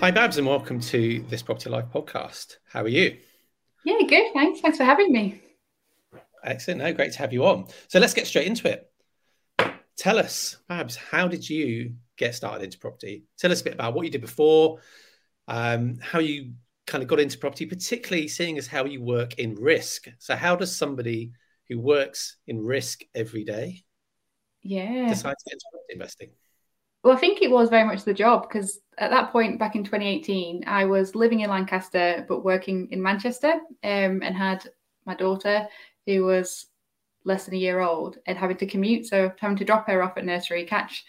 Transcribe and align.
Hi, 0.00 0.10
Babs, 0.10 0.38
and 0.38 0.46
welcome 0.46 0.80
to 0.80 1.22
this 1.28 1.42
Property 1.42 1.68
Life 1.68 1.84
podcast. 1.92 2.56
How 2.64 2.80
are 2.80 2.88
you? 2.88 3.18
Yeah, 3.84 3.98
good. 4.08 4.32
Thanks. 4.32 4.62
Thanks 4.62 4.78
for 4.78 4.84
having 4.84 5.12
me. 5.12 5.42
Excellent. 6.42 6.80
No, 6.80 6.90
great 6.94 7.12
to 7.12 7.18
have 7.18 7.34
you 7.34 7.44
on. 7.44 7.66
So 7.88 8.00
let's 8.00 8.14
get 8.14 8.26
straight 8.26 8.46
into 8.46 8.66
it. 8.70 8.90
Tell 9.98 10.18
us, 10.18 10.56
Babs, 10.70 10.96
how 10.96 11.28
did 11.28 11.46
you 11.46 11.96
get 12.16 12.34
started 12.34 12.64
into 12.64 12.78
property? 12.78 13.24
Tell 13.38 13.52
us 13.52 13.60
a 13.60 13.64
bit 13.64 13.74
about 13.74 13.92
what 13.92 14.06
you 14.06 14.10
did 14.10 14.22
before, 14.22 14.78
um, 15.48 15.98
how 16.00 16.20
you 16.20 16.54
kind 16.86 17.02
of 17.02 17.08
got 17.08 17.20
into 17.20 17.36
property, 17.36 17.66
particularly 17.66 18.26
seeing 18.26 18.56
as 18.56 18.66
how 18.66 18.86
you 18.86 19.02
work 19.02 19.34
in 19.34 19.54
risk. 19.54 20.08
So, 20.18 20.34
how 20.34 20.56
does 20.56 20.74
somebody 20.74 21.32
who 21.68 21.78
works 21.78 22.38
in 22.46 22.64
risk 22.64 23.02
every 23.14 23.44
day 23.44 23.84
yeah 24.62 25.08
decide 25.08 25.34
to 25.38 25.44
get 25.46 25.52
into 25.52 25.64
property 25.70 25.92
investing? 25.92 26.30
Well, 27.02 27.14
I 27.14 27.20
think 27.20 27.42
it 27.42 27.50
was 27.50 27.68
very 27.68 27.84
much 27.84 28.04
the 28.04 28.14
job 28.14 28.48
because 28.48 28.78
at 29.00 29.10
that 29.10 29.32
point 29.32 29.58
back 29.58 29.74
in 29.74 29.82
2018, 29.82 30.64
I 30.66 30.84
was 30.84 31.14
living 31.14 31.40
in 31.40 31.50
Lancaster 31.50 32.24
but 32.28 32.44
working 32.44 32.86
in 32.90 33.02
Manchester 33.02 33.54
um, 33.82 34.22
and 34.22 34.36
had 34.36 34.68
my 35.06 35.14
daughter 35.14 35.66
who 36.06 36.24
was 36.24 36.66
less 37.24 37.46
than 37.46 37.54
a 37.54 37.58
year 37.58 37.80
old 37.80 38.18
and 38.26 38.36
having 38.36 38.58
to 38.58 38.66
commute. 38.66 39.06
So 39.06 39.32
having 39.38 39.56
to 39.56 39.64
drop 39.64 39.86
her 39.88 40.02
off 40.02 40.18
at 40.18 40.26
nursery, 40.26 40.64
catch 40.64 41.04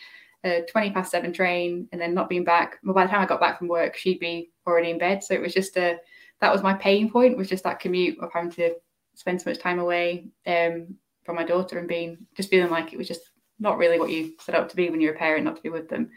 a 0.46 0.62
20 0.72 0.92
past 0.92 1.12
seven 1.12 1.34
train 1.34 1.88
and 1.92 2.00
then 2.00 2.14
not 2.14 2.30
being 2.30 2.46
back. 2.46 2.80
Well, 2.84 2.96
by 2.96 3.06
the 3.06 3.12
time 3.12 3.22
I 3.22 3.26
got 3.26 3.42
back 3.42 3.60
from 3.60 3.68
work, 3.68 3.98
she'd 3.98 4.20
be 4.20 4.52
already 4.66 4.90
in 4.90 4.98
bed. 4.98 5.22
So 5.24 5.34
it 5.34 5.42
was 5.42 5.54
just 5.54 5.76
a, 5.76 5.98
that 6.40 6.52
was 6.52 6.64
my 6.64 6.74
pain 6.74 7.12
point 7.12 7.38
was 7.38 7.50
just 7.50 7.64
that 7.66 7.82
commute 7.82 8.18
of 8.20 8.32
having 8.34 8.52
to 8.52 8.74
spend 9.16 9.42
so 9.42 9.50
much 9.50 9.60
time 9.60 9.80
away 9.80 10.28
um, 10.48 10.96
from 11.26 11.36
my 11.36 11.44
daughter 11.44 11.78
and 11.78 11.88
being, 11.88 12.26
just 12.36 12.50
feeling 12.50 12.72
like 12.72 12.94
it 12.94 12.98
was 12.98 13.08
just 13.08 13.32
not 13.60 13.78
really 13.78 14.00
what 14.00 14.10
you 14.10 14.34
set 14.40 14.56
up 14.56 14.70
to 14.70 14.76
be 14.78 14.90
when 14.90 15.02
you're 15.02 15.14
a 15.14 15.18
parent, 15.18 15.44
not 15.44 15.58
to 15.58 15.62
be 15.62 15.70
with 15.70 15.90
them. 15.90 16.10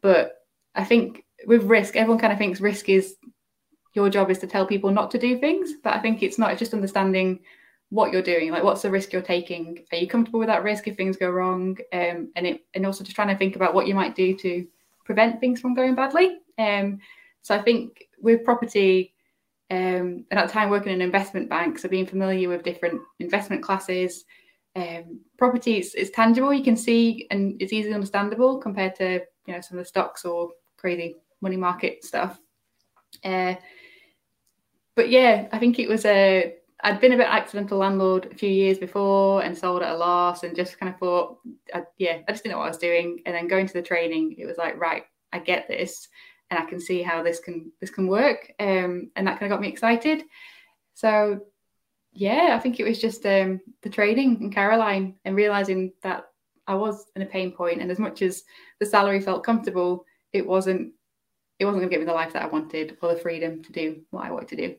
But 0.00 0.45
I 0.76 0.84
think 0.84 1.24
with 1.46 1.64
risk, 1.64 1.96
everyone 1.96 2.20
kind 2.20 2.32
of 2.32 2.38
thinks 2.38 2.60
risk 2.60 2.88
is 2.88 3.16
your 3.94 4.10
job 4.10 4.30
is 4.30 4.38
to 4.38 4.46
tell 4.46 4.66
people 4.66 4.90
not 4.90 5.10
to 5.10 5.18
do 5.18 5.38
things. 5.38 5.72
But 5.82 5.94
I 5.94 6.00
think 6.00 6.22
it's 6.22 6.38
not, 6.38 6.52
it's 6.52 6.60
just 6.60 6.74
understanding 6.74 7.40
what 7.90 8.12
you're 8.12 8.22
doing, 8.22 8.50
like 8.50 8.64
what's 8.64 8.82
the 8.82 8.90
risk 8.90 9.12
you're 9.12 9.22
taking. 9.22 9.84
Are 9.92 9.98
you 9.98 10.06
comfortable 10.06 10.38
with 10.38 10.48
that 10.48 10.62
risk 10.62 10.86
if 10.86 10.96
things 10.96 11.16
go 11.16 11.30
wrong? 11.30 11.76
Um, 11.92 12.30
and 12.36 12.46
it 12.46 12.60
and 12.74 12.84
also 12.84 13.04
just 13.04 13.16
trying 13.16 13.28
to 13.28 13.36
think 13.36 13.56
about 13.56 13.74
what 13.74 13.86
you 13.86 13.94
might 13.94 14.14
do 14.14 14.36
to 14.36 14.66
prevent 15.04 15.40
things 15.40 15.60
from 15.60 15.74
going 15.74 15.94
badly. 15.94 16.38
Um, 16.58 16.98
so 17.42 17.54
I 17.54 17.62
think 17.62 18.08
with 18.20 18.44
property, 18.44 19.14
um, 19.70 20.24
and 20.30 20.32
at 20.32 20.46
the 20.46 20.52
time 20.52 20.68
working 20.68 20.92
in 20.92 21.00
an 21.00 21.06
investment 21.06 21.48
bank, 21.48 21.78
so 21.78 21.88
being 21.88 22.06
familiar 22.06 22.48
with 22.48 22.64
different 22.64 23.00
investment 23.20 23.62
classes, 23.62 24.24
um, 24.74 25.20
property 25.38 25.78
is 25.78 26.10
tangible. 26.10 26.52
You 26.52 26.64
can 26.64 26.76
see 26.76 27.26
and 27.30 27.56
it's 27.60 27.72
easily 27.72 27.94
understandable 27.94 28.58
compared 28.58 28.94
to 28.96 29.22
you 29.46 29.54
know 29.54 29.60
some 29.60 29.78
of 29.78 29.84
the 29.84 29.88
stocks 29.88 30.24
or 30.24 30.50
crazy 30.86 31.16
money 31.40 31.56
market 31.56 32.04
stuff. 32.04 32.38
Uh, 33.24 33.56
but 34.94 35.10
yeah, 35.10 35.48
I 35.50 35.58
think 35.58 35.80
it 35.80 35.88
was 35.88 36.04
a. 36.04 36.54
I'd 36.84 37.00
been 37.00 37.12
a 37.12 37.16
bit 37.16 37.26
accidental 37.26 37.78
landlord 37.78 38.28
a 38.30 38.34
few 38.36 38.50
years 38.50 38.78
before 38.78 39.42
and 39.42 39.56
sold 39.56 39.82
at 39.82 39.94
a 39.94 39.96
loss 39.96 40.44
and 40.44 40.54
just 40.54 40.78
kind 40.78 40.92
of 40.92 41.00
thought, 41.00 41.38
I, 41.74 41.84
yeah, 41.98 42.18
I 42.28 42.32
just 42.32 42.44
didn't 42.44 42.52
know 42.52 42.58
what 42.58 42.66
I 42.66 42.68
was 42.68 42.78
doing. 42.78 43.22
And 43.24 43.34
then 43.34 43.48
going 43.48 43.66
to 43.66 43.72
the 43.72 43.82
training, 43.82 44.36
it 44.38 44.46
was 44.46 44.58
like, 44.58 44.78
right, 44.78 45.04
I 45.32 45.38
get 45.40 45.66
this, 45.66 46.06
and 46.50 46.60
I 46.60 46.66
can 46.66 46.78
see 46.78 47.02
how 47.02 47.22
this 47.24 47.40
can 47.40 47.72
this 47.80 47.90
can 47.90 48.06
work. 48.06 48.52
Um, 48.60 49.10
and 49.16 49.26
that 49.26 49.40
kind 49.40 49.50
of 49.50 49.56
got 49.56 49.60
me 49.60 49.68
excited. 49.68 50.22
So 50.94 51.40
yeah, 52.12 52.54
I 52.56 52.60
think 52.60 52.78
it 52.78 52.86
was 52.86 53.00
just 53.00 53.26
um, 53.26 53.60
the 53.82 53.90
training 53.90 54.38
and 54.40 54.54
Caroline 54.54 55.16
and 55.24 55.34
realizing 55.34 55.92
that 56.02 56.26
I 56.68 56.74
was 56.74 57.06
in 57.16 57.22
a 57.22 57.26
pain 57.26 57.50
point, 57.50 57.80
and 57.80 57.90
as 57.90 57.98
much 57.98 58.22
as 58.22 58.44
the 58.78 58.86
salary 58.86 59.20
felt 59.20 59.44
comfortable, 59.44 60.04
it 60.36 60.46
wasn't. 60.46 60.92
It 61.58 61.64
wasn't 61.64 61.80
going 61.80 61.90
to 61.90 61.94
give 61.94 62.00
me 62.00 62.06
the 62.06 62.12
life 62.12 62.34
that 62.34 62.42
I 62.42 62.48
wanted 62.48 62.98
or 63.00 63.14
the 63.14 63.20
freedom 63.20 63.62
to 63.62 63.72
do 63.72 64.02
what 64.10 64.26
I 64.26 64.30
wanted 64.30 64.48
to 64.48 64.56
do. 64.56 64.74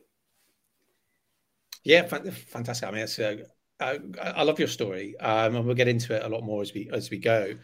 Yeah, 1.82 2.06
fantastic. 2.06 2.88
I 2.88 2.92
mean, 2.92 3.02
it's, 3.02 3.18
uh, 3.18 3.36
I, 3.80 3.98
I, 4.20 4.42
love 4.44 4.60
your 4.60 4.68
story, 4.68 5.16
um, 5.18 5.56
and 5.56 5.64
we'll 5.64 5.74
get 5.74 5.88
into 5.88 6.14
it 6.14 6.24
a 6.24 6.28
lot 6.28 6.44
more 6.44 6.62
as 6.62 6.72
we 6.72 6.88
as 6.92 7.10
we 7.10 7.18
go. 7.18 7.54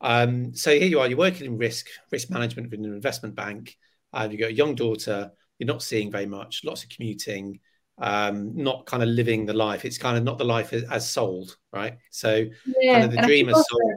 Um, 0.00 0.54
so 0.54 0.70
here 0.70 0.88
you 0.88 1.00
are. 1.00 1.06
You're 1.06 1.18
working 1.18 1.46
in 1.46 1.58
risk 1.58 1.86
risk 2.10 2.30
management 2.30 2.72
in 2.72 2.84
an 2.84 2.94
investment 2.94 3.34
bank. 3.34 3.76
Uh, 4.12 4.28
you've 4.30 4.40
got 4.40 4.50
a 4.50 4.54
young 4.54 4.74
daughter. 4.74 5.30
You're 5.58 5.66
not 5.66 5.82
seeing 5.82 6.10
very 6.10 6.26
much. 6.26 6.62
Lots 6.64 6.82
of 6.82 6.90
commuting 6.90 7.60
um, 7.98 8.54
not 8.54 8.86
kind 8.86 9.02
of 9.02 9.08
living 9.08 9.46
the 9.46 9.54
life. 9.54 9.84
It's 9.84 9.98
kind 9.98 10.16
of 10.16 10.24
not 10.24 10.38
the 10.38 10.44
life 10.44 10.72
as, 10.72 10.84
as 10.84 11.08
sold, 11.08 11.56
right? 11.72 11.96
So 12.10 12.46
yeah, 12.80 13.00
kind 13.00 13.04
of 13.04 13.12
the 13.12 13.22
dream 13.22 13.48
is 13.48 13.54
sold. 13.54 13.92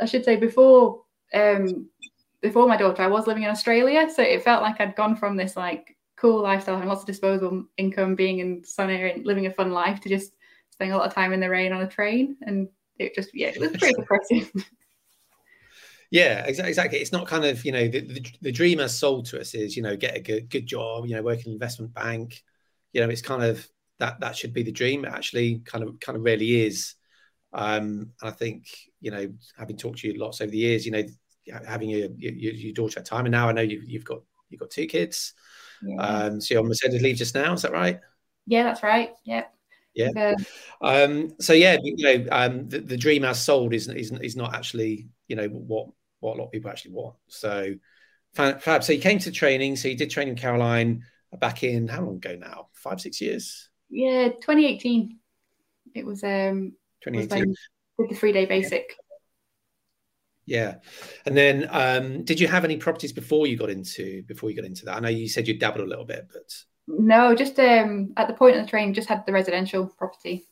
I 0.00 0.06
should 0.06 0.24
say 0.24 0.36
before 0.36 1.02
um, 1.34 1.88
before 2.42 2.66
my 2.66 2.76
daughter, 2.76 3.02
I 3.02 3.08
was 3.08 3.26
living 3.26 3.42
in 3.42 3.50
Australia, 3.50 4.08
so 4.14 4.22
it 4.22 4.42
felt 4.42 4.62
like 4.62 4.80
I'd 4.80 4.96
gone 4.96 5.16
from 5.16 5.36
this 5.36 5.56
like 5.56 5.96
cool 6.16 6.42
lifestyle, 6.42 6.76
having 6.76 6.88
lots 6.88 7.02
of 7.02 7.06
disposable 7.06 7.64
income, 7.76 8.14
being 8.14 8.38
in 8.38 8.64
sun 8.64 8.90
air 8.90 9.06
and 9.08 9.26
living 9.26 9.46
a 9.46 9.50
fun 9.50 9.72
life, 9.72 10.00
to 10.00 10.08
just 10.08 10.32
spending 10.70 10.92
a 10.92 10.96
lot 10.96 11.06
of 11.06 11.14
time 11.14 11.32
in 11.32 11.40
the 11.40 11.48
rain 11.48 11.72
on 11.72 11.82
a 11.82 11.88
train, 11.88 12.36
and 12.42 12.68
it 12.98 13.14
just 13.14 13.30
yeah, 13.34 13.48
it 13.48 13.60
was 13.60 13.70
pretty 13.70 13.94
depressing. 13.98 14.48
Yeah, 16.10 16.44
exactly. 16.44 16.98
It's 16.98 17.12
not 17.12 17.28
kind 17.28 17.44
of 17.44 17.64
you 17.64 17.72
know 17.72 17.86
the, 17.86 18.00
the, 18.00 18.26
the 18.42 18.52
dream 18.52 18.80
as 18.80 18.98
sold 18.98 19.26
to 19.26 19.40
us 19.40 19.54
is 19.54 19.76
you 19.76 19.82
know 19.82 19.96
get 19.96 20.16
a 20.16 20.20
good 20.20 20.50
good 20.50 20.66
job, 20.66 21.06
you 21.06 21.14
know 21.14 21.22
work 21.22 21.40
in 21.40 21.48
an 21.48 21.52
investment 21.52 21.94
bank, 21.94 22.42
you 22.92 23.00
know, 23.00 23.08
it's 23.08 23.22
kind 23.22 23.42
of 23.44 23.66
that 23.98 24.20
that 24.20 24.36
should 24.36 24.52
be 24.52 24.62
the 24.62 24.72
dream. 24.72 25.04
It 25.04 25.12
actually 25.12 25.60
kind 25.64 25.84
of 25.84 26.00
kind 26.00 26.16
of 26.16 26.24
really 26.24 26.66
is. 26.66 26.94
Um, 27.52 28.12
and 28.20 28.30
I 28.30 28.30
think 28.30 28.66
you 29.00 29.10
know, 29.10 29.32
having 29.56 29.76
talked 29.76 30.00
to 30.00 30.08
you 30.08 30.18
lots 30.18 30.40
over 30.40 30.50
the 30.50 30.58
years, 30.58 30.84
you 30.84 30.92
know, 30.92 31.04
having 31.66 31.90
your 31.90 32.08
your, 32.16 32.32
your 32.32 32.72
daughter 32.72 33.00
at 33.00 33.06
time, 33.06 33.26
and 33.26 33.32
now 33.32 33.48
I 33.48 33.52
know 33.52 33.62
you've, 33.62 33.84
you've 33.84 34.04
got 34.04 34.20
you've 34.48 34.60
got 34.60 34.70
two 34.70 34.86
kids. 34.86 35.34
Yeah. 35.82 35.96
Um, 35.96 36.40
so 36.40 36.54
you're 36.54 36.62
on 36.62 36.68
maternity 36.68 37.02
leave 37.02 37.16
just 37.16 37.34
now, 37.34 37.52
is 37.52 37.62
that 37.62 37.72
right? 37.72 38.00
Yeah, 38.46 38.64
that's 38.64 38.82
right. 38.82 39.10
Yep. 39.24 39.54
Yeah. 39.94 40.34
Um, 40.80 41.32
so 41.40 41.52
yeah, 41.52 41.76
you 41.82 42.04
know, 42.04 42.26
um, 42.30 42.68
the, 42.68 42.80
the 42.80 42.96
dream 42.96 43.24
as 43.24 43.42
sold 43.42 43.74
isn't 43.74 43.96
is 43.96 44.12
is 44.12 44.36
not 44.36 44.54
actually 44.54 45.08
you 45.28 45.36
know 45.36 45.48
what 45.48 45.88
what 46.20 46.36
a 46.36 46.38
lot 46.38 46.46
of 46.46 46.52
people 46.52 46.70
actually 46.70 46.92
want. 46.92 47.16
So 47.28 47.74
fab. 48.34 48.84
So 48.84 48.92
you 48.92 49.00
came 49.00 49.18
to 49.20 49.30
training. 49.30 49.76
So 49.76 49.88
you 49.88 49.96
did 49.96 50.10
training 50.10 50.36
Caroline 50.36 51.04
back 51.38 51.62
in 51.62 51.88
how 51.88 52.02
long 52.02 52.16
ago 52.16 52.36
now? 52.38 52.68
Five, 52.72 53.00
six 53.00 53.20
years? 53.20 53.68
Yeah, 53.88 54.28
2018. 54.28 55.18
It 55.94 56.06
was 56.06 56.22
um 56.22 56.72
2018 57.02 57.54
with 57.98 58.10
the 58.10 58.14
three 58.16 58.32
day 58.32 58.46
basic. 58.46 58.86
Yeah. 58.88 59.09
And 61.26 61.36
then 61.36 61.68
um 61.70 62.24
did 62.24 62.40
you 62.40 62.48
have 62.48 62.64
any 62.64 62.76
properties 62.76 63.12
before 63.12 63.46
you 63.46 63.56
got 63.56 63.70
into 63.70 64.22
before 64.24 64.50
you 64.50 64.56
got 64.56 64.64
into 64.64 64.84
that? 64.84 64.96
I 64.96 65.00
know 65.00 65.08
you 65.08 65.28
said 65.28 65.48
you 65.48 65.58
dabbled 65.58 65.86
a 65.86 65.88
little 65.88 66.04
bit, 66.04 66.28
but 66.32 66.54
no, 66.86 67.34
just 67.34 67.58
um 67.60 68.12
at 68.16 68.28
the 68.28 68.34
point 68.34 68.56
of 68.56 68.62
the 68.62 68.68
train, 68.68 68.94
just 68.94 69.08
had 69.08 69.24
the 69.26 69.32
residential 69.32 69.86
property. 69.86 70.46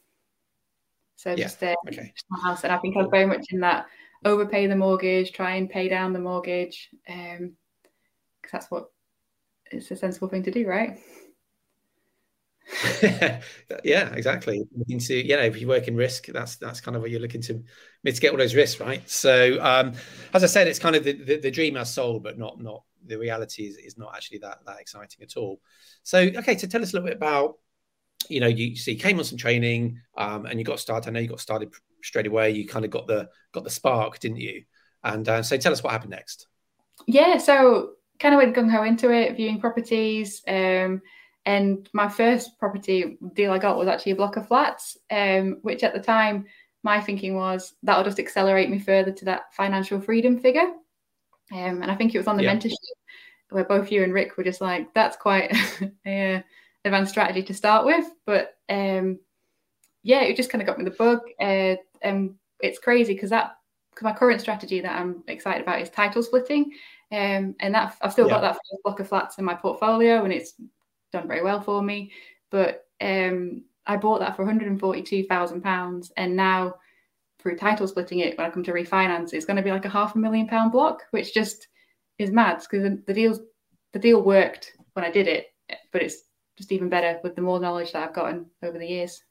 So 1.16 1.30
yeah. 1.30 1.36
just, 1.36 1.62
uh, 1.62 1.74
okay. 1.88 2.12
just 2.14 2.26
my 2.30 2.40
house. 2.40 2.62
And 2.62 2.72
I 2.72 2.78
think 2.78 2.96
I 2.96 3.00
was 3.00 3.10
very 3.10 3.26
much 3.26 3.46
in 3.50 3.60
that 3.60 3.86
overpay 4.24 4.68
the 4.68 4.76
mortgage, 4.76 5.32
try 5.32 5.56
and 5.56 5.68
pay 5.68 5.88
down 5.88 6.12
the 6.12 6.20
mortgage. 6.20 6.88
Um 7.08 7.54
because 8.40 8.52
that's 8.52 8.70
what 8.70 8.90
it's 9.70 9.90
a 9.90 9.96
sensible 9.96 10.28
thing 10.28 10.44
to 10.44 10.50
do, 10.50 10.66
right? 10.66 10.98
yeah, 13.02 14.12
exactly. 14.12 14.62
Looking 14.76 14.98
to, 14.98 15.14
you 15.14 15.36
know, 15.36 15.42
if 15.42 15.60
you 15.60 15.66
work 15.66 15.88
in 15.88 15.96
risk, 15.96 16.26
that's 16.26 16.56
that's 16.56 16.80
kind 16.80 16.96
of 16.96 17.02
what 17.02 17.10
you're 17.10 17.20
looking 17.20 17.42
to 17.42 17.62
mitigate 18.04 18.30
all 18.30 18.36
those 18.36 18.54
risks, 18.54 18.80
right? 18.80 19.08
So, 19.08 19.58
um, 19.62 19.94
as 20.34 20.44
I 20.44 20.46
said, 20.46 20.68
it's 20.68 20.78
kind 20.78 20.94
of 20.94 21.04
the, 21.04 21.12
the, 21.12 21.36
the 21.38 21.50
dream 21.50 21.76
as 21.76 21.92
sold, 21.92 22.22
but 22.22 22.38
not 22.38 22.60
not 22.60 22.82
the 23.06 23.16
reality 23.16 23.64
is, 23.64 23.76
is 23.78 23.96
not 23.96 24.12
actually 24.14 24.38
that 24.38 24.58
that 24.66 24.80
exciting 24.80 25.22
at 25.22 25.36
all. 25.36 25.60
So, 26.02 26.18
okay, 26.18 26.56
so 26.58 26.66
tell 26.66 26.82
us 26.82 26.92
a 26.92 26.96
little 26.96 27.08
bit 27.08 27.16
about, 27.16 27.54
you 28.28 28.40
know, 28.40 28.46
you 28.46 28.76
so 28.76 28.94
came 28.94 29.18
on 29.18 29.24
some 29.24 29.38
training, 29.38 30.00
um, 30.16 30.46
and 30.46 30.58
you 30.58 30.64
got 30.64 30.78
started. 30.78 31.08
I 31.08 31.12
know 31.12 31.20
you 31.20 31.28
got 31.28 31.40
started 31.40 31.72
straight 32.02 32.26
away. 32.26 32.50
You 32.50 32.66
kind 32.66 32.84
of 32.84 32.90
got 32.90 33.06
the 33.06 33.28
got 33.52 33.64
the 33.64 33.70
spark, 33.70 34.18
didn't 34.20 34.38
you? 34.38 34.64
And 35.02 35.26
uh, 35.28 35.42
so, 35.42 35.56
tell 35.56 35.72
us 35.72 35.82
what 35.82 35.92
happened 35.92 36.10
next. 36.10 36.48
Yeah, 37.06 37.38
so 37.38 37.92
kind 38.18 38.34
of 38.34 38.38
went 38.38 38.54
gung 38.54 38.70
ho 38.70 38.82
into 38.82 39.10
it, 39.10 39.36
viewing 39.36 39.60
properties. 39.60 40.42
Um, 40.46 41.00
and 41.48 41.88
my 41.94 42.10
first 42.10 42.58
property 42.58 43.16
deal 43.32 43.52
I 43.52 43.58
got 43.58 43.78
was 43.78 43.88
actually 43.88 44.12
a 44.12 44.16
block 44.16 44.36
of 44.36 44.46
flats, 44.46 44.98
um, 45.10 45.56
which 45.62 45.82
at 45.82 45.94
the 45.94 45.98
time 45.98 46.44
my 46.82 47.00
thinking 47.00 47.36
was 47.36 47.72
that'll 47.82 48.04
just 48.04 48.18
accelerate 48.18 48.68
me 48.68 48.78
further 48.78 49.12
to 49.12 49.24
that 49.24 49.54
financial 49.54 49.98
freedom 49.98 50.38
figure. 50.38 50.70
Um, 51.50 51.80
and 51.80 51.90
I 51.90 51.94
think 51.94 52.14
it 52.14 52.18
was 52.18 52.26
on 52.26 52.36
the 52.36 52.42
yeah. 52.42 52.54
mentorship 52.54 52.74
where 53.48 53.64
both 53.64 53.90
you 53.90 54.02
and 54.04 54.12
Rick 54.12 54.36
were 54.36 54.44
just 54.44 54.60
like, 54.60 54.92
that's 54.92 55.16
quite 55.16 55.56
a 56.06 56.44
advanced 56.84 57.12
strategy 57.12 57.42
to 57.44 57.54
start 57.54 57.86
with. 57.86 58.04
But 58.26 58.58
um, 58.68 59.18
yeah, 60.02 60.20
it 60.20 60.36
just 60.36 60.50
kind 60.50 60.60
of 60.60 60.68
got 60.68 60.78
me 60.78 60.84
the 60.84 60.90
bug. 60.90 61.20
Uh, 61.40 61.76
and 62.02 62.34
it's 62.60 62.78
crazy 62.78 63.14
because 63.14 63.30
that 63.30 63.56
because 63.88 64.04
my 64.04 64.12
current 64.12 64.42
strategy 64.42 64.82
that 64.82 65.00
I'm 65.00 65.24
excited 65.28 65.62
about 65.62 65.80
is 65.80 65.88
title 65.88 66.22
splitting. 66.22 66.72
Um, 67.10 67.56
and 67.60 67.74
that 67.74 67.96
I've 68.02 68.12
still 68.12 68.26
yeah. 68.26 68.34
got 68.34 68.42
that 68.42 68.58
block 68.84 69.00
of 69.00 69.08
flats 69.08 69.38
in 69.38 69.46
my 69.46 69.54
portfolio, 69.54 70.24
and 70.24 70.32
it's 70.32 70.52
done 71.12 71.28
very 71.28 71.42
well 71.42 71.60
for 71.60 71.82
me. 71.82 72.12
But 72.50 72.86
um, 73.00 73.64
I 73.86 73.96
bought 73.96 74.20
that 74.20 74.36
for 74.36 74.42
142,000 74.42 75.62
pounds, 75.62 76.12
and 76.16 76.36
now 76.36 76.74
through 77.38 77.56
title 77.56 77.86
splitting 77.86 78.20
it, 78.20 78.36
when 78.36 78.46
I 78.46 78.50
come 78.50 78.64
to 78.64 78.72
refinance, 78.72 79.32
it's 79.32 79.46
going 79.46 79.56
to 79.56 79.62
be 79.62 79.70
like 79.70 79.84
a 79.84 79.90
half 79.90 80.14
a 80.14 80.18
million 80.18 80.46
pound 80.46 80.72
block, 80.72 81.04
which 81.10 81.32
just 81.32 81.68
is 82.18 82.30
mad 82.30 82.60
because 82.60 82.98
the 83.06 83.14
deals 83.14 83.40
the 83.92 83.98
deal 83.98 84.22
worked 84.22 84.72
when 84.92 85.04
I 85.04 85.10
did 85.10 85.28
it, 85.28 85.46
but 85.92 86.02
it's 86.02 86.22
just 86.56 86.72
even 86.72 86.88
better 86.88 87.20
with 87.22 87.36
the 87.36 87.42
more 87.42 87.60
knowledge 87.60 87.92
that 87.92 88.02
I've 88.02 88.14
gotten 88.14 88.46
over 88.62 88.78
the 88.78 88.86
years. 88.86 89.22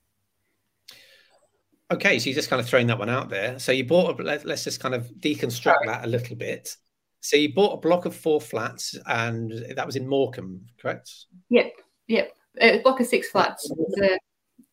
Okay, 1.92 2.20
so 2.20 2.30
you're 2.30 2.36
just 2.36 2.50
kind 2.50 2.60
of 2.60 2.68
throwing 2.68 2.88
that 2.88 3.00
one 3.00 3.10
out 3.10 3.30
there. 3.30 3.60
So 3.60 3.72
you 3.72 3.86
bought. 3.86 4.20
A, 4.20 4.24
let, 4.24 4.46
us 4.46 4.64
just 4.64 4.80
kind 4.80 4.94
of 4.94 5.08
deconstruct 5.20 5.86
that 5.86 6.04
a 6.04 6.08
little 6.08 6.36
bit. 6.36 6.76
So 7.20 7.36
you 7.36 7.54
bought 7.54 7.74
a 7.74 7.78
block 7.78 8.06
of 8.06 8.16
four 8.16 8.40
flats, 8.40 8.96
and 9.06 9.52
that 9.76 9.86
was 9.86 9.96
in 9.96 10.08
Morecambe, 10.08 10.62
correct? 10.80 11.12
Yep, 11.50 11.74
yep. 12.08 12.32
A 12.60 12.80
block 12.80 13.00
of 13.00 13.08
six 13.08 13.30
flats. 13.30 13.70
A, 14.02 14.18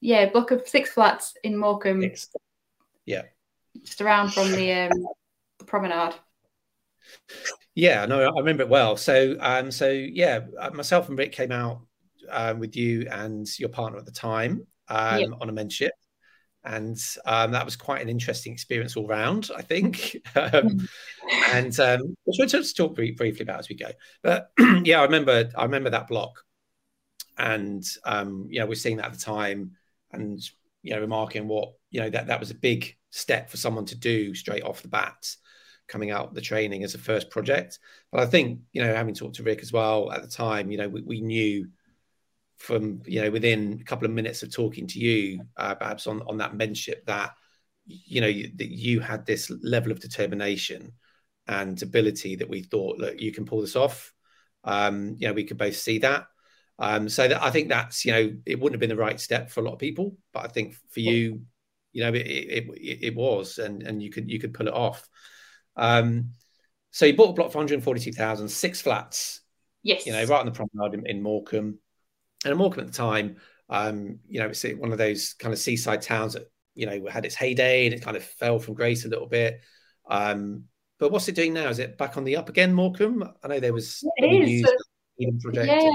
yeah, 0.00 0.31
block 0.31 0.50
of 0.50 0.67
six 0.69 0.91
flats 0.91 1.35
in 1.43 1.56
Morecambe. 1.56 2.02
Six. 2.02 2.29
Yeah. 3.06 3.23
Just 3.82 4.00
around 4.00 4.32
from 4.32 4.52
the, 4.52 4.73
um, 4.73 5.06
the 5.58 5.64
promenade. 5.64 6.14
Yeah, 7.75 8.06
no, 8.06 8.23
I 8.23 8.38
remember 8.38 8.62
it 8.62 8.69
well. 8.69 8.96
So, 8.96 9.37
um, 9.41 9.70
so 9.70 9.91
yeah, 9.91 10.41
uh, 10.58 10.70
myself 10.70 11.08
and 11.08 11.19
Rick 11.19 11.32
came 11.32 11.52
out 11.52 11.81
uh, 12.31 12.55
with 12.56 12.76
you 12.76 13.06
and 13.11 13.46
your 13.58 13.69
partner 13.69 13.99
at 13.99 14.06
the 14.06 14.12
time 14.12 14.67
um, 14.88 15.20
yep. 15.20 15.31
on 15.41 15.49
a 15.49 15.52
mentorship, 15.52 15.91
and 16.64 16.99
um, 17.26 17.52
that 17.52 17.64
was 17.64 17.76
quite 17.76 18.00
an 18.00 18.08
interesting 18.08 18.52
experience 18.52 18.96
all 18.96 19.06
round, 19.06 19.50
I 19.55 19.62
think. 19.62 20.16
um, 20.37 20.88
and 21.50 21.78
um, 21.81 22.16
we'll 22.25 22.49
just 22.49 22.76
talk 22.76 22.94
brief, 22.94 23.16
briefly 23.16 23.43
about 23.43 23.61
as 23.61 23.69
we 23.69 23.76
go. 23.76 23.90
But 24.22 24.50
yeah, 24.84 25.00
I 25.00 25.05
remember, 25.05 25.50
I 25.56 25.64
remember 25.64 25.90
that 25.90 26.08
block, 26.08 26.43
and 27.37 27.84
um, 28.05 28.46
you 28.50 28.61
know, 28.61 28.66
we're 28.66 28.75
seeing 28.75 28.96
that 28.99 29.06
at 29.06 29.12
the 29.12 29.19
time, 29.19 29.72
and 30.12 30.40
you 30.82 30.94
know, 30.94 31.00
remarking 31.00 31.49
what 31.49 31.72
you 31.90 32.00
know 32.00 32.11
that 32.11 32.28
that 32.28 32.40
was 32.40 32.50
a 32.50 32.55
big 32.55 32.96
step 33.10 33.50
for 33.50 33.56
someone 33.56 33.87
to 33.87 33.96
do 33.96 34.34
straight 34.34 34.64
off 34.64 34.82
the 34.82 34.88
bat 34.88 35.34
coming 35.87 36.10
out 36.10 36.34
the 36.34 36.40
training 36.40 36.82
as 36.82 36.94
a 36.94 36.99
first 36.99 37.31
project. 37.31 37.78
But 38.10 38.20
I 38.20 38.26
think, 38.26 38.60
you 38.72 38.82
know, 38.82 38.94
having 38.94 39.14
talked 39.14 39.37
to 39.37 39.43
Rick 39.43 39.60
as 39.60 39.72
well 39.72 40.10
at 40.10 40.22
the 40.22 40.28
time, 40.28 40.70
you 40.70 40.78
know, 40.78 40.88
we, 40.88 41.02
we 41.02 41.20
knew 41.20 41.69
from, 42.56 43.03
you 43.06 43.23
know, 43.23 43.31
within 43.31 43.79
a 43.81 43.85
couple 43.85 44.06
of 44.06 44.12
minutes 44.12 44.43
of 44.43 44.53
talking 44.53 44.87
to 44.89 44.99
you, 44.99 45.45
uh, 45.56 45.75
perhaps 45.75 46.06
on, 46.06 46.23
on 46.23 46.39
that 46.39 46.55
mentorship 46.55 47.05
that, 47.06 47.33
you 47.87 48.21
know, 48.21 48.27
you, 48.27 48.51
that 48.56 48.71
you 48.71 49.01
had 49.01 49.27
this 49.27 49.51
level 49.62 49.93
of 49.93 50.01
determination 50.01 50.93
and 51.47 51.83
ability 51.83 52.37
that 52.37 52.49
we 52.49 52.62
thought, 52.62 52.99
look, 52.99 53.21
you 53.21 53.33
can 53.33 53.45
pull 53.45 53.61
this 53.61 53.77
off. 53.77 54.12
Um, 54.62 55.17
you 55.19 55.27
know, 55.29 55.35
we 55.35 55.45
could 55.45 55.59
both 55.59 55.77
see 55.77 55.99
that. 55.99 56.27
Um, 56.79 57.09
so 57.09 57.29
that 57.29 57.43
I 57.43 57.51
think 57.51 57.69
that's, 57.69 58.05
you 58.05 58.12
know, 58.12 58.37
it 58.47 58.59
wouldn't 58.59 58.75
have 58.75 58.81
been 58.81 58.97
the 58.97 59.03
right 59.03 59.21
step 59.21 59.51
for 59.51 59.61
a 59.61 59.65
lot 59.65 59.75
of 59.75 59.79
people, 59.79 60.17
but 60.33 60.45
I 60.45 60.49
think 60.49 60.75
for 60.91 61.01
you, 61.01 61.43
you 61.93 62.03
know, 62.03 62.09
it, 62.09 62.27
it, 62.27 62.99
it, 63.03 63.15
was, 63.15 63.59
and, 63.59 63.83
and 63.83 64.03
you 64.03 64.11
could, 64.11 64.29
you 64.29 64.41
could 64.41 64.55
pull 64.55 64.67
it 64.67 64.75
off. 64.75 65.09
Um, 65.77 66.31
so 66.91 67.06
you 67.06 67.15
bought 67.15 67.31
a 67.31 67.33
block 67.35 67.53
for 67.53 67.59
142,000, 67.59 68.49
six 68.49 68.81
flats. 68.81 69.41
Yes. 69.83 70.06
You 70.06 70.12
know, 70.12 70.25
right 70.25 70.41
on 70.41 70.47
the 70.47 70.53
promenade 70.53 70.99
in, 70.99 71.06
in 71.06 71.23
Morecambe. 71.23 71.79
And 72.44 72.56
Morecambe 72.56 72.81
at 72.81 72.87
the 72.87 72.93
time, 72.93 73.37
um, 73.69 74.19
you 74.29 74.41
know, 74.41 74.49
it's 74.49 74.64
one 74.64 74.93
of 74.93 74.99
those 74.99 75.35
kind 75.35 75.52
of 75.52 75.58
seaside 75.58 76.02
towns 76.02 76.35
that, 76.35 76.50
you 76.75 76.87
know, 76.87 77.06
had 77.08 77.25
its 77.25 77.35
heyday 77.35 77.87
and 77.87 77.94
it 77.94 78.02
kind 78.02 78.17
of 78.17 78.25
fell 78.25 78.58
from 78.58 78.75
grace 78.75 79.05
a 79.05 79.08
little 79.08 79.26
bit. 79.26 79.61
Um, 80.08 80.64
but 80.99 81.11
what's 81.11 81.29
it 81.29 81.35
doing 81.35 81.55
now? 81.55 81.69
Is 81.69 81.79
it 81.79 81.99
back 81.99 82.17
on 82.17 82.25
the 82.25 82.37
up 82.37 82.49
again, 82.49 82.73
Morecambe? 82.73 83.25
I 83.43 83.49
know 83.49 83.61
there 83.61 83.73
was 83.73 84.02
it 84.17 84.49
is. 84.49 84.67
So, 84.67 85.50
yeah. 85.52 85.91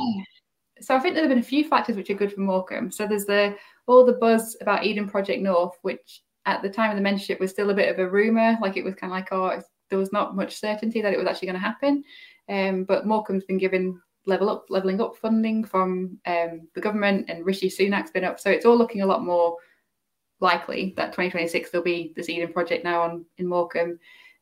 So 0.81 0.95
I 0.95 0.99
think 0.99 1.13
there 1.13 1.23
have 1.23 1.29
been 1.29 1.39
a 1.39 1.43
few 1.43 1.67
factors 1.67 1.95
which 1.95 2.09
are 2.09 2.15
good 2.15 2.33
for 2.33 2.41
Morecambe. 2.41 2.91
So 2.91 3.05
there's 3.05 3.25
the 3.25 3.55
all 3.87 4.05
the 4.05 4.13
buzz 4.13 4.57
about 4.61 4.85
Eden 4.85 5.09
Project 5.09 5.41
North, 5.41 5.77
which 5.81 6.21
at 6.45 6.61
the 6.61 6.69
time 6.69 6.91
of 6.91 6.97
the 7.01 7.07
mentorship 7.07 7.39
was 7.39 7.51
still 7.51 7.69
a 7.69 7.75
bit 7.75 7.89
of 7.89 7.99
a 7.99 8.09
rumor. 8.09 8.57
Like 8.61 8.77
it 8.77 8.83
was 8.83 8.95
kind 8.95 9.11
of 9.11 9.17
like, 9.17 9.31
oh, 9.31 9.61
there 9.89 9.99
was 9.99 10.13
not 10.13 10.35
much 10.35 10.59
certainty 10.59 11.01
that 11.01 11.13
it 11.13 11.17
was 11.17 11.27
actually 11.27 11.47
going 11.47 11.59
to 11.59 11.67
happen. 11.67 12.03
Um, 12.47 12.83
but 12.83 13.05
Morecambe's 13.05 13.45
been 13.45 13.57
given 13.57 14.01
level 14.25 14.49
up, 14.49 14.65
leveling 14.69 15.01
up 15.01 15.15
funding 15.17 15.63
from 15.63 16.17
um, 16.25 16.67
the 16.75 16.81
government, 16.81 17.29
and 17.29 17.45
Rishi 17.45 17.69
Sunak's 17.69 18.11
been 18.11 18.23
up. 18.23 18.39
So 18.39 18.49
it's 18.49 18.65
all 18.65 18.77
looking 18.77 19.01
a 19.01 19.05
lot 19.05 19.23
more 19.23 19.57
likely 20.41 20.93
that 20.95 21.07
2026 21.07 21.69
there'll 21.69 21.83
be 21.83 22.13
this 22.15 22.29
Eden 22.29 22.53
project 22.53 22.83
now 22.83 23.01
on 23.01 23.25
in 23.37 23.47
Morecambe. 23.47 23.99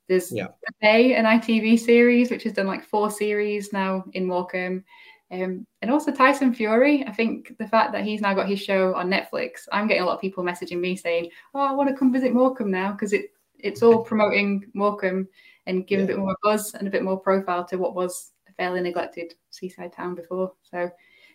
There's 0.07 0.31
yeah. 0.31 0.47
Bay, 0.81 1.15
an 1.15 1.25
ITV 1.25 1.79
series, 1.79 2.31
which 2.31 2.43
has 2.43 2.53
done 2.53 2.67
like 2.67 2.83
four 2.83 3.11
series 3.11 3.73
now 3.73 4.05
in 4.13 4.25
Morecambe. 4.25 4.83
Um, 5.29 5.67
and 5.81 5.91
also 5.91 6.11
Tyson 6.11 6.53
Fury. 6.53 7.05
I 7.05 7.11
think 7.11 7.57
the 7.59 7.67
fact 7.67 7.91
that 7.91 8.05
he's 8.05 8.21
now 8.21 8.33
got 8.33 8.47
his 8.47 8.61
show 8.61 8.95
on 8.95 9.09
Netflix, 9.09 9.67
I'm 9.71 9.87
getting 9.87 10.03
a 10.03 10.05
lot 10.05 10.15
of 10.15 10.21
people 10.21 10.43
messaging 10.43 10.79
me 10.79 10.95
saying, 10.95 11.29
"Oh, 11.53 11.59
I 11.59 11.73
want 11.73 11.89
to 11.89 11.95
come 11.95 12.13
visit 12.13 12.33
Morecambe 12.33 12.71
now," 12.71 12.93
because 12.93 13.11
it 13.11 13.31
it's 13.59 13.83
all 13.83 14.03
promoting 14.03 14.65
Morecambe 14.73 15.27
and 15.65 15.85
giving 15.85 16.07
yeah. 16.07 16.13
a 16.13 16.15
bit 16.15 16.23
more 16.23 16.37
buzz 16.43 16.73
and 16.75 16.87
a 16.87 16.91
bit 16.91 17.03
more 17.03 17.19
profile 17.19 17.65
to 17.65 17.77
what 17.77 17.95
was 17.95 18.31
a 18.31 18.36
fairly 18.57 18.81
neglected 18.81 19.33
seaside 19.51 19.93
town 19.93 20.15
before. 20.15 20.51
So 20.63 20.89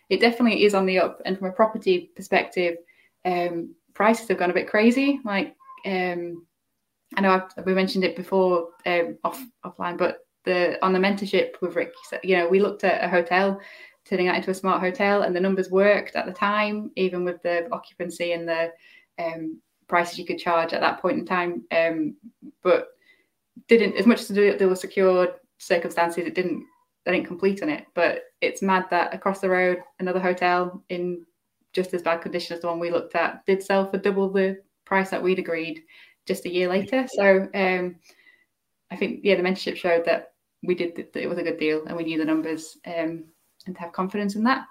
it 0.09 0.19
definitely 0.19 0.63
is 0.65 0.73
on 0.73 0.85
the 0.85 0.99
up. 0.99 1.21
And 1.25 1.37
from 1.37 1.47
a 1.47 1.53
property 1.53 2.11
perspective, 2.15 2.77
um, 3.25 3.73
prices 3.93 4.27
have 4.27 4.37
gone 4.37 4.51
a 4.51 4.53
bit 4.53 4.69
crazy. 4.69 5.19
Like 5.23 5.55
um, 5.85 6.45
I 7.15 7.21
know 7.21 7.31
I've, 7.31 7.65
we 7.65 7.73
mentioned 7.73 8.03
it 8.03 8.15
before 8.15 8.69
um, 8.85 9.17
off 9.23 9.43
offline, 9.65 9.97
but 9.97 10.19
the 10.45 10.83
on 10.83 10.93
the 10.93 10.99
mentorship 10.99 11.53
with 11.61 11.75
Rick, 11.75 11.93
you 12.23 12.35
know, 12.35 12.47
we 12.47 12.59
looked 12.59 12.83
at 12.83 13.03
a 13.03 13.07
hotel, 13.07 13.59
turning 14.05 14.27
that 14.27 14.35
into 14.35 14.51
a 14.51 14.55
smart 14.55 14.81
hotel, 14.81 15.23
and 15.23 15.35
the 15.35 15.39
numbers 15.39 15.69
worked 15.69 16.15
at 16.15 16.25
the 16.25 16.33
time, 16.33 16.91
even 16.95 17.23
with 17.23 17.41
the 17.43 17.67
occupancy 17.71 18.33
and 18.33 18.47
the 18.47 18.71
um, 19.19 19.61
prices 19.87 20.17
you 20.17 20.25
could 20.25 20.39
charge 20.39 20.73
at 20.73 20.81
that 20.81 21.01
point 21.01 21.19
in 21.19 21.25
time. 21.25 21.63
Um, 21.71 22.15
but 22.61 22.89
didn't 23.67 23.95
as 23.95 24.05
much 24.05 24.21
as 24.21 24.27
there 24.29 24.67
were 24.67 24.75
secured 24.75 25.35
circumstances, 25.59 26.25
it 26.25 26.35
didn't 26.35 26.65
they 27.05 27.11
didn't 27.11 27.27
complete 27.27 27.61
on 27.61 27.69
it. 27.69 27.85
But 27.93 28.23
it's 28.41 28.61
mad 28.61 28.85
that 28.89 29.13
across 29.13 29.39
the 29.39 29.49
road, 29.49 29.79
another 29.99 30.19
hotel 30.19 30.83
in 30.89 31.25
just 31.73 31.93
as 31.93 32.01
bad 32.01 32.21
condition 32.21 32.55
as 32.55 32.61
the 32.61 32.67
one 32.67 32.79
we 32.79 32.91
looked 32.91 33.15
at 33.15 33.45
did 33.45 33.63
sell 33.63 33.89
for 33.89 33.97
double 33.97 34.29
the 34.29 34.61
price 34.85 35.09
that 35.09 35.21
we'd 35.21 35.39
agreed 35.39 35.83
just 36.25 36.45
a 36.45 36.53
year 36.53 36.69
later. 36.69 37.07
So 37.07 37.49
um, 37.53 37.95
I 38.91 38.95
think 38.95 39.21
yeah, 39.23 39.35
the 39.35 39.43
mentorship 39.43 39.75
showed 39.75 40.05
that 40.05 40.33
we 40.61 40.75
did 40.75 40.95
that 40.95 41.15
it 41.15 41.27
was 41.27 41.37
a 41.37 41.43
good 41.43 41.57
deal 41.57 41.83
and 41.85 41.97
we 41.97 42.03
knew 42.03 42.17
the 42.17 42.25
numbers 42.25 42.77
um, 42.85 43.25
and 43.65 43.75
to 43.75 43.81
have 43.81 43.91
confidence 43.91 44.35
in 44.35 44.43
that. 44.43 44.65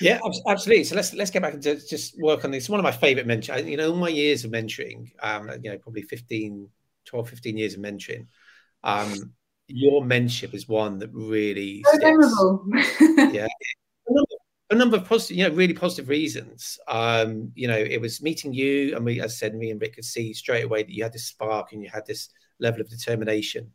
Yeah, 0.00 0.18
absolutely. 0.48 0.84
So 0.84 0.96
let's 0.96 1.14
let's 1.14 1.30
get 1.30 1.42
back 1.42 1.54
and 1.54 1.62
just 1.62 2.18
work 2.18 2.44
on 2.44 2.50
this. 2.50 2.68
One 2.68 2.80
of 2.80 2.84
my 2.84 2.92
favorite 2.92 3.26
mentor, 3.26 3.58
you 3.58 3.76
know, 3.76 3.90
all 3.90 3.96
my 3.96 4.08
years 4.08 4.44
of 4.44 4.50
mentoring, 4.50 5.12
um, 5.22 5.50
you 5.62 5.70
know, 5.70 5.78
probably 5.78 6.02
15, 6.02 6.68
12, 7.04 7.28
15 7.28 7.56
years 7.56 7.74
of 7.74 7.80
mentoring. 7.80 8.26
Um, 8.82 9.32
your 9.68 10.02
mentorship 10.02 10.54
is 10.54 10.68
one 10.68 10.98
that 10.98 11.10
really 11.12 11.82
so 11.92 11.98
yeah. 13.32 13.46
A 14.08 14.12
number, 14.12 14.30
a 14.70 14.74
number, 14.74 14.96
of 14.98 15.04
positive, 15.04 15.36
you 15.36 15.48
know, 15.48 15.54
really 15.54 15.74
positive 15.74 16.08
reasons. 16.08 16.78
Um, 16.86 17.50
you 17.54 17.66
know, 17.66 17.76
it 17.76 18.00
was 18.00 18.22
meeting 18.22 18.52
you, 18.52 18.94
and 18.94 19.04
we, 19.04 19.20
as 19.20 19.32
I 19.32 19.34
said, 19.34 19.54
me 19.54 19.70
and 19.70 19.80
Rick 19.80 19.96
could 19.96 20.04
see 20.04 20.32
straight 20.32 20.64
away 20.64 20.84
that 20.84 20.92
you 20.92 21.02
had 21.02 21.12
this 21.12 21.26
spark 21.26 21.72
and 21.72 21.82
you 21.82 21.88
had 21.92 22.06
this 22.06 22.28
level 22.60 22.80
of 22.80 22.88
determination 22.88 23.72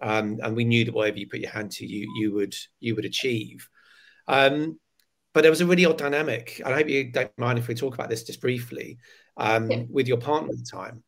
um, 0.00 0.38
and 0.42 0.56
we 0.56 0.64
knew 0.64 0.84
that 0.84 0.94
whatever 0.94 1.18
you 1.18 1.28
put 1.28 1.40
your 1.40 1.50
hand 1.50 1.72
to, 1.72 1.86
you 1.86 2.08
you 2.16 2.32
would 2.32 2.54
you 2.80 2.94
would 2.94 3.04
achieve. 3.04 3.68
Um, 4.26 4.78
but 5.34 5.42
there 5.42 5.50
was 5.50 5.60
a 5.60 5.66
really 5.66 5.84
odd 5.84 5.98
dynamic. 5.98 6.60
I 6.64 6.72
hope 6.72 6.88
you 6.88 7.10
don't 7.12 7.36
mind 7.38 7.58
if 7.58 7.68
we 7.68 7.74
talk 7.74 7.94
about 7.94 8.08
this 8.08 8.24
just 8.24 8.40
briefly 8.40 8.98
um, 9.36 9.70
yeah. 9.70 9.82
with 9.88 10.08
your 10.08 10.18
partner 10.18 10.50
at 10.52 10.58
the 10.58 10.70
time, 10.70 11.02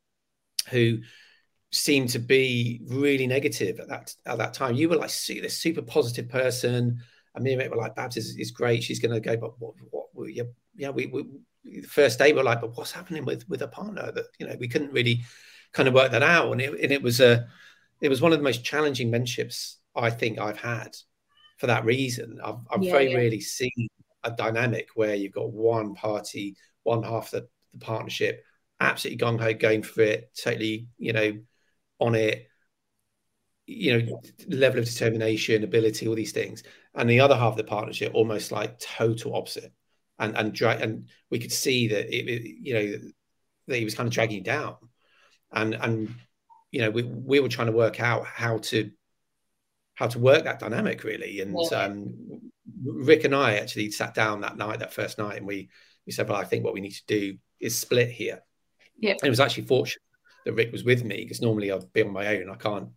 who 0.70 0.99
seemed 1.73 2.09
to 2.11 2.19
be 2.19 2.81
really 2.87 3.27
negative 3.27 3.79
at 3.81 3.89
that 3.89 4.15
at 4.27 4.39
that 4.39 4.55
time. 4.55 4.75
You 4.75 4.89
were 4.89 4.97
like 4.97 5.11
this 5.11 5.57
super 5.57 5.83
positive 5.83 6.29
person. 6.29 7.00
and 7.35 7.45
me 7.45 7.53
and 7.53 7.62
Mick 7.62 7.71
were 7.71 7.77
like, 7.77 7.95
Babs 7.95 8.17
is, 8.17 8.37
is 8.37 8.50
great. 8.50 8.83
She's 8.83 9.00
going 9.00 9.15
to 9.15 9.21
go, 9.21 9.37
but 9.37 9.61
what? 9.61 9.75
what, 9.91 10.33
yeah, 10.33 10.45
yeah. 10.77 10.91
We, 10.91 11.07
we 11.07 11.25
the 11.65 11.83
first 11.83 12.19
day 12.19 12.33
we 12.33 12.39
we're 12.39 12.45
like, 12.45 12.61
but 12.61 12.77
what's 12.77 12.93
happening 12.93 13.25
with 13.25 13.49
with 13.49 13.62
a 13.62 13.69
partner? 13.69 14.11
That 14.12 14.27
you 14.39 14.47
know 14.47 14.57
we 14.59 14.69
couldn't 14.69 14.93
really 14.93 15.23
kind 15.73 15.89
of 15.89 15.95
work 15.95 16.12
that 16.12 16.23
out, 16.23 16.50
and 16.53 16.61
it, 16.61 16.81
and 16.81 16.93
it 16.93 17.03
was 17.03 17.21
a 17.21 17.47
it 18.00 18.09
was 18.09 18.21
one 18.21 18.33
of 18.33 18.39
the 18.39 18.45
most 18.45 18.65
challenging 18.65 19.11
mentorships 19.11 19.77
I 19.95 20.11
think 20.11 20.39
I've 20.39 20.59
had 20.59 20.97
for 21.59 21.67
that 21.67 21.85
reason. 21.85 22.41
I've, 22.43 22.61
I've 22.71 22.83
yeah, 22.83 22.93
very 22.93 23.11
yeah. 23.11 23.17
rarely 23.17 23.41
seen 23.41 23.89
a 24.25 24.31
dynamic 24.31 24.89
where 24.95 25.15
you've 25.15 25.33
got 25.33 25.53
one 25.53 25.95
party, 25.95 26.57
one 26.83 27.03
half 27.03 27.33
of 27.33 27.43
the, 27.43 27.49
the 27.73 27.79
partnership, 27.85 28.45
absolutely 28.81 29.25
gung 29.25 29.41
ho, 29.41 29.53
going 29.53 29.83
for 29.83 30.03
it, 30.03 30.31
totally, 30.43 30.89
you 30.99 31.12
know, 31.12 31.39
on 32.00 32.14
it, 32.14 32.49
you 33.66 33.99
know, 33.99 34.21
level 34.49 34.80
of 34.80 34.87
determination, 34.87 35.62
ability, 35.62 36.09
all 36.09 36.14
these 36.14 36.33
things, 36.33 36.62
and 36.95 37.09
the 37.09 37.21
other 37.21 37.37
half 37.37 37.52
of 37.52 37.57
the 37.57 37.64
partnership 37.64 38.12
almost 38.14 38.50
like 38.50 38.78
total 38.78 39.37
opposite, 39.37 39.73
and 40.19 40.37
and 40.37 40.52
drag, 40.52 40.80
and 40.80 41.09
we 41.30 41.38
could 41.38 41.52
see 41.52 41.88
that 41.88 42.09
it, 42.14 42.28
it 42.28 42.42
you 42.61 42.75
know, 42.75 43.11
that 43.69 43.76
he 43.76 43.85
was 43.85 43.95
kind 43.95 44.07
of 44.07 44.12
dragging 44.12 44.42
down, 44.42 44.76
and 45.52 45.75
and 45.75 46.14
you 46.71 46.80
know, 46.80 46.90
we, 46.90 47.02
we 47.02 47.40
were 47.40 47.49
trying 47.49 47.66
to 47.66 47.73
work 47.73 48.00
out 48.00 48.26
how 48.26 48.59
to 48.59 48.90
how 49.95 50.07
to 50.07 50.19
work 50.19 50.45
that 50.45 50.61
dynamic 50.61 51.04
really. 51.04 51.40
And 51.40 51.54
yeah. 51.71 51.78
um, 51.78 52.14
Rick 52.83 53.25
and 53.25 53.35
I 53.35 53.57
actually 53.57 53.90
sat 53.90 54.14
down 54.14 54.40
that 54.40 54.57
night, 54.57 54.78
that 54.78 54.95
first 54.95 55.19
night, 55.19 55.38
and 55.38 55.47
we 55.47 55.69
we 56.07 56.12
said, 56.12 56.28
well, 56.28 56.38
I 56.38 56.45
think 56.45 56.64
what 56.64 56.75
we 56.75 56.80
need 56.80 56.92
to 56.92 57.07
do 57.07 57.38
is 57.61 57.78
split 57.78 58.11
here. 58.11 58.42
Yeah. 58.99 59.12
And 59.12 59.25
it 59.25 59.30
was 59.30 59.40
actually 59.40 59.64
fortunate 59.64 60.02
that 60.44 60.52
Rick 60.52 60.73
was 60.73 60.85
with 60.85 61.04
me 61.04 61.23
because 61.23 61.40
normally 61.40 61.70
I'd 61.70 61.92
be 61.92 62.02
on 62.02 62.12
my 62.12 62.38
own. 62.38 62.50
I 62.50 62.56
can't. 62.56 62.88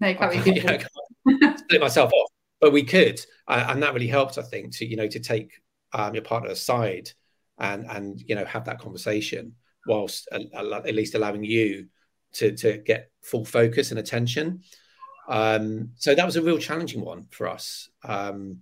No, 0.00 0.08
you 0.08 0.14
can't. 0.14 0.34
I, 0.68 0.76
can't, 0.78 1.62
it 1.70 1.80
myself 1.80 2.12
off, 2.12 2.30
but 2.60 2.72
we 2.72 2.82
could, 2.82 3.20
uh, 3.48 3.66
and 3.68 3.82
that 3.82 3.94
really 3.94 4.06
helped. 4.06 4.38
I 4.38 4.42
think 4.42 4.76
to 4.76 4.86
you 4.86 4.96
know 4.96 5.08
to 5.08 5.20
take 5.20 5.52
um, 5.92 6.14
your 6.14 6.24
partner 6.24 6.50
aside 6.50 7.10
and 7.58 7.86
and 7.86 8.20
you 8.26 8.34
know 8.34 8.44
have 8.44 8.64
that 8.64 8.80
conversation 8.80 9.54
whilst 9.86 10.28
uh, 10.32 10.40
at 10.54 10.94
least 10.94 11.14
allowing 11.14 11.44
you 11.44 11.86
to 12.32 12.56
to 12.56 12.78
get 12.78 13.10
full 13.22 13.44
focus 13.44 13.90
and 13.90 14.00
attention. 14.00 14.62
Um, 15.28 15.90
so 15.96 16.14
that 16.14 16.26
was 16.26 16.36
a 16.36 16.42
real 16.42 16.58
challenging 16.58 17.02
one 17.02 17.26
for 17.30 17.48
us. 17.48 17.88
Um, 18.02 18.58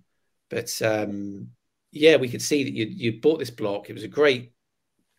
but 0.49 0.79
um, 0.81 1.49
yeah, 1.91 2.17
we 2.17 2.29
could 2.29 2.41
see 2.41 2.63
that 2.63 2.73
you 2.73 2.85
you 2.85 3.21
bought 3.21 3.39
this 3.39 3.49
block. 3.49 3.89
It 3.89 3.93
was 3.93 4.03
a 4.03 4.07
great, 4.07 4.51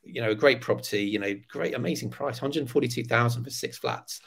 you 0.02 0.20
know, 0.20 0.30
a 0.30 0.34
great 0.34 0.60
property. 0.60 1.02
You 1.02 1.18
know, 1.18 1.34
great, 1.48 1.74
amazing 1.74 2.10
price, 2.10 2.40
one 2.40 2.50
hundred 2.50 2.70
forty-two 2.70 3.04
thousand 3.04 3.44
for 3.44 3.50
six 3.50 3.78
flats. 3.78 4.20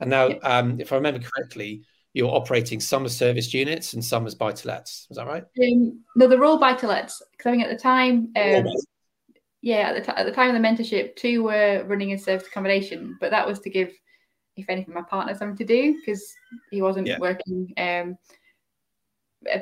And 0.00 0.10
now, 0.10 0.30
um, 0.42 0.80
if 0.80 0.92
I 0.92 0.96
remember 0.96 1.20
correctly, 1.20 1.82
you're 2.12 2.34
operating 2.34 2.80
some 2.80 3.04
as 3.04 3.16
serviced 3.16 3.54
units 3.54 3.94
and 3.94 4.04
some 4.04 4.26
as 4.26 4.34
buy 4.34 4.52
to 4.52 4.68
lets. 4.68 5.06
Is 5.10 5.16
that 5.16 5.26
right? 5.26 5.44
Um, 5.62 6.00
no, 6.16 6.26
they're 6.26 6.44
all 6.44 6.58
buy 6.58 6.74
to 6.74 6.86
lets. 6.86 7.22
Because 7.30 7.46
I 7.46 7.50
think 7.52 7.62
at 7.64 7.70
the 7.70 7.82
time, 7.82 8.32
um, 8.36 8.66
yeah, 9.62 9.88
at 9.88 9.94
the, 9.94 10.00
t- 10.00 10.18
at 10.18 10.26
the 10.26 10.32
time 10.32 10.54
of 10.54 10.60
the 10.60 10.68
mentorship, 10.68 11.16
two 11.16 11.44
were 11.44 11.84
running 11.86 12.12
as 12.12 12.24
serviced 12.24 12.48
accommodation, 12.48 13.16
but 13.20 13.30
that 13.30 13.46
was 13.46 13.60
to 13.60 13.70
give, 13.70 13.92
if 14.56 14.68
anything, 14.68 14.92
my 14.92 15.02
partner 15.02 15.34
something 15.34 15.56
to 15.56 15.64
do 15.64 15.96
because 16.00 16.34
he 16.70 16.82
wasn't 16.82 17.06
yeah. 17.06 17.18
working. 17.18 17.72
Um, 17.76 18.18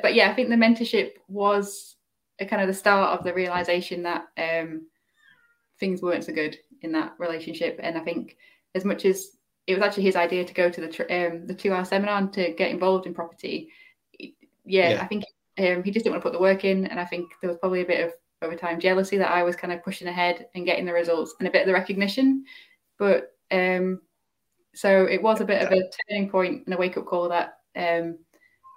but 0.01 0.15
yeah, 0.15 0.29
I 0.29 0.33
think 0.33 0.49
the 0.49 0.55
mentorship 0.55 1.11
was 1.27 1.95
a 2.39 2.45
kind 2.45 2.61
of 2.61 2.67
the 2.67 2.73
start 2.73 3.17
of 3.17 3.23
the 3.23 3.33
realization 3.33 4.03
that 4.03 4.25
um, 4.37 4.87
things 5.81 6.01
weren't 6.01 6.23
so 6.23 6.31
good 6.31 6.57
in 6.81 6.93
that 6.93 7.15
relationship. 7.17 7.77
And 7.83 7.97
I 7.97 8.01
think 8.01 8.37
as 8.73 8.85
much 8.85 9.03
as 9.03 9.31
it 9.67 9.73
was 9.73 9.83
actually 9.83 10.03
his 10.03 10.15
idea 10.15 10.45
to 10.45 10.53
go 10.53 10.69
to 10.69 10.81
the 10.81 11.27
um, 11.27 11.45
the 11.45 11.53
two 11.53 11.73
hour 11.73 11.83
seminar 11.83 12.17
and 12.17 12.31
to 12.33 12.53
get 12.53 12.71
involved 12.71 13.05
in 13.05 13.13
property. 13.13 13.69
Yeah, 14.63 14.91
yeah. 14.91 15.01
I 15.01 15.07
think 15.07 15.25
um, 15.59 15.83
he 15.83 15.91
just 15.91 16.05
didn't 16.05 16.13
want 16.13 16.23
to 16.23 16.29
put 16.29 16.33
the 16.33 16.41
work 16.41 16.63
in, 16.63 16.87
and 16.87 16.99
I 16.99 17.05
think 17.05 17.29
there 17.41 17.49
was 17.49 17.59
probably 17.59 17.81
a 17.81 17.85
bit 17.85 18.05
of 18.05 18.13
over 18.41 18.55
time 18.55 18.79
jealousy 18.79 19.17
that 19.17 19.31
I 19.31 19.43
was 19.43 19.55
kind 19.55 19.73
of 19.73 19.83
pushing 19.83 20.07
ahead 20.07 20.47
and 20.55 20.65
getting 20.65 20.85
the 20.85 20.93
results 20.93 21.35
and 21.39 21.47
a 21.47 21.51
bit 21.51 21.61
of 21.61 21.67
the 21.67 21.73
recognition. 21.73 22.45
But 22.97 23.35
um, 23.51 24.01
so 24.73 25.05
it 25.05 25.21
was 25.21 25.41
a 25.41 25.45
bit 25.45 25.61
of 25.61 25.71
a 25.71 25.89
turning 26.09 26.29
point 26.29 26.63
and 26.65 26.73
a 26.73 26.77
wake 26.77 26.97
up 26.97 27.05
call 27.05 27.29
that 27.29 27.59
um, 27.75 28.17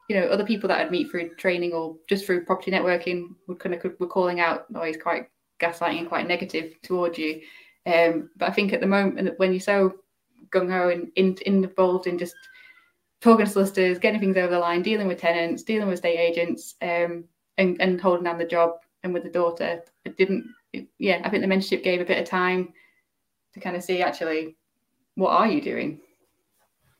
you 0.09 0.17
know 0.17 0.27
other 0.27 0.45
people 0.45 0.69
that 0.69 0.81
I'd 0.81 0.91
meet 0.91 1.11
through 1.11 1.35
training 1.37 1.73
or 1.73 1.97
just 2.09 2.27
through 2.27 2.45
property 2.45 2.71
networking 2.71 3.29
would 3.49 3.59
kind 3.59 3.75
of 3.75 3.83
were 3.99 4.07
calling 4.07 4.41
out, 4.41 4.67
oh, 4.75 4.83
he's 4.83 4.97
quite 4.97 5.29
gaslighting 5.61 5.99
and 5.99 6.09
quite 6.09 6.29
negative 6.29 6.75
towards 6.83 7.19
you. 7.19 7.43
Um, 7.87 8.31
but 8.37 8.49
I 8.49 8.53
think 8.53 8.73
at 8.73 8.81
the 8.81 8.87
moment 8.87 9.39
when 9.39 9.53
you're 9.53 9.61
so 9.61 9.95
gung 10.51 10.71
ho 10.71 10.89
and 10.89 11.11
in, 11.17 11.37
involved 11.47 12.07
in 12.07 12.19
just 12.19 12.35
talking 13.21 13.47
to 13.47 13.51
solicitors, 13.51 13.99
getting 13.99 14.21
things 14.21 14.37
over 14.37 14.53
the 14.53 14.59
line, 14.59 14.83
dealing 14.83 15.09
with 15.09 15.21
tenants, 15.21 15.63
dealing 15.63 15.89
with 15.89 15.99
state 15.99 16.19
agents, 16.19 16.75
um, 16.83 17.25
and, 17.59 17.81
and 17.81 18.01
holding 18.01 18.25
down 18.25 18.39
the 18.39 18.45
job 18.45 18.73
and 19.03 19.15
with 19.15 19.23
the 19.23 19.31
daughter. 19.31 19.83
It 20.05 20.17
didn't, 20.17 20.47
it, 20.73 20.87
yeah, 20.99 21.21
I 21.25 21.31
think 21.31 21.43
the 21.43 21.49
mentorship 21.49 21.83
gave 21.83 22.01
a 22.01 22.05
bit 22.05 22.19
of 22.19 22.29
time 22.29 22.73
to 23.55 23.61
kind 23.61 23.77
of 23.77 23.83
see 23.83 24.03
actually 24.03 24.57
what 25.15 25.31
are 25.31 25.47
you 25.47 25.61
doing? 25.61 26.01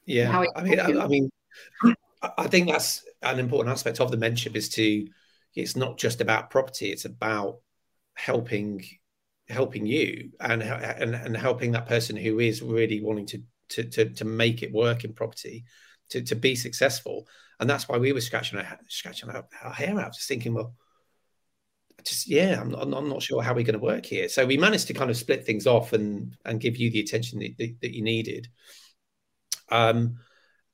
Yeah, 0.07 0.45
I 0.55 0.63
mean, 0.63 0.81
I, 0.81 0.85
I, 0.85 1.07
mean, 1.09 1.31
I 2.39 2.47
think 2.47 2.69
that's 2.69 3.05
an 3.23 3.39
important 3.39 3.73
aspect 3.73 4.01
of 4.01 4.11
the 4.11 4.17
mentorship 4.17 4.55
is 4.57 4.69
to. 4.71 5.07
It's 5.55 5.77
not 5.77 5.99
just 5.99 6.21
about 6.21 6.51
property; 6.51 6.91
it's 6.91 7.05
about 7.05 7.59
helping 8.15 8.85
helping 9.49 9.85
you 9.85 10.31
and, 10.41 10.63
and 10.63 11.15
and 11.15 11.37
helping 11.37 11.73
that 11.73 11.87
person 11.87 12.17
who 12.17 12.39
is 12.41 12.63
really 12.63 13.03
wanting 13.03 13.27
to 13.27 13.43
to 13.69 13.85
to, 13.85 14.11
to 14.11 14.25
make 14.25 14.63
it 14.63 14.73
work 14.73 15.05
in 15.05 15.13
property 15.13 15.65
to, 16.11 16.23
to 16.23 16.35
be 16.35 16.55
successful. 16.55 17.27
And 17.61 17.69
that's 17.69 17.89
why 17.89 17.99
we 17.99 18.13
were 18.13 18.21
scratching 18.21 18.59
our 18.59 18.79
scratching 18.89 19.31
our, 19.31 19.47
our 19.63 19.73
hair 19.73 19.99
out 20.01 20.15
just 20.15 20.29
thinking 20.29 20.55
well 20.55 20.75
just 22.05 22.29
yeah 22.29 22.61
I'm, 22.61 22.75
I'm, 22.75 22.93
I'm 22.93 23.09
not 23.09 23.23
sure 23.23 23.43
how 23.43 23.55
we're 23.55 23.65
going 23.65 23.79
to 23.79 23.85
work 23.85 24.05
here. 24.05 24.29
So 24.29 24.45
we 24.45 24.57
managed 24.57 24.89
to 24.89 24.95
kind 24.95 25.11
of 25.11 25.17
split 25.17 25.45
things 25.45 25.67
off 25.67 25.93
and 25.93 26.37
and 26.45 26.61
give 26.61 26.77
you 26.77 26.91
the 26.91 27.01
attention 27.01 27.39
that, 27.41 27.57
that, 27.59 27.77
that 27.83 27.95
you 27.95 28.03
needed. 28.03 28.49
Um 29.71 30.19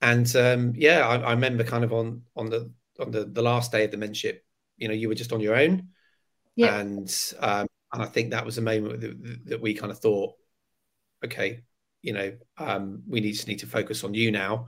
and 0.01 0.33
um 0.35 0.73
yeah 0.75 1.07
I, 1.07 1.17
I 1.17 1.31
remember 1.31 1.63
kind 1.63 1.83
of 1.83 1.93
on 1.93 2.23
on 2.35 2.49
the 2.49 2.71
on 2.99 3.11
the 3.11 3.25
the 3.25 3.41
last 3.41 3.71
day 3.71 3.85
of 3.85 3.91
the 3.91 3.97
mentorship 3.97 4.39
you 4.77 4.87
know 4.87 4.93
you 4.93 5.07
were 5.07 5.15
just 5.15 5.31
on 5.31 5.39
your 5.39 5.55
own 5.55 5.89
yeah. 6.55 6.79
and 6.79 7.33
um 7.39 7.67
and 7.93 8.01
I 8.01 8.05
think 8.05 8.31
that 8.31 8.45
was 8.45 8.57
a 8.57 8.61
moment 8.61 9.01
that, 9.01 9.45
that 9.45 9.61
we 9.61 9.73
kind 9.73 9.91
of 9.91 9.99
thought, 9.99 10.33
okay, 11.25 11.61
you 12.01 12.13
know, 12.13 12.33
um, 12.57 13.03
we 13.07 13.19
need 13.19 13.33
to 13.33 13.47
need 13.47 13.59
to 13.59 13.67
focus 13.67 14.03
on 14.03 14.13
you 14.13 14.31
now, 14.31 14.67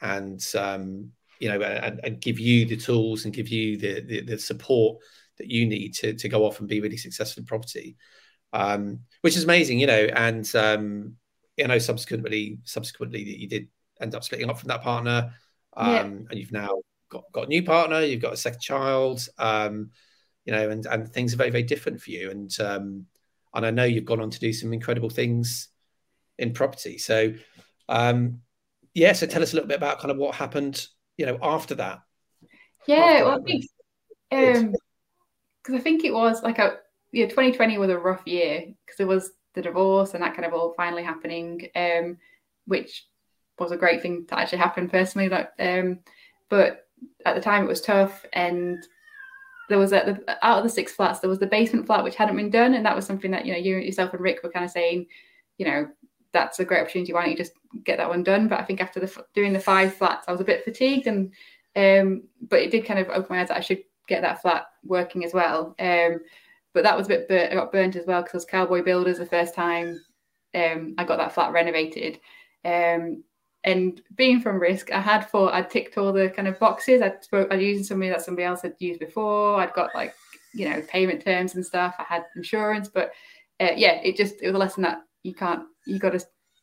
and 0.00 0.42
um, 0.58 1.10
you 1.38 1.48
know, 1.48 1.60
and, 1.60 2.00
and, 2.02 2.20
give 2.20 2.40
you 2.40 2.64
the 2.64 2.76
tools 2.76 3.24
and 3.24 3.34
give 3.34 3.48
you 3.48 3.76
the, 3.76 4.00
the, 4.00 4.20
the 4.22 4.38
support 4.38 4.98
that 5.38 5.48
you 5.48 5.66
need 5.66 5.94
to 5.94 6.14
to 6.14 6.28
go 6.28 6.44
off 6.46 6.60
and 6.60 6.68
be 6.68 6.80
really 6.80 6.96
successful 6.96 7.40
in 7.42 7.46
property, 7.46 7.96
um, 8.52 9.00
which 9.20 9.36
is 9.36 9.44
amazing, 9.44 9.78
you 9.78 9.86
know. 9.86 10.08
And 10.14 10.50
um, 10.56 11.16
you 11.56 11.68
know, 11.68 11.78
subsequently, 11.78 12.58
subsequently, 12.64 13.24
that 13.24 13.38
you 13.38 13.48
did 13.48 13.68
end 14.00 14.14
up 14.14 14.24
splitting 14.24 14.48
up 14.48 14.58
from 14.58 14.68
that 14.68 14.82
partner, 14.82 15.34
um, 15.76 15.92
yeah. 15.92 16.00
and 16.02 16.34
you've 16.34 16.52
now 16.52 16.80
got 17.10 17.24
got 17.32 17.44
a 17.44 17.48
new 17.48 17.62
partner, 17.62 18.00
you've 18.00 18.22
got 18.22 18.32
a 18.32 18.38
second 18.38 18.60
child. 18.60 19.28
Um, 19.38 19.90
you 20.44 20.52
know, 20.52 20.70
and 20.70 20.86
and 20.86 21.12
things 21.12 21.34
are 21.34 21.38
very 21.38 21.50
very 21.50 21.62
different 21.62 22.00
for 22.00 22.10
you. 22.10 22.30
And 22.30 22.54
um, 22.60 23.06
and 23.54 23.66
I 23.66 23.70
know 23.70 23.84
you've 23.84 24.04
gone 24.04 24.20
on 24.20 24.30
to 24.30 24.40
do 24.40 24.52
some 24.52 24.72
incredible 24.72 25.10
things 25.10 25.68
in 26.38 26.52
property. 26.52 26.98
So 26.98 27.34
um, 27.88 28.40
yeah, 28.94 29.12
so 29.12 29.26
tell 29.26 29.42
us 29.42 29.52
a 29.52 29.56
little 29.56 29.68
bit 29.68 29.76
about 29.76 30.00
kind 30.00 30.10
of 30.10 30.16
what 30.16 30.34
happened, 30.34 30.86
you 31.16 31.26
know, 31.26 31.38
after 31.42 31.74
that. 31.76 32.00
Yeah, 32.86 32.96
after 32.96 33.24
well, 33.24 33.40
that 33.40 33.40
I 33.40 33.44
think 33.44 33.64
um 34.32 34.74
because 35.62 35.80
I 35.80 35.82
think 35.82 36.04
it 36.04 36.12
was 36.12 36.42
like 36.42 36.58
a 36.58 36.78
yeah, 37.12 37.26
2020 37.26 37.78
was 37.78 37.90
a 37.90 37.98
rough 37.98 38.26
year 38.26 38.64
because 38.84 39.00
it 39.00 39.06
was 39.06 39.32
the 39.54 39.62
divorce 39.62 40.14
and 40.14 40.22
that 40.22 40.34
kind 40.34 40.46
of 40.46 40.54
all 40.54 40.72
finally 40.74 41.02
happening, 41.02 41.68
um, 41.76 42.16
which 42.66 43.06
was 43.58 43.70
a 43.70 43.76
great 43.76 44.00
thing 44.00 44.24
to 44.26 44.38
actually 44.38 44.58
happen 44.58 44.88
personally. 44.88 45.28
Like, 45.28 45.50
um, 45.58 46.00
but 46.48 46.86
at 47.26 47.34
the 47.34 47.40
time 47.40 47.64
it 47.64 47.68
was 47.68 47.82
tough, 47.82 48.24
and 48.32 48.82
there 49.68 49.78
was 49.78 49.92
a, 49.92 50.20
the, 50.26 50.44
out 50.44 50.58
of 50.58 50.64
the 50.64 50.70
six 50.70 50.92
flats, 50.92 51.20
there 51.20 51.30
was 51.30 51.38
the 51.38 51.46
basement 51.46 51.86
flat 51.86 52.04
which 52.04 52.16
hadn't 52.16 52.36
been 52.36 52.50
done, 52.50 52.74
and 52.74 52.84
that 52.84 52.96
was 52.96 53.06
something 53.06 53.30
that 53.30 53.46
you 53.46 53.52
know 53.52 53.58
you 53.58 53.76
yourself 53.76 54.12
and 54.12 54.22
Rick 54.22 54.42
were 54.42 54.50
kind 54.50 54.64
of 54.64 54.70
saying, 54.70 55.06
you 55.58 55.66
know, 55.66 55.88
that's 56.32 56.60
a 56.60 56.64
great 56.64 56.80
opportunity. 56.80 57.12
Why 57.12 57.22
don't 57.22 57.30
you 57.30 57.36
just 57.36 57.52
get 57.84 57.98
that 57.98 58.08
one 58.08 58.22
done? 58.22 58.48
But 58.48 58.60
I 58.60 58.64
think 58.64 58.80
after 58.80 59.00
the 59.00 59.24
doing 59.34 59.52
the 59.52 59.60
five 59.60 59.94
flats, 59.94 60.26
I 60.28 60.32
was 60.32 60.40
a 60.40 60.44
bit 60.44 60.64
fatigued, 60.64 61.06
and 61.06 61.32
um, 61.76 62.24
but 62.48 62.60
it 62.60 62.70
did 62.70 62.84
kind 62.84 63.00
of 63.00 63.08
open 63.08 63.26
my 63.30 63.40
eyes 63.40 63.48
that 63.48 63.56
I 63.56 63.60
should 63.60 63.82
get 64.08 64.22
that 64.22 64.42
flat 64.42 64.66
working 64.84 65.24
as 65.24 65.32
well. 65.32 65.74
Um, 65.78 66.20
but 66.74 66.84
that 66.84 66.96
was 66.96 67.06
a 67.06 67.10
bit, 67.10 67.28
bur- 67.28 67.48
I 67.50 67.54
got 67.54 67.72
burnt 67.72 67.96
as 67.96 68.06
well 68.06 68.22
because 68.22 68.34
was 68.34 68.44
Cowboy 68.44 68.82
Builders 68.82 69.18
the 69.18 69.26
first 69.26 69.54
time 69.54 70.00
um, 70.54 70.94
I 70.98 71.04
got 71.04 71.18
that 71.18 71.32
flat 71.32 71.52
renovated. 71.52 72.20
Um, 72.64 73.24
and 73.64 74.02
being 74.16 74.40
from 74.40 74.58
risk 74.58 74.90
i 74.92 75.00
had 75.00 75.28
thought 75.30 75.54
i'd 75.54 75.70
ticked 75.70 75.96
all 75.96 76.12
the 76.12 76.28
kind 76.30 76.48
of 76.48 76.58
boxes. 76.58 77.02
I'd 77.02 77.22
spoke 77.22 77.52
i'd 77.52 77.60
used 77.60 77.86
somebody 77.86 78.10
that 78.10 78.22
somebody 78.22 78.44
else 78.44 78.62
had 78.62 78.74
used 78.78 79.00
before. 79.00 79.60
I'd 79.60 79.72
got 79.72 79.94
like 79.94 80.14
you 80.54 80.68
know 80.68 80.82
payment 80.88 81.24
terms 81.24 81.54
and 81.54 81.64
stuff. 81.64 81.94
I 81.98 82.04
had 82.04 82.24
insurance 82.36 82.88
but 82.88 83.12
uh, 83.60 83.72
yeah 83.76 84.00
it 84.02 84.16
just 84.16 84.42
it 84.42 84.46
was 84.46 84.54
a 84.54 84.58
lesson 84.58 84.82
that 84.82 85.02
you 85.22 85.34
can't 85.34 85.64
you 85.86 85.98
got 85.98 86.12
to 86.12 86.20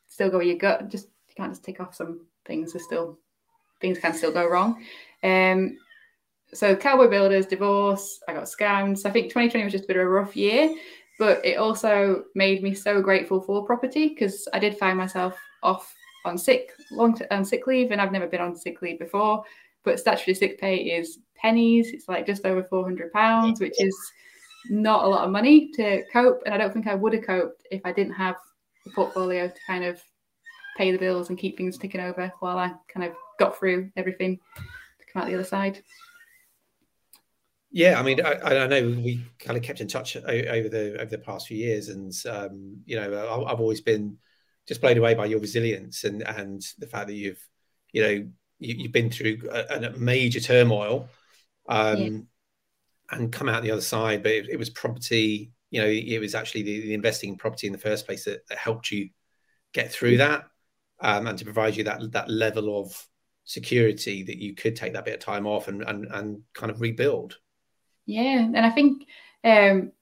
still 0.07 0.29
go 0.29 0.37
where 0.37 0.45
you 0.45 0.57
gut. 0.57 0.89
Just 0.89 1.07
you 1.27 1.35
can't 1.35 1.51
just 1.51 1.63
tick 1.63 1.79
off 1.79 1.95
some 1.95 2.25
things 2.45 2.75
are 2.75 2.79
still 2.79 3.17
things 3.81 3.99
can 3.99 4.13
still 4.13 4.31
go 4.31 4.47
wrong. 4.47 4.83
Um 5.23 5.77
so 6.51 6.75
cowboy 6.75 7.07
builders 7.07 7.45
divorce 7.45 8.19
i 8.27 8.33
got 8.33 8.43
scammed. 8.43 8.97
So 8.97 9.09
i 9.09 9.11
think 9.11 9.27
2020 9.27 9.63
was 9.63 9.71
just 9.71 9.85
a 9.85 9.87
bit 9.87 9.97
of 9.97 10.03
a 10.03 10.09
rough 10.09 10.35
year 10.35 10.75
but 11.19 11.45
it 11.45 11.57
also 11.57 12.23
made 12.33 12.63
me 12.63 12.73
so 12.73 13.01
grateful 13.01 13.39
for 13.41 13.65
property 13.65 14.07
because 14.09 14.47
i 14.53 14.57
did 14.57 14.77
find 14.77 14.97
myself 14.97 15.37
off 15.61 15.93
on 16.25 16.37
sick 16.37 16.71
long 16.91 17.19
on 17.31 17.45
sick 17.45 17.67
leave, 17.67 17.91
and 17.91 18.01
I've 18.01 18.11
never 18.11 18.27
been 18.27 18.41
on 18.41 18.55
sick 18.55 18.81
leave 18.81 18.99
before. 18.99 19.43
But 19.83 19.99
statutory 19.99 20.35
sick 20.35 20.59
pay 20.59 20.75
is 20.75 21.19
pennies. 21.35 21.91
It's 21.91 22.09
like 22.09 22.25
just 22.25 22.45
over 22.45 22.63
four 22.63 22.83
hundred 22.83 23.13
pounds, 23.13 23.59
which 23.59 23.79
is 23.79 23.95
not 24.69 25.05
a 25.05 25.07
lot 25.07 25.25
of 25.25 25.31
money 25.31 25.71
to 25.75 26.03
cope. 26.11 26.41
And 26.45 26.53
I 26.53 26.57
don't 26.57 26.73
think 26.73 26.87
I 26.87 26.95
would 26.95 27.13
have 27.13 27.25
coped 27.25 27.65
if 27.71 27.81
I 27.85 27.91
didn't 27.91 28.13
have 28.13 28.35
the 28.85 28.91
portfolio 28.91 29.47
to 29.47 29.59
kind 29.65 29.83
of 29.83 30.01
pay 30.77 30.91
the 30.91 30.97
bills 30.97 31.29
and 31.29 31.37
keep 31.37 31.57
things 31.57 31.77
ticking 31.77 32.01
over 32.01 32.31
while 32.39 32.57
I 32.57 32.73
kind 32.87 33.05
of 33.05 33.13
got 33.37 33.57
through 33.57 33.91
everything 33.95 34.39
to 34.55 35.05
come 35.11 35.21
out 35.21 35.27
the 35.27 35.35
other 35.35 35.43
side. 35.43 35.83
Yeah, 37.71 37.99
I 37.99 38.03
mean, 38.03 38.19
I, 38.25 38.63
I 38.63 38.67
know 38.67 38.81
we 38.81 39.23
kind 39.37 39.55
of 39.55 39.63
kept 39.63 39.79
in 39.79 39.87
touch 39.87 40.17
over 40.17 40.69
the 40.69 40.97
over 40.99 41.05
the 41.05 41.19
past 41.19 41.47
few 41.47 41.57
years, 41.57 41.89
and 41.89 42.11
um, 42.27 42.77
you 42.85 42.95
know, 42.95 43.45
I've 43.45 43.59
always 43.59 43.79
been 43.79 44.17
just 44.69 44.81
blown 44.81 44.99
away 44.99 45.15
by 45.15 45.25
your 45.25 45.39
resilience 45.39 46.03
and 46.03 46.21
and 46.21 46.61
the 46.77 46.85
fact 46.85 47.07
that 47.07 47.15
you've 47.15 47.43
you 47.91 48.01
know 48.03 48.29
you, 48.59 48.83
have 48.83 48.91
been 48.91 49.09
through 49.09 49.39
a, 49.51 49.77
a 49.77 49.97
major 49.97 50.39
turmoil 50.39 51.09
um, 51.67 51.97
yeah. 51.97 53.17
and 53.17 53.31
come 53.31 53.49
out 53.49 53.63
the 53.63 53.71
other 53.71 53.81
side. 53.81 54.21
But 54.21 54.33
it, 54.33 54.49
it, 54.49 54.59
was 54.59 54.69
property. 54.69 55.51
You 55.71 55.81
know, 55.81 55.87
it 55.87 56.19
was 56.19 56.35
actually 56.35 56.63
the, 56.63 56.81
the 56.81 56.93
investing 56.93 57.29
in 57.29 57.37
property 57.37 57.67
in 57.67 57.73
the 57.73 57.79
first 57.79 58.05
place 58.05 58.25
that, 58.25 58.45
that 58.49 58.57
helped 58.57 58.91
you 58.91 59.09
get 59.73 59.91
through 59.91 60.17
that 60.17 60.45
um, 60.99 61.25
and 61.27 61.37
to 61.37 61.45
provide 61.45 61.77
you 61.77 61.85
that 61.85 62.11
that 62.11 62.29
level 62.29 62.79
of 62.79 63.07
security 63.45 64.23
that 64.23 64.37
you 64.37 64.53
could 64.53 64.75
take 64.75 64.93
that 64.93 65.05
bit 65.05 65.15
of 65.15 65.19
time 65.19 65.47
off 65.47 65.67
and 65.67 65.81
and, 65.83 66.05
and 66.11 66.41
kind 66.53 66.71
of 66.71 66.81
rebuild. 66.81 67.37
Yeah, 68.05 68.39
and 68.39 68.57
I 68.57 68.71
think 68.71 69.03
um, 69.43 69.93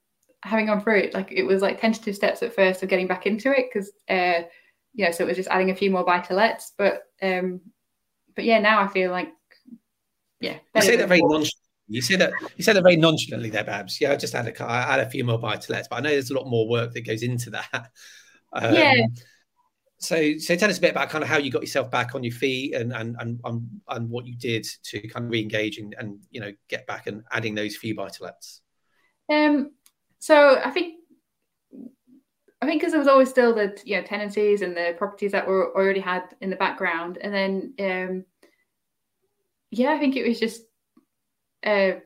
having 0.44 0.68
gone 0.68 0.82
through 0.82 1.00
it, 1.00 1.14
like 1.14 1.32
it 1.32 1.44
was 1.44 1.62
like 1.62 1.80
tentative 1.80 2.16
steps 2.16 2.44
at 2.44 2.56
first 2.56 2.84
of 2.84 2.90
getting 2.90 3.08
back 3.08 3.26
into 3.26 3.52
it 3.52 3.68
because 3.72 3.92
uh, 4.10 4.44
you 4.94 5.06
know, 5.06 5.12
so 5.12 5.24
it 5.24 5.28
was 5.28 5.38
just 5.38 5.50
adding 5.50 5.70
a 5.70 5.76
few 5.76 5.92
more 5.92 6.04
buy 6.04 6.20
to 6.20 6.34
lets, 6.34 6.74
but 6.78 7.04
um, 7.22 7.62
but 8.36 8.46
yeah, 8.46 8.60
now 8.60 8.82
I 8.82 8.88
feel 8.88 9.12
like 9.12 9.30
yeah. 10.40 10.58
You 10.76 10.82
say 10.82 10.96
that 10.98 11.08
very 11.08 11.22
nonchalantly. 11.22 11.52
You 11.90 12.02
say 12.02 12.16
that 12.18 12.34
you 12.58 12.64
said 12.64 12.76
that 12.76 12.84
very 12.84 12.98
nonchalantly 12.98 13.50
there, 13.50 13.64
Babs. 13.64 14.00
Yeah, 14.02 14.12
I 14.12 14.16
just 14.16 14.34
had 14.34 14.48
a 14.48 14.64
I 14.64 14.82
had 14.82 15.00
a 15.00 15.10
few 15.10 15.24
more 15.24 15.40
buy 15.40 15.58
to 15.58 15.72
lets, 15.72 15.88
but 15.88 15.98
I 15.98 16.00
know 16.02 16.10
there's 16.10 16.32
a 16.32 16.36
lot 16.36 16.48
more 16.48 16.68
work 16.68 16.94
that 16.94 17.06
goes 17.06 17.24
into 17.24 17.52
that. 17.52 17.90
Um, 18.54 18.74
yeah. 18.74 19.06
So, 20.00 20.38
so 20.38 20.56
tell 20.56 20.70
us 20.70 20.78
a 20.78 20.82
bit 20.82 20.92
about 20.92 21.10
kind 21.10 21.22
of 21.22 21.30
how 21.30 21.38
you 21.38 21.52
got 21.52 21.62
yourself 21.62 21.92
back 21.92 22.16
on 22.16 22.24
your 22.24 22.32
feet 22.32 22.74
and 22.74 22.94
and 22.94 23.18
and 23.20 23.42
and, 23.44 23.68
and 23.90 24.10
what 24.10 24.26
you 24.26 24.38
did 24.38 24.66
to 24.86 25.06
kind 25.10 25.26
of 25.26 25.32
re-engage 25.32 25.80
and, 25.80 25.94
and 26.00 26.22
you 26.32 26.40
know 26.40 26.54
get 26.70 26.88
back 26.88 27.08
and 27.08 27.24
adding 27.30 27.56
those 27.56 27.76
few 27.76 27.94
buy 27.94 28.08
to 28.08 28.24
lets. 28.24 28.62
Um. 29.30 29.72
So 30.20 30.60
I 30.64 30.72
think 30.72 30.96
I 32.62 32.66
think 32.66 32.82
because 32.82 32.92
there 32.92 33.00
was 33.00 33.08
always 33.08 33.30
still 33.30 33.54
the 33.54 33.80
you 33.86 33.98
know 33.98 34.04
tenancies 34.04 34.62
and 34.62 34.76
the 34.76 34.96
properties 34.98 35.32
that 35.32 35.48
were 35.48 35.76
already 35.76 36.00
had 36.00 36.24
in 36.42 36.50
the 36.50 36.56
background, 36.56 37.18
and 37.22 37.34
then 37.34 37.74
um, 37.80 38.26
yeah, 39.72 39.92
I 39.92 40.00
think 40.00 40.16
it 40.16 40.28
was 40.28 40.40
just 40.40 40.64
uh, 41.64 42.00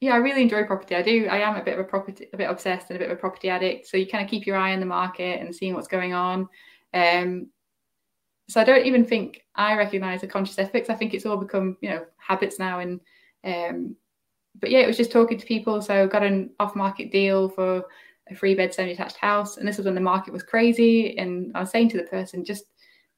yeah, 0.00 0.14
I 0.14 0.16
really 0.16 0.42
enjoy 0.42 0.64
property. 0.64 0.96
I 0.96 1.02
do. 1.02 1.28
I 1.28 1.38
am 1.38 1.56
a 1.56 1.62
bit 1.62 1.74
of 1.74 1.80
a 1.80 1.88
property, 1.88 2.26
a 2.32 2.36
bit 2.36 2.50
obsessed 2.50 2.90
and 2.90 2.96
a 2.96 2.98
bit 2.98 3.10
of 3.10 3.16
a 3.16 3.20
property 3.20 3.48
addict. 3.48 3.86
So 3.86 3.96
you 3.96 4.06
kind 4.06 4.24
of 4.24 4.28
keep 4.28 4.46
your 4.46 4.56
eye 4.56 4.72
on 4.72 4.80
the 4.80 4.86
market 4.86 5.40
and 5.40 5.54
seeing 5.54 5.74
what's 5.74 5.88
going 5.88 6.12
on. 6.12 6.48
Um, 6.92 7.48
so 8.48 8.60
I 8.60 8.64
don't 8.64 8.84
even 8.84 9.04
think 9.04 9.42
I 9.54 9.76
recognise 9.76 10.22
a 10.22 10.26
conscious 10.26 10.58
effort. 10.58 10.90
I 10.90 10.96
think 10.96 11.14
it's 11.14 11.24
all 11.24 11.36
become 11.36 11.76
you 11.80 11.88
know 11.88 12.04
habits 12.18 12.58
now. 12.58 12.80
And 12.80 13.00
um, 13.44 13.96
but 14.60 14.70
yeah, 14.70 14.80
it 14.80 14.86
was 14.86 14.96
just 14.96 15.12
talking 15.12 15.38
to 15.38 15.46
people. 15.46 15.80
So 15.80 16.06
got 16.06 16.22
an 16.22 16.50
off-market 16.60 17.10
deal 17.10 17.48
for 17.48 17.84
a 18.30 18.34
three 18.34 18.54
bed 18.54 18.74
semi 18.74 18.90
detached 18.90 19.16
house, 19.16 19.56
and 19.56 19.66
this 19.66 19.76
was 19.76 19.86
when 19.86 19.94
the 19.94 20.00
market 20.00 20.32
was 20.32 20.42
crazy. 20.42 21.18
And 21.18 21.52
I 21.56 21.60
was 21.60 21.70
saying 21.70 21.90
to 21.90 21.96
the 21.96 22.04
person, 22.04 22.44
just 22.44 22.64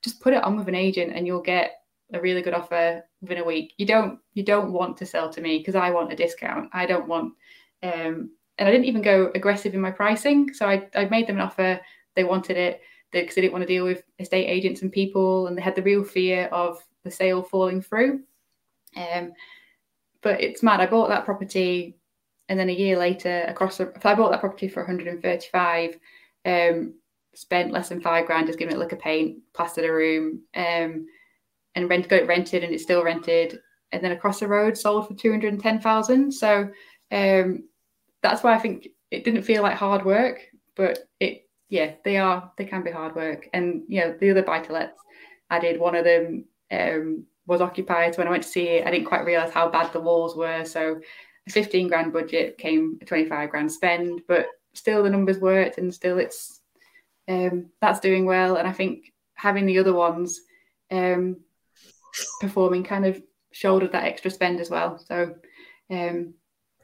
just 0.03 0.21
put 0.21 0.35
it 0.35 0.43
on 0.45 0.57
with 0.57 0.69
an 0.69 0.75
agent, 0.75 1.13
and 1.15 1.27
you'll 1.27 1.43
get 1.43 1.81
a 2.13 2.21
really 2.21 2.43
good 2.43 2.55
offer 2.55 3.03
within 3.21 3.39
a 3.39 3.45
week. 3.45 3.75
You 3.79 3.87
don't 3.87 4.19
you 4.35 4.43
don't 4.43 4.73
want 4.73 4.97
to 4.99 5.07
sell 5.07 5.31
to 5.31 5.41
me 5.41 5.59
because 5.59 5.75
I 5.75 5.91
want 5.91 6.13
a 6.13 6.17
discount. 6.17 6.71
I 6.73 6.87
don't 6.87 7.09
want 7.09 7.35
um, 7.83 8.31
and 8.59 8.69
I 8.69 8.71
didn't 8.71 8.87
even 8.87 9.03
go 9.03 9.31
aggressive 9.35 9.75
in 9.75 9.81
my 9.81 9.91
pricing. 9.91 10.53
So 10.55 10.67
I, 10.67 10.89
I 10.95 11.07
made 11.07 11.27
them 11.27 11.37
an 11.37 11.43
offer. 11.43 11.81
They 12.15 12.25
wanted 12.25 12.57
it 12.57 12.81
because 13.11 13.35
they, 13.35 13.41
they 13.41 13.47
didn't 13.47 13.53
want 13.53 13.63
to 13.63 13.73
deal 13.73 13.85
with 13.85 14.03
estate 14.19 14.47
agents 14.47 14.83
and 14.83 14.93
people, 14.93 15.47
and 15.47 15.57
they 15.57 15.63
had 15.63 15.75
the 15.75 15.83
real 15.83 16.05
fear 16.05 16.47
of 16.47 16.85
the 17.03 17.11
sale 17.11 17.43
falling 17.43 17.83
through. 17.83 18.21
Um, 18.97 19.33
but 20.25 20.41
it's 20.41 20.63
mad. 20.63 20.81
I 20.81 20.87
bought 20.87 21.11
that 21.11 21.27
property 21.27 21.97
and 22.49 22.59
then 22.59 22.71
a 22.71 22.73
year 22.73 22.99
later 22.99 23.45
across 23.47 23.77
the, 23.77 23.93
I 24.03 24.15
bought 24.15 24.33
that 24.33 24.41
property 24.41 24.69
for 24.69 24.83
135 24.83 25.99
um, 26.47 26.95
spent 27.35 27.73
less 27.73 27.91
than 27.91 28.01
five 28.01 28.27
grand 28.27 28.47
just 28.47 28.59
giving 28.59 28.75
it 28.75 28.77
a 28.77 28.81
lick 28.81 28.93
of 28.93 28.99
paint 28.99 29.39
plastered 29.53 29.85
a 29.85 29.93
room 29.93 30.41
um, 30.57 31.07
and 31.75 31.89
rent 31.89 32.09
got 32.09 32.23
it 32.23 32.27
rented 32.27 32.65
and 32.65 32.73
it's 32.73 32.83
still 32.83 33.05
rented. 33.05 33.61
And 33.93 34.03
then 34.03 34.13
across 34.13 34.41
the 34.41 34.49
road 34.49 34.77
sold 34.77 35.07
for 35.07 35.15
210,000 35.15 36.33
so 36.33 36.71
um, 37.13 37.69
that's 38.23 38.43
why 38.43 38.55
I 38.55 38.59
think 38.59 38.89
it 39.11 39.25
didn't 39.25 39.43
feel 39.43 39.63
like 39.63 39.77
hard 39.77 40.05
work 40.05 40.41
but 40.75 41.01
it 41.21 41.49
yeah 41.69 41.93
they 42.05 42.17
are 42.17 42.51
they 42.57 42.65
can 42.65 42.83
be 42.83 42.91
hard 42.91 43.15
work. 43.15 43.49
And 43.53 43.83
you 43.89 44.01
know 44.01 44.17
the 44.19 44.31
other 44.31 44.43
buy 44.43 44.61
to 44.61 44.73
lets 44.73 44.99
I 45.51 45.61
did 45.61 45.79
one 45.79 45.95
of 45.95 46.05
them 46.05 46.47
um, 46.71 47.27
was 47.47 47.61
occupied 47.61 48.15
so 48.15 48.19
when 48.19 48.29
I 48.29 48.31
went 48.31 48.43
to 48.43 48.49
see 48.49 48.69
it 48.69 48.87
I 48.87 48.91
didn't 48.91 49.07
quite 49.07 49.25
realize 49.25 49.53
how 49.53 49.69
bad 49.69 49.93
the 49.93 50.01
walls 50.01 50.37
were 50.37 50.65
so 50.65 51.01
a 51.47 51.51
15 51.51 51.89
grand 51.89 52.13
budget 52.13 52.59
came 52.59 52.99
a 53.01 53.05
25 53.05 53.51
grand 53.51 53.71
spend, 53.71 54.23
but 54.27 54.47
still 54.73 55.03
the 55.03 55.11
numbers 55.11 55.39
worked 55.39 55.79
and 55.79 55.93
still 55.93 56.19
it's 56.19 56.61
um, 57.29 57.71
that's 57.81 58.01
doing 58.01 58.25
well. 58.27 58.57
And 58.57 58.67
I 58.67 58.73
think 58.73 59.13
having 59.35 59.67
the 59.67 59.79
other 59.79 59.93
ones 59.93 60.41
um, 60.91 61.37
performing 62.41 62.85
kind 62.85 63.07
of 63.07 63.23
shouldered 63.53 63.93
that 63.93 64.05
extra 64.05 64.31
spend 64.31 64.61
as 64.61 64.71
well. 64.71 64.99
So 64.99 65.35
um, 65.91 66.35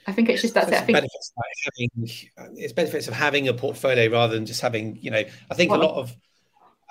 I 0.06 0.12
think 0.12 0.28
it's 0.28 0.42
just 0.42 0.54
that's 0.54 0.68
so 0.68 0.74
it. 0.74 0.78
I 0.78 0.84
think 0.84 0.96
benefits 0.96 1.32
having, 1.64 2.56
it's 2.56 2.72
benefits 2.72 3.08
of 3.08 3.14
having 3.14 3.48
a 3.48 3.54
portfolio 3.54 4.10
rather 4.10 4.34
than 4.34 4.46
just 4.46 4.60
having, 4.60 4.98
you 5.00 5.10
know, 5.10 5.24
I 5.50 5.54
think 5.54 5.72
a 5.72 5.76
lot 5.76 5.96
of 5.96 6.14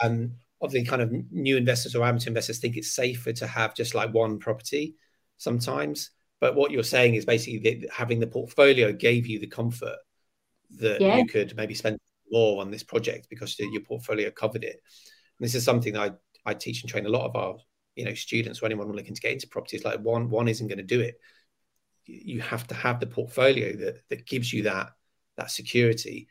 um, 0.02 0.34
of 0.62 0.72
the 0.72 0.84
kind 0.84 1.02
of 1.02 1.12
new 1.32 1.58
investors 1.58 1.96
or 1.96 2.06
amateur 2.06 2.30
investors 2.30 2.60
think 2.60 2.76
it's 2.76 2.92
safer 2.92 3.32
to 3.34 3.48
have 3.48 3.76
just 3.76 3.96
like 3.96 4.14
one 4.14 4.40
property 4.40 4.96
sometimes. 5.38 6.12
But 6.42 6.56
what 6.56 6.72
you're 6.72 6.84
saying 6.84 7.16
is 7.16 7.26
basically 7.26 7.60
that 7.60 7.90
having 7.92 8.20
the 8.20 8.28
portfolio 8.28 8.92
gave 8.92 9.28
you 9.28 9.40
the 9.40 9.48
comfort 9.48 9.98
that 10.78 11.02
yeah. 11.02 11.18
you 11.18 11.26
could 11.26 11.56
maybe 11.56 11.74
spend 11.74 11.98
more 12.32 12.62
on 12.62 12.72
this 12.72 12.84
project 12.84 13.28
because 13.30 13.58
your 13.60 13.82
portfolio 13.82 14.30
covered 14.32 14.64
it. 14.64 14.82
And 15.40 15.46
this 15.46 15.56
is 15.56 15.64
something 15.64 15.98
I, 15.98 16.12
I 16.46 16.54
teach 16.54 16.82
and 16.82 16.90
train 16.90 17.06
a 17.06 17.10
lot 17.10 17.26
of 17.26 17.36
our 17.36 17.58
you 17.96 18.06
know 18.06 18.14
students 18.14 18.62
or 18.62 18.66
anyone 18.66 18.92
looking 18.92 19.14
to 19.14 19.22
get 19.22 19.34
into 19.34 19.48
property. 19.48 19.76
It's 19.76 19.86
like 19.86 20.00
one 20.00 20.30
one 20.30 20.48
isn't 20.48 20.68
going 20.68 20.78
to 20.78 20.84
do 20.84 21.02
it. 21.02 21.20
You 22.06 22.42
have 22.42 22.66
to 22.68 22.76
have 22.76 23.00
the 23.00 23.08
portfolio 23.08 23.76
that 23.78 24.02
that 24.10 24.26
gives 24.26 24.54
you 24.54 24.64
that 24.64 24.92
that 25.38 25.52
security. 25.52 26.28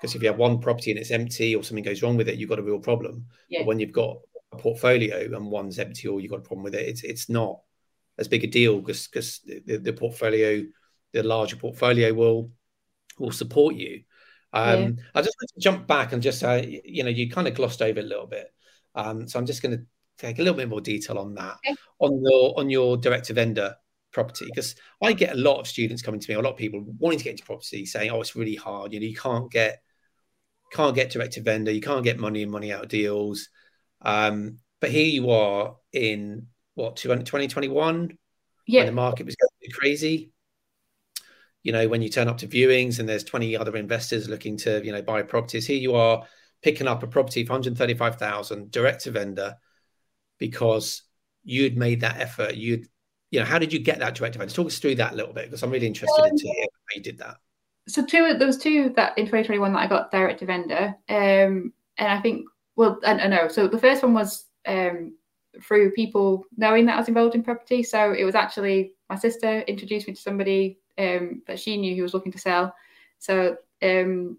Because 0.00 0.14
if 0.14 0.22
you 0.22 0.28
have 0.28 0.38
one 0.38 0.60
property 0.60 0.90
and 0.90 1.00
it's 1.00 1.10
empty 1.10 1.54
or 1.54 1.62
something 1.62 1.84
goes 1.84 2.02
wrong 2.02 2.16
with 2.16 2.28
it, 2.28 2.36
you've 2.36 2.50
got 2.50 2.58
a 2.58 2.62
real 2.62 2.78
problem. 2.78 3.26
Yeah. 3.48 3.60
But 3.60 3.66
when 3.66 3.80
you've 3.80 3.92
got 3.92 4.18
a 4.52 4.56
portfolio 4.56 5.24
and 5.34 5.50
one's 5.50 5.78
empty 5.78 6.08
or 6.08 6.20
you've 6.20 6.30
got 6.30 6.40
a 6.40 6.42
problem 6.42 6.64
with 6.64 6.74
it, 6.74 6.88
it's 6.88 7.02
it's 7.02 7.28
not 7.28 7.60
as 8.18 8.28
big 8.28 8.44
a 8.44 8.46
deal 8.46 8.80
because 8.80 9.06
because 9.06 9.40
the, 9.40 9.78
the, 9.78 9.92
portfolio, 9.92 10.64
the 11.12 11.22
larger 11.22 11.56
portfolio 11.56 12.12
will 12.12 12.50
will 13.18 13.32
support 13.32 13.74
you. 13.74 14.02
Um, 14.52 14.82
yeah. 14.82 15.04
I 15.14 15.22
just 15.22 15.36
want 15.40 15.50
to 15.54 15.60
jump 15.60 15.86
back 15.86 16.12
and 16.12 16.22
just 16.22 16.40
say, 16.40 16.80
you 16.84 17.02
know, 17.02 17.10
you 17.10 17.30
kind 17.30 17.48
of 17.48 17.54
glossed 17.54 17.82
over 17.82 18.00
a 18.00 18.02
little 18.02 18.26
bit. 18.26 18.52
Um, 18.94 19.28
so 19.28 19.38
I'm 19.38 19.46
just 19.46 19.62
going 19.62 19.76
to 19.78 19.84
take 20.18 20.38
a 20.38 20.42
little 20.42 20.56
bit 20.56 20.68
more 20.68 20.80
detail 20.80 21.18
on 21.18 21.34
that 21.34 21.58
okay. 21.66 21.76
on 21.98 22.22
your 22.22 22.58
on 22.58 22.70
your 22.70 22.96
direct 22.96 23.26
to 23.26 23.34
vendor 23.34 23.74
property 24.12 24.46
because 24.46 24.74
I 25.02 25.12
get 25.12 25.34
a 25.34 25.38
lot 25.38 25.60
of 25.60 25.68
students 25.68 26.00
coming 26.00 26.20
to 26.20 26.30
me, 26.30 26.36
a 26.36 26.40
lot 26.40 26.52
of 26.52 26.56
people 26.56 26.84
wanting 26.98 27.18
to 27.18 27.24
get 27.24 27.32
into 27.32 27.44
property, 27.44 27.84
saying, 27.84 28.10
"Oh, 28.10 28.20
it's 28.20 28.36
really 28.36 28.54
hard. 28.54 28.92
You 28.92 29.00
know, 29.00 29.06
you 29.06 29.16
can't 29.16 29.50
get 29.50 29.82
can't 30.76 30.94
get 30.94 31.10
direct 31.10 31.34
to 31.34 31.42
vendor, 31.42 31.70
you 31.70 31.80
can't 31.80 32.04
get 32.04 32.18
money 32.18 32.42
and 32.42 32.52
money 32.52 32.72
out 32.72 32.84
of 32.84 32.88
deals." 32.88 33.48
Um, 34.02 34.58
but 34.80 34.90
here 34.90 35.06
you 35.06 35.30
are 35.30 35.76
in 35.92 36.48
what 36.74 36.96
2021 36.96 38.18
yeah. 38.66 38.80
When 38.80 38.86
the 38.86 38.92
market 38.92 39.26
was 39.26 39.36
going 39.36 39.72
crazy. 39.72 40.32
You 41.62 41.72
know 41.72 41.88
when 41.88 42.02
you 42.02 42.08
turn 42.08 42.28
up 42.28 42.38
to 42.38 42.48
viewings 42.48 43.00
and 43.00 43.08
there's 43.08 43.24
20 43.24 43.56
other 43.56 43.76
investors 43.76 44.28
looking 44.28 44.56
to 44.58 44.84
you 44.84 44.92
know 44.92 45.02
buy 45.02 45.22
properties 45.22 45.66
here 45.66 45.78
you 45.78 45.96
are 45.96 46.24
picking 46.62 46.86
up 46.86 47.02
a 47.02 47.08
property 47.08 47.44
for 47.44 47.54
135,000 47.54 48.70
direct 48.70 49.02
to 49.02 49.10
vendor 49.10 49.56
because 50.38 51.02
you'd 51.42 51.76
made 51.76 52.02
that 52.02 52.20
effort. 52.20 52.54
You'd 52.54 52.86
you 53.30 53.40
know 53.40 53.46
how 53.46 53.58
did 53.58 53.72
you 53.72 53.80
get 53.80 53.98
that 53.98 54.14
direct 54.14 54.34
to 54.34 54.38
vendor? 54.38 54.54
Talk 54.54 54.68
us 54.68 54.78
through 54.78 54.96
that 54.96 55.12
a 55.12 55.16
little 55.16 55.32
bit 55.32 55.46
because 55.46 55.62
i'm 55.62 55.70
really 55.70 55.86
interested 55.88 56.22
um, 56.22 56.28
in 56.28 56.38
hear 56.38 56.52
how 56.54 56.96
you 56.96 57.02
did 57.02 57.18
that 57.18 57.36
so 57.88 58.04
two 58.04 58.34
there 58.34 58.46
was 58.46 58.58
two 58.58 58.90
that 58.90 59.16
in 59.16 59.26
2021 59.26 59.72
that 59.72 59.78
i 59.78 59.86
got 59.86 60.10
direct 60.10 60.40
to 60.40 60.46
vendor 60.46 60.94
um 61.08 61.72
and 61.98 62.08
i 62.08 62.20
think 62.20 62.46
well 62.76 62.98
i, 63.04 63.12
I 63.12 63.26
know 63.28 63.48
so 63.48 63.68
the 63.68 63.78
first 63.78 64.02
one 64.02 64.14
was 64.14 64.46
um 64.66 65.12
through 65.62 65.92
people 65.92 66.44
knowing 66.56 66.86
that 66.86 66.94
I 66.94 66.98
was 66.98 67.08
involved 67.08 67.34
in 67.34 67.42
property. 67.42 67.82
So 67.82 68.12
it 68.12 68.24
was 68.24 68.34
actually 68.34 68.92
my 69.08 69.16
sister 69.16 69.60
introduced 69.60 70.08
me 70.08 70.14
to 70.14 70.20
somebody 70.20 70.78
um, 70.98 71.42
that 71.46 71.58
she 71.58 71.76
knew 71.76 71.94
who 71.94 72.02
was 72.02 72.14
looking 72.14 72.32
to 72.32 72.38
sell. 72.38 72.74
So 73.18 73.56
um, 73.82 74.38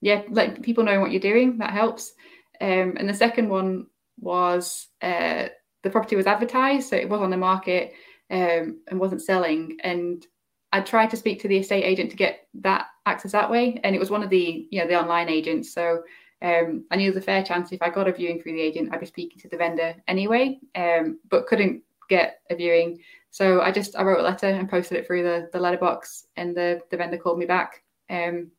yeah, 0.00 0.22
like 0.30 0.62
people 0.62 0.84
knowing 0.84 1.00
what 1.00 1.10
you're 1.10 1.20
doing 1.20 1.58
that 1.58 1.70
helps. 1.70 2.12
Um, 2.60 2.94
and 2.98 3.08
the 3.08 3.14
second 3.14 3.48
one 3.48 3.86
was 4.18 4.88
uh, 5.02 5.48
the 5.82 5.90
property 5.90 6.16
was 6.16 6.26
advertised, 6.26 6.90
so 6.90 6.96
it 6.96 7.08
was 7.08 7.20
on 7.20 7.30
the 7.30 7.36
market 7.36 7.92
um, 8.30 8.80
and 8.88 9.00
wasn't 9.00 9.22
selling. 9.22 9.78
And 9.82 10.26
I 10.72 10.80
tried 10.80 11.10
to 11.10 11.16
speak 11.16 11.40
to 11.42 11.48
the 11.48 11.58
estate 11.58 11.84
agent 11.84 12.10
to 12.10 12.16
get 12.16 12.46
that 12.54 12.86
access 13.06 13.32
that 13.32 13.50
way, 13.50 13.80
and 13.82 13.94
it 13.94 13.98
was 13.98 14.10
one 14.10 14.22
of 14.22 14.30
the 14.30 14.66
you 14.70 14.80
know 14.80 14.86
the 14.86 15.00
online 15.00 15.28
agents. 15.28 15.72
So 15.72 16.02
um, 16.42 16.84
I 16.90 16.96
knew 16.96 17.12
a 17.12 17.20
fair 17.20 17.42
chance 17.42 17.72
if 17.72 17.82
I 17.82 17.90
got 17.90 18.08
a 18.08 18.12
viewing 18.12 18.40
through 18.40 18.52
the 18.52 18.60
agent, 18.60 18.90
I'd 18.92 19.00
be 19.00 19.06
speaking 19.06 19.40
to 19.40 19.48
the 19.48 19.56
vendor 19.56 19.94
anyway, 20.08 20.58
um, 20.74 21.18
but 21.28 21.46
couldn't 21.46 21.82
get 22.08 22.40
a 22.50 22.56
viewing. 22.56 23.00
So 23.30 23.60
I 23.60 23.70
just 23.70 23.96
I 23.96 24.02
wrote 24.02 24.20
a 24.20 24.22
letter 24.22 24.46
and 24.46 24.68
posted 24.68 24.98
it 24.98 25.06
through 25.06 25.22
the, 25.22 25.48
the 25.52 25.60
letterbox, 25.60 26.26
and 26.36 26.56
the, 26.56 26.80
the 26.90 26.96
vendor 26.96 27.18
called 27.18 27.38
me 27.38 27.46
back. 27.46 27.82
Um, 28.08 28.50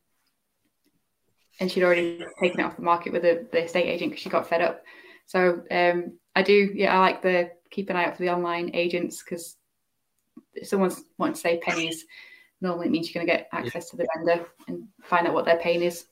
and 1.60 1.70
she'd 1.70 1.82
already 1.82 2.24
taken 2.40 2.60
it 2.60 2.64
off 2.64 2.76
the 2.76 2.82
market 2.82 3.12
with 3.12 3.22
the, 3.22 3.46
the 3.52 3.64
estate 3.64 3.86
agent 3.86 4.10
because 4.10 4.22
she 4.22 4.30
got 4.30 4.48
fed 4.48 4.62
up. 4.62 4.82
So 5.26 5.62
um, 5.70 6.18
I 6.34 6.42
do, 6.42 6.70
yeah, 6.74 6.96
I 6.96 6.98
like 6.98 7.22
the 7.22 7.50
keep 7.70 7.90
an 7.90 7.96
eye 7.96 8.06
out 8.06 8.16
for 8.16 8.22
the 8.22 8.32
online 8.32 8.70
agents 8.74 9.22
because 9.22 9.56
if 10.54 10.68
someone's 10.68 11.02
wanting 11.18 11.34
to 11.34 11.40
say 11.40 11.58
pennies, 11.58 12.04
normally 12.60 12.86
it 12.86 12.90
means 12.90 13.12
you're 13.12 13.24
going 13.24 13.26
to 13.26 13.38
get 13.38 13.48
access 13.52 13.90
to 13.90 13.96
the 13.96 14.06
vendor 14.16 14.46
and 14.68 14.88
find 15.02 15.26
out 15.26 15.34
what 15.34 15.44
their 15.44 15.58
pain 15.58 15.82
is. 15.82 16.06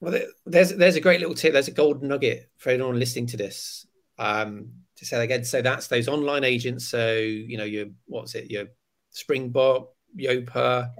Well, 0.00 0.20
there's 0.46 0.74
there's 0.74 0.96
a 0.96 1.00
great 1.00 1.20
little 1.20 1.34
tip. 1.34 1.52
There's 1.52 1.68
a 1.68 1.72
golden 1.72 2.08
nugget 2.08 2.50
for 2.56 2.70
anyone 2.70 2.98
listening 2.98 3.26
to 3.28 3.36
this. 3.36 3.86
Um, 4.18 4.70
to 4.96 5.04
say 5.04 5.16
that 5.16 5.22
again. 5.22 5.44
So 5.44 5.62
that's 5.62 5.88
those 5.88 6.08
online 6.08 6.44
agents. 6.44 6.86
So 6.86 7.14
you 7.14 7.56
know 7.56 7.64
your 7.64 7.86
what's 8.06 8.34
it? 8.34 8.50
Your 8.50 8.66
Springbok, 9.10 9.88
Yopa, 10.16 10.90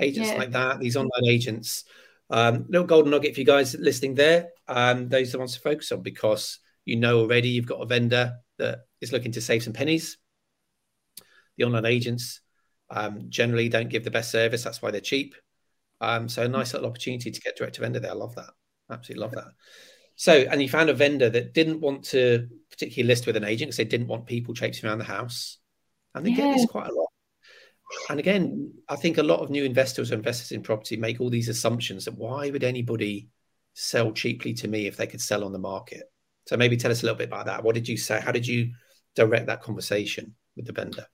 agents 0.00 0.30
yeah. 0.30 0.36
like 0.36 0.52
that. 0.52 0.80
These 0.80 0.96
online 0.96 1.26
agents. 1.26 1.84
Um, 2.30 2.66
little 2.68 2.86
golden 2.86 3.10
nugget 3.10 3.34
for 3.34 3.40
you 3.40 3.46
guys 3.46 3.74
listening 3.78 4.14
there. 4.14 4.48
Um, 4.66 5.08
those 5.08 5.28
are 5.28 5.32
the 5.32 5.38
ones 5.38 5.54
to 5.54 5.60
focus 5.60 5.92
on 5.92 6.02
because 6.02 6.58
you 6.84 6.96
know 6.96 7.20
already 7.20 7.50
you've 7.50 7.66
got 7.66 7.82
a 7.82 7.86
vendor 7.86 8.34
that 8.58 8.80
is 9.00 9.12
looking 9.12 9.32
to 9.32 9.40
save 9.40 9.62
some 9.62 9.72
pennies. 9.72 10.16
The 11.56 11.64
online 11.64 11.86
agents 11.86 12.40
um, 12.90 13.26
generally 13.28 13.68
don't 13.68 13.88
give 13.88 14.04
the 14.04 14.10
best 14.10 14.30
service. 14.30 14.64
That's 14.64 14.82
why 14.82 14.90
they're 14.90 15.00
cheap. 15.00 15.34
Um, 16.00 16.28
so 16.28 16.42
a 16.42 16.48
nice 16.48 16.72
little 16.74 16.88
opportunity 16.88 17.30
to 17.30 17.40
get 17.40 17.56
direct 17.56 17.76
to 17.76 17.80
vendor 17.80 18.00
there. 18.00 18.10
I 18.10 18.14
love 18.14 18.34
that. 18.34 18.50
Absolutely 18.90 19.22
love 19.22 19.32
that. 19.32 19.52
So, 20.16 20.32
and 20.32 20.62
you 20.62 20.68
found 20.68 20.90
a 20.90 20.94
vendor 20.94 21.28
that 21.30 21.54
didn't 21.54 21.80
want 21.80 22.04
to 22.06 22.48
particularly 22.70 23.08
list 23.08 23.26
with 23.26 23.36
an 23.36 23.44
agent 23.44 23.68
because 23.68 23.78
they 23.78 23.84
didn't 23.84 24.06
want 24.06 24.26
people 24.26 24.54
traipsing 24.54 24.88
around 24.88 24.98
the 24.98 25.04
house. 25.04 25.58
And 26.14 26.24
they 26.24 26.30
yeah. 26.30 26.36
get 26.36 26.56
this 26.56 26.66
quite 26.66 26.88
a 26.88 26.94
lot. 26.94 27.08
And 28.10 28.20
again, 28.20 28.72
I 28.88 28.96
think 28.96 29.18
a 29.18 29.22
lot 29.22 29.40
of 29.40 29.50
new 29.50 29.64
investors 29.64 30.10
or 30.10 30.14
investors 30.14 30.52
in 30.52 30.62
property 30.62 30.96
make 30.96 31.20
all 31.20 31.30
these 31.30 31.48
assumptions 31.48 32.04
that 32.04 32.16
why 32.16 32.50
would 32.50 32.64
anybody 32.64 33.28
sell 33.74 34.12
cheaply 34.12 34.54
to 34.54 34.68
me 34.68 34.86
if 34.86 34.96
they 34.96 35.06
could 35.06 35.20
sell 35.20 35.44
on 35.44 35.52
the 35.52 35.58
market? 35.58 36.04
So 36.46 36.56
maybe 36.56 36.76
tell 36.76 36.90
us 36.90 37.02
a 37.02 37.06
little 37.06 37.18
bit 37.18 37.28
about 37.28 37.46
that. 37.46 37.64
What 37.64 37.74
did 37.74 37.88
you 37.88 37.96
say? 37.96 38.20
How 38.20 38.32
did 38.32 38.46
you 38.46 38.72
direct 39.14 39.46
that 39.46 39.62
conversation 39.62 40.34
with 40.56 40.66
the 40.66 40.72
vendor? 40.72 41.06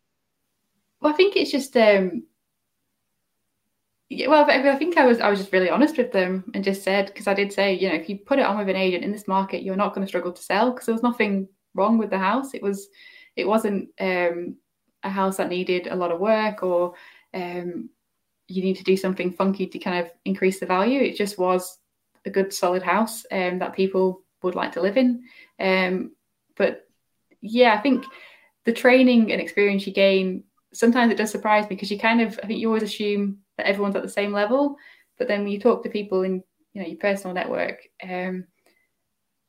Well, 1.00 1.12
I 1.12 1.16
think 1.16 1.36
it's 1.36 1.50
just 1.50 1.76
um, 1.76 2.24
yeah, 4.10 4.26
well, 4.26 4.44
I 4.44 4.76
think 4.76 4.96
I 4.96 5.06
was 5.06 5.20
I 5.20 5.30
was 5.30 5.38
just 5.38 5.52
really 5.52 5.70
honest 5.70 5.96
with 5.96 6.10
them 6.10 6.50
and 6.52 6.64
just 6.64 6.82
said 6.82 7.06
because 7.06 7.28
I 7.28 7.34
did 7.34 7.52
say, 7.52 7.74
you 7.74 7.88
know, 7.88 7.94
if 7.94 8.08
you 8.08 8.18
put 8.18 8.40
it 8.40 8.44
on 8.44 8.58
with 8.58 8.68
an 8.68 8.74
agent 8.74 9.04
in 9.04 9.12
this 9.12 9.28
market, 9.28 9.62
you're 9.62 9.76
not 9.76 9.94
going 9.94 10.04
to 10.04 10.08
struggle 10.08 10.32
to 10.32 10.42
sell 10.42 10.72
because 10.72 10.86
there 10.86 10.94
was 10.94 11.04
nothing 11.04 11.48
wrong 11.74 11.96
with 11.96 12.10
the 12.10 12.18
house. 12.18 12.52
It 12.52 12.62
was, 12.62 12.88
it 13.36 13.46
wasn't 13.46 13.88
um, 14.00 14.56
a 15.04 15.10
house 15.10 15.36
that 15.36 15.48
needed 15.48 15.86
a 15.86 15.94
lot 15.94 16.10
of 16.10 16.18
work 16.18 16.64
or 16.64 16.94
um, 17.32 17.88
you 18.48 18.62
need 18.64 18.76
to 18.78 18.84
do 18.84 18.96
something 18.96 19.30
funky 19.30 19.68
to 19.68 19.78
kind 19.78 20.04
of 20.04 20.10
increase 20.24 20.58
the 20.58 20.66
value. 20.66 21.00
It 21.00 21.16
just 21.16 21.38
was 21.38 21.78
a 22.26 22.30
good 22.30 22.52
solid 22.52 22.82
house 22.82 23.24
um, 23.30 23.60
that 23.60 23.74
people 23.76 24.24
would 24.42 24.56
like 24.56 24.72
to 24.72 24.82
live 24.82 24.96
in. 24.96 25.22
Um, 25.60 26.16
but 26.56 26.88
yeah, 27.40 27.74
I 27.74 27.78
think 27.78 28.04
the 28.64 28.72
training 28.72 29.30
and 29.30 29.40
experience 29.40 29.86
you 29.86 29.92
gain 29.92 30.42
sometimes 30.72 31.12
it 31.12 31.16
does 31.16 31.30
surprise 31.30 31.64
me 31.64 31.76
because 31.76 31.90
you 31.90 31.98
kind 31.98 32.20
of 32.20 32.38
I 32.42 32.46
think 32.46 32.60
you 32.60 32.68
always 32.68 32.82
assume 32.82 33.38
that 33.56 33.66
everyone's 33.66 33.96
at 33.96 34.02
the 34.02 34.08
same 34.08 34.32
level. 34.32 34.76
But 35.18 35.28
then 35.28 35.40
when 35.40 35.52
you 35.52 35.60
talk 35.60 35.82
to 35.82 35.90
people 35.90 36.22
in 36.22 36.42
you 36.72 36.82
know 36.82 36.88
your 36.88 36.98
personal 36.98 37.34
network, 37.34 37.80
um, 38.02 38.44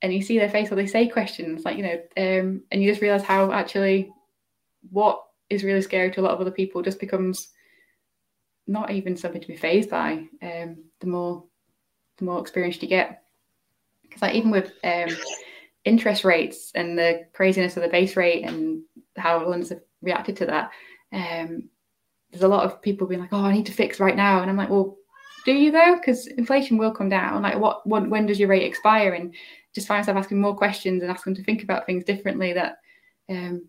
and 0.01 0.13
you 0.13 0.21
see 0.21 0.37
their 0.37 0.49
face 0.49 0.71
or 0.71 0.75
they 0.75 0.87
say 0.87 1.07
questions 1.07 1.63
like 1.63 1.77
you 1.77 1.83
know, 1.83 2.01
um, 2.17 2.63
and 2.71 2.81
you 2.81 2.89
just 2.89 3.01
realize 3.01 3.23
how 3.23 3.51
actually 3.51 4.09
what 4.89 5.23
is 5.49 5.63
really 5.63 5.81
scary 5.81 6.11
to 6.11 6.21
a 6.21 6.23
lot 6.23 6.33
of 6.33 6.41
other 6.41 6.51
people 6.51 6.81
just 6.81 6.99
becomes 6.99 7.49
not 8.67 8.91
even 8.91 9.17
something 9.17 9.41
to 9.41 9.47
be 9.47 9.57
phased 9.57 9.89
by. 9.89 10.25
Um, 10.41 10.83
the 10.99 11.07
more 11.07 11.43
the 12.17 12.25
more 12.25 12.39
experience 12.39 12.81
you 12.81 12.87
get, 12.87 13.23
because 14.03 14.21
like 14.21 14.35
even 14.35 14.51
with 14.51 14.73
um, 14.83 15.09
interest 15.85 16.23
rates 16.23 16.71
and 16.75 16.97
the 16.97 17.25
craziness 17.33 17.77
of 17.77 17.83
the 17.83 17.89
base 17.89 18.15
rate 18.15 18.43
and 18.43 18.83
how 19.17 19.39
London's 19.39 19.69
have 19.69 19.81
reacted 20.01 20.37
to 20.37 20.45
that. 20.47 20.71
Um, 21.11 21.69
there's 22.31 22.43
a 22.43 22.47
lot 22.47 22.63
of 22.63 22.81
people 22.81 23.07
being 23.07 23.21
like, 23.21 23.33
"Oh, 23.33 23.43
I 23.43 23.53
need 23.53 23.65
to 23.67 23.73
fix 23.73 23.99
right 23.99 24.15
now," 24.15 24.41
and 24.41 24.49
I'm 24.49 24.57
like, 24.57 24.69
"Well, 24.69 24.97
do 25.45 25.53
you 25.53 25.71
though? 25.71 25.95
Because 25.95 26.27
inflation 26.27 26.77
will 26.77 26.91
come 26.91 27.09
down. 27.09 27.41
Like, 27.41 27.59
what, 27.59 27.85
what, 27.85 28.09
when 28.09 28.25
does 28.25 28.39
your 28.39 28.49
rate 28.49 28.63
expire?" 28.63 29.13
And 29.13 29.33
just 29.73 29.87
find 29.87 29.99
myself 29.99 30.17
asking 30.17 30.39
more 30.39 30.55
questions 30.55 31.01
and 31.01 31.11
asking 31.11 31.33
them 31.33 31.43
to 31.43 31.45
think 31.45 31.63
about 31.63 31.85
things 31.85 32.03
differently. 32.03 32.53
That, 32.53 32.77
um, 33.29 33.67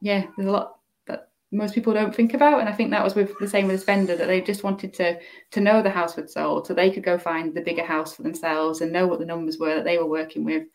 yeah, 0.00 0.26
there's 0.36 0.48
a 0.48 0.52
lot 0.52 0.78
that 1.06 1.30
most 1.52 1.74
people 1.74 1.92
don't 1.92 2.14
think 2.14 2.34
about, 2.34 2.60
and 2.60 2.68
I 2.68 2.72
think 2.72 2.90
that 2.90 3.04
was 3.04 3.14
with 3.14 3.38
the 3.38 3.48
same 3.48 3.66
with 3.66 3.76
this 3.76 3.84
vendor 3.84 4.16
that 4.16 4.26
they 4.26 4.40
just 4.40 4.64
wanted 4.64 4.92
to 4.94 5.20
to 5.52 5.60
know 5.60 5.82
the 5.82 5.90
house 5.90 6.16
was 6.16 6.32
sold, 6.32 6.66
so 6.66 6.74
they 6.74 6.90
could 6.90 7.04
go 7.04 7.18
find 7.18 7.54
the 7.54 7.60
bigger 7.60 7.84
house 7.84 8.14
for 8.14 8.22
themselves 8.22 8.80
and 8.80 8.92
know 8.92 9.06
what 9.06 9.20
the 9.20 9.26
numbers 9.26 9.58
were 9.58 9.74
that 9.76 9.84
they 9.84 9.98
were 9.98 10.06
working 10.06 10.44
with. 10.44 10.66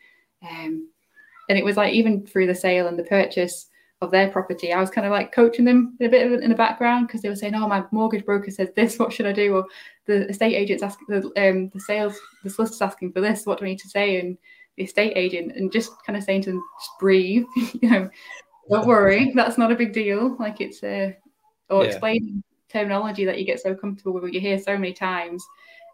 Um, 0.42 0.90
and 1.50 1.58
it 1.58 1.66
was 1.66 1.78
like 1.78 1.94
even 1.94 2.26
through 2.26 2.48
the 2.48 2.56
sale 2.56 2.88
and 2.88 3.00
the 3.00 3.04
purchase 3.04 3.70
of 4.02 4.12
their 4.12 4.30
property, 4.30 4.72
I 4.72 4.80
was 4.80 4.90
kind 4.90 5.08
of 5.08 5.12
like 5.12 5.32
coaching 5.32 5.66
them 5.66 5.98
a 6.02 6.08
bit 6.08 6.32
in 6.44 6.50
the 6.50 6.56
background 6.56 7.08
because 7.08 7.22
they 7.22 7.30
were 7.30 7.36
saying, 7.36 7.56
"Oh, 7.56 7.68
my 7.68 7.84
mortgage 7.92 8.26
broker 8.26 8.52
says 8.52 8.70
this. 8.76 9.00
What 9.00 9.12
should 9.12 9.26
I 9.26 9.32
do?" 9.32 9.56
Or 9.56 9.66
the 10.06 10.30
estate 10.30 10.56
agent's 10.56 10.84
asking 10.84 11.08
the 11.10 11.50
um, 11.50 11.70
the 11.70 11.80
sales 11.80 12.20
the 12.44 12.50
solicitor's 12.50 12.82
asking 12.82 13.14
for 13.14 13.22
this. 13.22 13.46
What 13.46 13.60
do 13.60 13.66
I 13.66 13.70
need 13.70 13.80
to 13.80 13.90
say? 13.90 14.20
And 14.20 14.38
the 14.76 14.84
estate 14.84 15.14
agent 15.16 15.54
and 15.56 15.72
just 15.72 15.92
kind 16.06 16.16
of 16.16 16.24
saying 16.24 16.44
to 16.44 16.52
them, 16.52 16.64
"Just 16.80 16.92
breathe. 17.00 17.46
you 17.56 17.90
know, 17.90 18.10
don't 18.70 18.88
worry. 18.88 19.32
That's 19.34 19.58
not 19.58 19.72
a 19.72 19.76
big 19.76 19.94
deal. 19.94 20.36
Like 20.40 20.62
it's 20.62 20.84
a 20.84 21.18
uh, 21.70 21.74
or 21.74 21.84
yeah. 21.84 21.90
explaining 21.90 22.44
terminology 22.70 23.26
that 23.26 23.40
you 23.40 23.46
get 23.46 23.60
so 23.60 23.74
comfortable 23.74 24.14
with, 24.14 24.34
you 24.34 24.40
hear 24.40 24.60
so 24.60 24.78
many 24.78 24.94
times, 24.94 25.44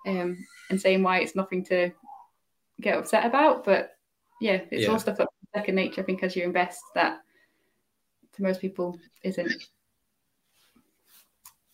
um, 0.08 0.38
and 0.70 0.82
saying 0.82 1.04
why 1.04 1.20
it's 1.20 1.36
nothing 1.36 1.64
to 1.66 1.92
get 2.82 2.98
upset 2.98 3.26
about. 3.26 3.64
But 3.64 3.96
yeah, 4.42 4.62
it's 4.72 4.84
yeah. 4.84 4.90
all 4.90 5.00
stuff 5.00 5.18
that's 5.18 5.32
second 5.56 5.76
nature. 5.76 6.02
I 6.02 6.04
think 6.04 6.24
as 6.24 6.36
you 6.36 6.44
invest 6.44 6.82
that 6.96 7.23
to 8.36 8.44
most 8.44 8.62
people 8.62 9.00
isn't. 9.24 9.52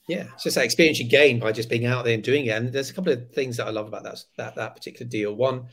Yeah, 0.08 0.26
it's 0.34 0.43
just 0.43 0.56
that 0.56 0.65
experience 0.65 1.00
you 1.00 1.08
gain 1.08 1.39
by 1.39 1.52
just 1.52 1.69
being 1.69 1.86
out 1.86 2.04
there 2.04 2.15
and 2.15 2.24
doing 2.24 2.48
it. 2.48 2.50
And 2.50 2.74
there's 2.74 2.89
a 2.89 2.93
couple 2.93 3.13
of 3.13 3.32
things 3.32 3.58
that 3.58 3.67
I 3.67 3.69
love 3.69 3.88
about 3.88 4.04
that 4.04 4.24
that, 4.38 4.56
that 4.56 4.76
particular 4.76 5.08
deal. 5.08 5.36
One, 5.36 5.67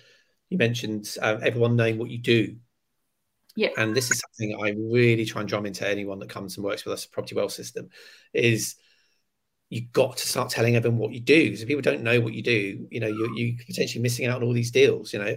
you 0.50 0.58
mentioned 0.58 1.16
uh, 1.22 1.38
everyone 1.42 1.76
knowing 1.76 1.98
what 1.98 2.10
you 2.10 2.18
do. 2.18 2.56
Yeah. 3.56 3.70
And 3.78 3.96
this 3.96 4.10
is 4.10 4.20
something 4.20 4.60
I 4.62 4.74
really 4.78 5.24
try 5.24 5.40
and 5.40 5.48
drum 5.48 5.64
into 5.64 5.88
anyone 5.88 6.18
that 6.18 6.28
comes 6.28 6.56
and 6.56 6.64
works 6.64 6.84
with 6.84 6.92
us, 6.92 7.06
Property 7.06 7.34
Wealth 7.34 7.52
System, 7.52 7.88
is 8.34 8.76
you've 9.70 9.90
got 9.92 10.18
to 10.18 10.28
start 10.28 10.50
telling 10.50 10.76
everyone 10.76 10.98
what 10.98 11.12
you 11.12 11.20
do. 11.20 11.56
So 11.56 11.62
if 11.62 11.68
people 11.68 11.80
don't 11.80 12.02
know 12.02 12.20
what 12.20 12.34
you 12.34 12.42
do, 12.42 12.86
you 12.90 13.00
know, 13.00 13.08
you're, 13.08 13.34
you're 13.34 13.56
potentially 13.66 14.02
missing 14.02 14.26
out 14.26 14.36
on 14.36 14.42
all 14.42 14.52
these 14.52 14.70
deals, 14.70 15.14
you 15.14 15.18
know. 15.18 15.36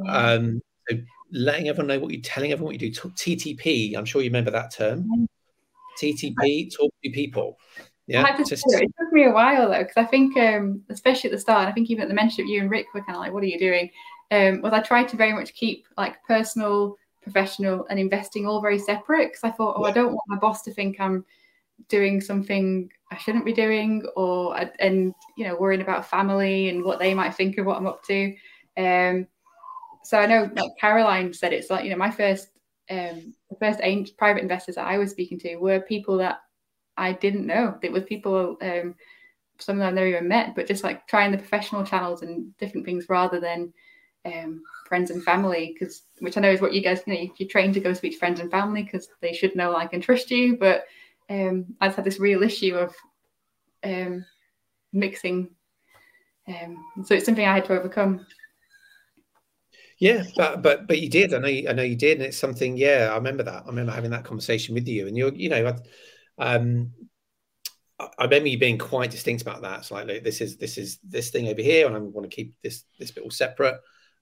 Mm. 0.00 0.08
Um, 0.08 0.60
so 0.88 0.96
letting 1.32 1.68
everyone 1.68 1.88
know 1.88 1.98
what 1.98 2.12
you're 2.12 2.22
telling 2.22 2.52
everyone 2.52 2.74
what 2.74 2.80
you 2.80 2.90
do. 2.90 3.00
TTP, 3.10 3.96
I'm 3.96 4.04
sure 4.04 4.22
you 4.22 4.28
remember 4.28 4.50
that 4.50 4.72
term. 4.72 5.28
TTP, 6.00 6.74
talk 6.74 6.92
to 7.02 7.10
people. 7.10 7.58
Yeah, 8.06 8.24
well, 8.24 8.44
just... 8.44 8.64
it 8.66 8.92
took 8.98 9.12
me 9.12 9.24
a 9.24 9.30
while 9.30 9.70
though, 9.70 9.78
because 9.78 9.96
I 9.96 10.04
think, 10.04 10.36
um, 10.36 10.82
especially 10.90 11.30
at 11.30 11.32
the 11.32 11.40
start, 11.40 11.68
I 11.68 11.72
think 11.72 11.88
even 11.90 12.02
at 12.02 12.08
the 12.08 12.14
mention 12.14 12.44
of 12.44 12.48
you 12.48 12.60
and 12.60 12.70
Rick 12.70 12.86
were 12.92 13.02
kind 13.02 13.16
of 13.16 13.20
like, 13.20 13.32
"What 13.32 13.42
are 13.42 13.46
you 13.46 13.58
doing?" 13.58 13.90
Um, 14.30 14.60
was 14.60 14.72
I 14.72 14.80
tried 14.80 15.08
to 15.08 15.16
very 15.16 15.32
much 15.32 15.54
keep 15.54 15.86
like 15.96 16.22
personal, 16.24 16.96
professional, 17.22 17.86
and 17.90 17.98
investing 17.98 18.46
all 18.46 18.60
very 18.60 18.78
separate 18.78 19.28
because 19.28 19.44
I 19.44 19.50
thought, 19.50 19.76
"Oh, 19.78 19.84
I 19.84 19.92
don't 19.92 20.12
want 20.12 20.22
my 20.26 20.36
boss 20.36 20.62
to 20.62 20.74
think 20.74 21.00
I'm 21.00 21.24
doing 21.88 22.20
something 22.20 22.90
I 23.10 23.16
shouldn't 23.18 23.44
be 23.44 23.52
doing, 23.52 24.04
or 24.16 24.56
and 24.80 25.14
you 25.36 25.44
know, 25.44 25.56
worrying 25.56 25.82
about 25.82 26.06
family 26.06 26.68
and 26.70 26.84
what 26.84 26.98
they 26.98 27.14
might 27.14 27.34
think 27.34 27.56
of 27.58 27.66
what 27.66 27.76
I'm 27.76 27.86
up 27.86 28.02
to." 28.04 28.34
Um, 28.76 29.28
so 30.04 30.18
I 30.18 30.26
know 30.26 30.50
like 30.54 30.70
Caroline 30.80 31.32
said 31.32 31.52
it's 31.52 31.70
like 31.70 31.84
you 31.84 31.90
know 31.90 31.96
my 31.96 32.10
first 32.10 32.48
um 32.90 33.34
the 33.50 33.56
first 33.60 33.80
private 34.16 34.42
investors 34.42 34.74
that 34.74 34.86
I 34.86 34.98
was 34.98 35.10
speaking 35.10 35.38
to 35.40 35.56
were 35.56 35.80
people 35.80 36.16
that 36.18 36.40
I 36.96 37.12
didn't 37.12 37.46
know. 37.46 37.78
It 37.82 37.92
was 37.92 38.04
people 38.04 38.56
um 38.60 38.94
some 39.58 39.76
of 39.76 39.80
them 39.80 39.88
I've 39.88 39.94
never 39.94 40.08
even 40.08 40.28
met, 40.28 40.54
but 40.54 40.66
just 40.66 40.84
like 40.84 41.06
trying 41.06 41.32
the 41.32 41.38
professional 41.38 41.84
channels 41.84 42.22
and 42.22 42.56
different 42.58 42.84
things 42.84 43.08
rather 43.08 43.40
than 43.40 43.72
um, 44.24 44.62
friends 44.86 45.10
and 45.10 45.22
family, 45.22 45.72
because 45.72 46.02
which 46.20 46.36
I 46.36 46.40
know 46.40 46.50
is 46.50 46.60
what 46.60 46.72
you 46.72 46.80
guys 46.80 47.02
you 47.06 47.14
know 47.14 47.32
you're 47.36 47.48
trained 47.48 47.74
to 47.74 47.80
go 47.80 47.92
speak 47.92 48.12
to 48.12 48.18
friends 48.18 48.40
and 48.40 48.50
family 48.50 48.82
because 48.82 49.08
they 49.20 49.32
should 49.32 49.56
know, 49.56 49.70
like, 49.70 49.92
and 49.92 50.02
trust 50.02 50.30
you. 50.30 50.56
But 50.56 50.84
um, 51.30 51.66
I 51.80 51.88
just 51.88 51.96
had 51.96 52.04
this 52.04 52.20
real 52.20 52.42
issue 52.42 52.76
of 52.76 52.94
um, 53.84 54.24
mixing, 54.92 55.50
um, 56.48 56.76
so 57.04 57.14
it's 57.14 57.26
something 57.26 57.46
I 57.46 57.54
had 57.54 57.64
to 57.66 57.78
overcome. 57.78 58.26
Yeah, 60.02 60.24
but 60.34 60.62
but 60.62 60.88
but 60.88 61.00
you 61.00 61.08
did. 61.08 61.32
I 61.32 61.38
know. 61.38 61.46
You, 61.46 61.68
I 61.68 61.72
know 61.74 61.84
you 61.84 61.94
did, 61.94 62.18
and 62.18 62.26
it's 62.26 62.36
something. 62.36 62.76
Yeah, 62.76 63.10
I 63.12 63.14
remember 63.14 63.44
that. 63.44 63.62
I 63.62 63.66
remember 63.66 63.92
having 63.92 64.10
that 64.10 64.24
conversation 64.24 64.74
with 64.74 64.88
you, 64.88 65.06
and 65.06 65.16
you're. 65.16 65.32
You 65.32 65.48
know, 65.48 65.76
um, 66.38 66.90
I 68.00 68.24
remember 68.24 68.48
you 68.48 68.58
being 68.58 68.78
quite 68.78 69.12
distinct 69.12 69.42
about 69.42 69.62
that. 69.62 69.78
It's 69.78 69.92
like, 69.92 70.08
look, 70.08 70.24
this 70.24 70.40
is 70.40 70.56
this 70.56 70.76
is 70.76 70.98
this 71.08 71.30
thing 71.30 71.46
over 71.46 71.62
here, 71.62 71.86
and 71.86 71.94
I 71.94 72.00
want 72.00 72.28
to 72.28 72.34
keep 72.34 72.56
this 72.64 72.82
this 72.98 73.12
bit 73.12 73.22
all 73.22 73.30
separate. 73.30 73.76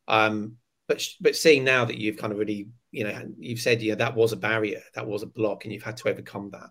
Um, 0.07 0.57
but 0.87 1.03
but 1.19 1.35
seeing 1.35 1.65
now 1.65 1.87
that 1.87 1.97
you've 1.97 2.19
kind 2.19 2.35
of 2.35 2.39
really, 2.39 2.69
you 2.91 3.05
know, 3.05 3.19
you've 3.39 3.61
said, 3.61 3.81
yeah, 3.81 3.95
that 3.95 4.15
was 4.15 4.33
a 4.33 4.37
barrier, 4.37 4.83
that 4.95 5.07
was 5.07 5.23
a 5.23 5.29
block, 5.29 5.65
and 5.65 5.73
you've 5.73 5.83
had 5.83 5.97
to 5.97 6.11
overcome 6.11 6.51
that. 6.51 6.69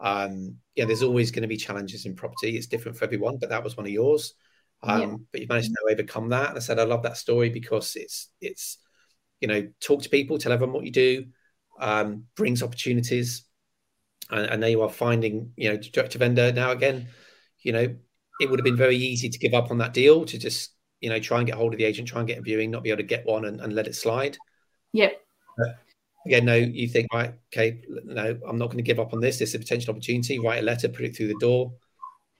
Um, 0.00 0.58
yeah, 0.76 0.84
there's 0.84 1.02
always 1.02 1.32
going 1.32 1.42
to 1.42 1.48
be 1.48 1.56
challenges 1.56 2.06
in 2.06 2.14
property. 2.14 2.56
It's 2.56 2.68
different 2.68 2.96
for 2.96 3.06
everyone, 3.06 3.38
but 3.38 3.48
that 3.48 3.64
was 3.64 3.76
one 3.76 3.86
of 3.86 3.92
yours. 3.92 4.34
Um, 4.82 5.00
yeah. 5.00 5.16
But 5.30 5.40
you've 5.40 5.50
managed 5.50 5.70
to 5.70 5.92
overcome 5.92 6.30
that. 6.30 6.50
And 6.50 6.56
I 6.56 6.60
said, 6.60 6.78
I 6.78 6.84
love 6.84 7.02
that 7.02 7.16
story 7.16 7.50
because 7.50 7.96
it's 7.96 8.28
it's 8.40 8.78
you 9.40 9.48
know 9.48 9.68
talk 9.80 10.02
to 10.02 10.08
people, 10.08 10.38
tell 10.38 10.52
everyone 10.52 10.74
what 10.74 10.84
you 10.84 10.92
do, 10.92 11.26
um, 11.78 12.24
brings 12.36 12.62
opportunities, 12.62 13.44
and, 14.30 14.46
and 14.46 14.62
there 14.62 14.70
you 14.70 14.82
are 14.82 14.90
finding 14.90 15.52
you 15.56 15.70
know 15.70 15.76
direct 15.76 16.12
to 16.12 16.18
vendor 16.18 16.52
now 16.52 16.70
again. 16.70 17.08
You 17.60 17.72
know, 17.72 17.94
it 18.40 18.48
would 18.48 18.58
have 18.58 18.64
been 18.64 18.76
very 18.76 18.96
easy 18.96 19.28
to 19.28 19.38
give 19.38 19.54
up 19.54 19.70
on 19.70 19.78
that 19.78 19.92
deal 19.92 20.24
to 20.24 20.38
just 20.38 20.72
you 21.00 21.10
know 21.10 21.18
try 21.18 21.38
and 21.38 21.46
get 21.46 21.56
hold 21.56 21.74
of 21.74 21.78
the 21.78 21.84
agent, 21.84 22.08
try 22.08 22.20
and 22.20 22.28
get 22.28 22.38
a 22.38 22.42
viewing, 22.42 22.70
not 22.70 22.82
be 22.82 22.90
able 22.90 22.98
to 22.98 23.02
get 23.02 23.26
one, 23.26 23.44
and, 23.44 23.60
and 23.60 23.74
let 23.74 23.86
it 23.86 23.94
slide. 23.94 24.38
Yep. 24.92 25.20
But, 25.58 25.78
again, 26.26 26.44
no, 26.44 26.54
you 26.54 26.88
think, 26.88 27.12
right, 27.12 27.34
okay, 27.52 27.82
no, 28.04 28.38
I'm 28.46 28.58
not 28.58 28.66
going 28.66 28.78
to 28.78 28.82
give 28.82 28.98
up 28.98 29.12
on 29.12 29.20
this. 29.20 29.38
This 29.38 29.50
is 29.50 29.54
a 29.56 29.58
potential 29.58 29.92
opportunity. 29.92 30.38
Write 30.38 30.62
a 30.62 30.66
letter, 30.66 30.88
put 30.88 31.04
it 31.04 31.16
through 31.16 31.28
the 31.28 31.38
door, 31.40 31.72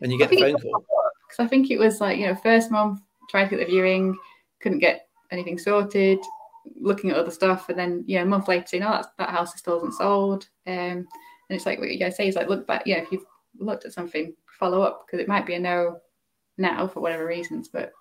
and 0.01 0.11
you 0.11 0.19
get 0.19 0.31
the 0.31 0.39
phone 0.39 0.59
call. 0.59 0.85
Because 1.31 1.45
I 1.45 1.49
think 1.49 1.71
it 1.71 1.79
was 1.79 2.01
like, 2.01 2.19
you 2.19 2.27
know, 2.27 2.35
first 2.35 2.71
month, 2.71 3.01
tried 3.31 3.45
to 3.45 3.51
get 3.51 3.61
the 3.61 3.73
viewing, 3.73 4.19
couldn't 4.61 4.81
get 4.81 5.07
anything 5.31 5.59
sorted, 5.59 6.19
looking 6.81 7.11
at 7.11 7.17
other 7.17 7.31
stuff, 7.31 7.69
and 7.69 7.79
then, 7.79 8.05
you 8.07 8.17
know, 8.17 8.23
a 8.23 8.27
month 8.27 8.49
later 8.49 8.77
you 8.77 8.81
know 8.81 8.91
that, 8.91 9.07
that 9.19 9.31
house 9.31 9.57
still 9.57 9.77
isn't 9.77 9.95
sold. 9.95 10.49
Um, 10.67 10.75
and 10.75 11.07
it's 11.57 11.67
like 11.67 11.79
what 11.79 11.91
you 11.91 11.99
guys 11.99 12.17
say 12.17 12.27
is 12.27 12.35
like, 12.35 12.49
look 12.49 12.67
back, 12.67 12.83
yeah, 12.85 12.97
if 12.97 13.13
you've 13.13 13.25
looked 13.59 13.85
at 13.85 13.93
something, 13.93 14.35
follow 14.59 14.83
up, 14.83 15.07
because 15.07 15.23
it 15.23 15.29
might 15.29 15.47
be 15.47 15.55
a 15.55 15.61
no 15.61 15.99
now 16.59 16.89
for 16.89 17.01
whatever 17.01 17.25
reasons, 17.25 17.69
but 17.69 17.93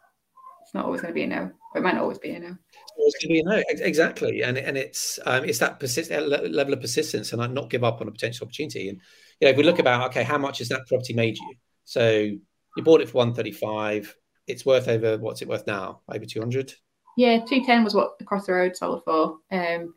it's 0.63 0.73
not 0.73 0.85
always 0.85 1.01
going 1.01 1.13
to 1.13 1.15
be 1.15 1.23
a 1.23 1.27
no. 1.27 1.51
It 1.75 1.83
might 1.83 1.93
not 1.93 2.01
always 2.01 2.17
be 2.17 2.31
a 2.31 2.39
no. 2.39 2.55
It's 2.97 3.23
going 3.23 3.27
to 3.27 3.27
be 3.27 3.39
a 3.39 3.43
no, 3.43 3.63
exactly, 3.67 4.41
and 4.41 4.57
and 4.57 4.77
it's 4.77 5.19
um, 5.25 5.45
it's 5.45 5.59
that 5.59 5.79
persist- 5.79 6.11
level 6.11 6.73
of 6.73 6.81
persistence 6.81 7.31
and 7.31 7.53
not 7.53 7.69
give 7.69 7.83
up 7.83 8.01
on 8.01 8.07
a 8.07 8.11
potential 8.11 8.45
opportunity. 8.45 8.89
And 8.89 8.99
you 9.39 9.45
know, 9.45 9.51
if 9.51 9.57
we 9.57 9.63
look 9.63 9.79
about 9.79 10.09
okay, 10.09 10.23
how 10.23 10.37
much 10.37 10.57
has 10.59 10.69
that 10.69 10.87
property 10.87 11.13
made 11.13 11.37
you? 11.37 11.55
So 11.85 12.31
you 12.77 12.83
bought 12.83 13.01
it 13.01 13.09
for 13.09 13.17
one 13.17 13.33
thirty 13.33 13.51
five. 13.51 14.15
It's 14.47 14.65
worth 14.65 14.87
over 14.87 15.17
what's 15.17 15.41
it 15.41 15.47
worth 15.47 15.67
now? 15.67 16.01
Over 16.11 16.25
two 16.25 16.39
hundred. 16.39 16.73
Yeah, 17.17 17.43
two 17.45 17.63
ten 17.65 17.83
was 17.83 17.93
what 17.93 18.13
across 18.19 18.45
the 18.45 18.53
road 18.53 18.75
sold 18.75 19.03
for, 19.03 19.37
um, 19.51 19.93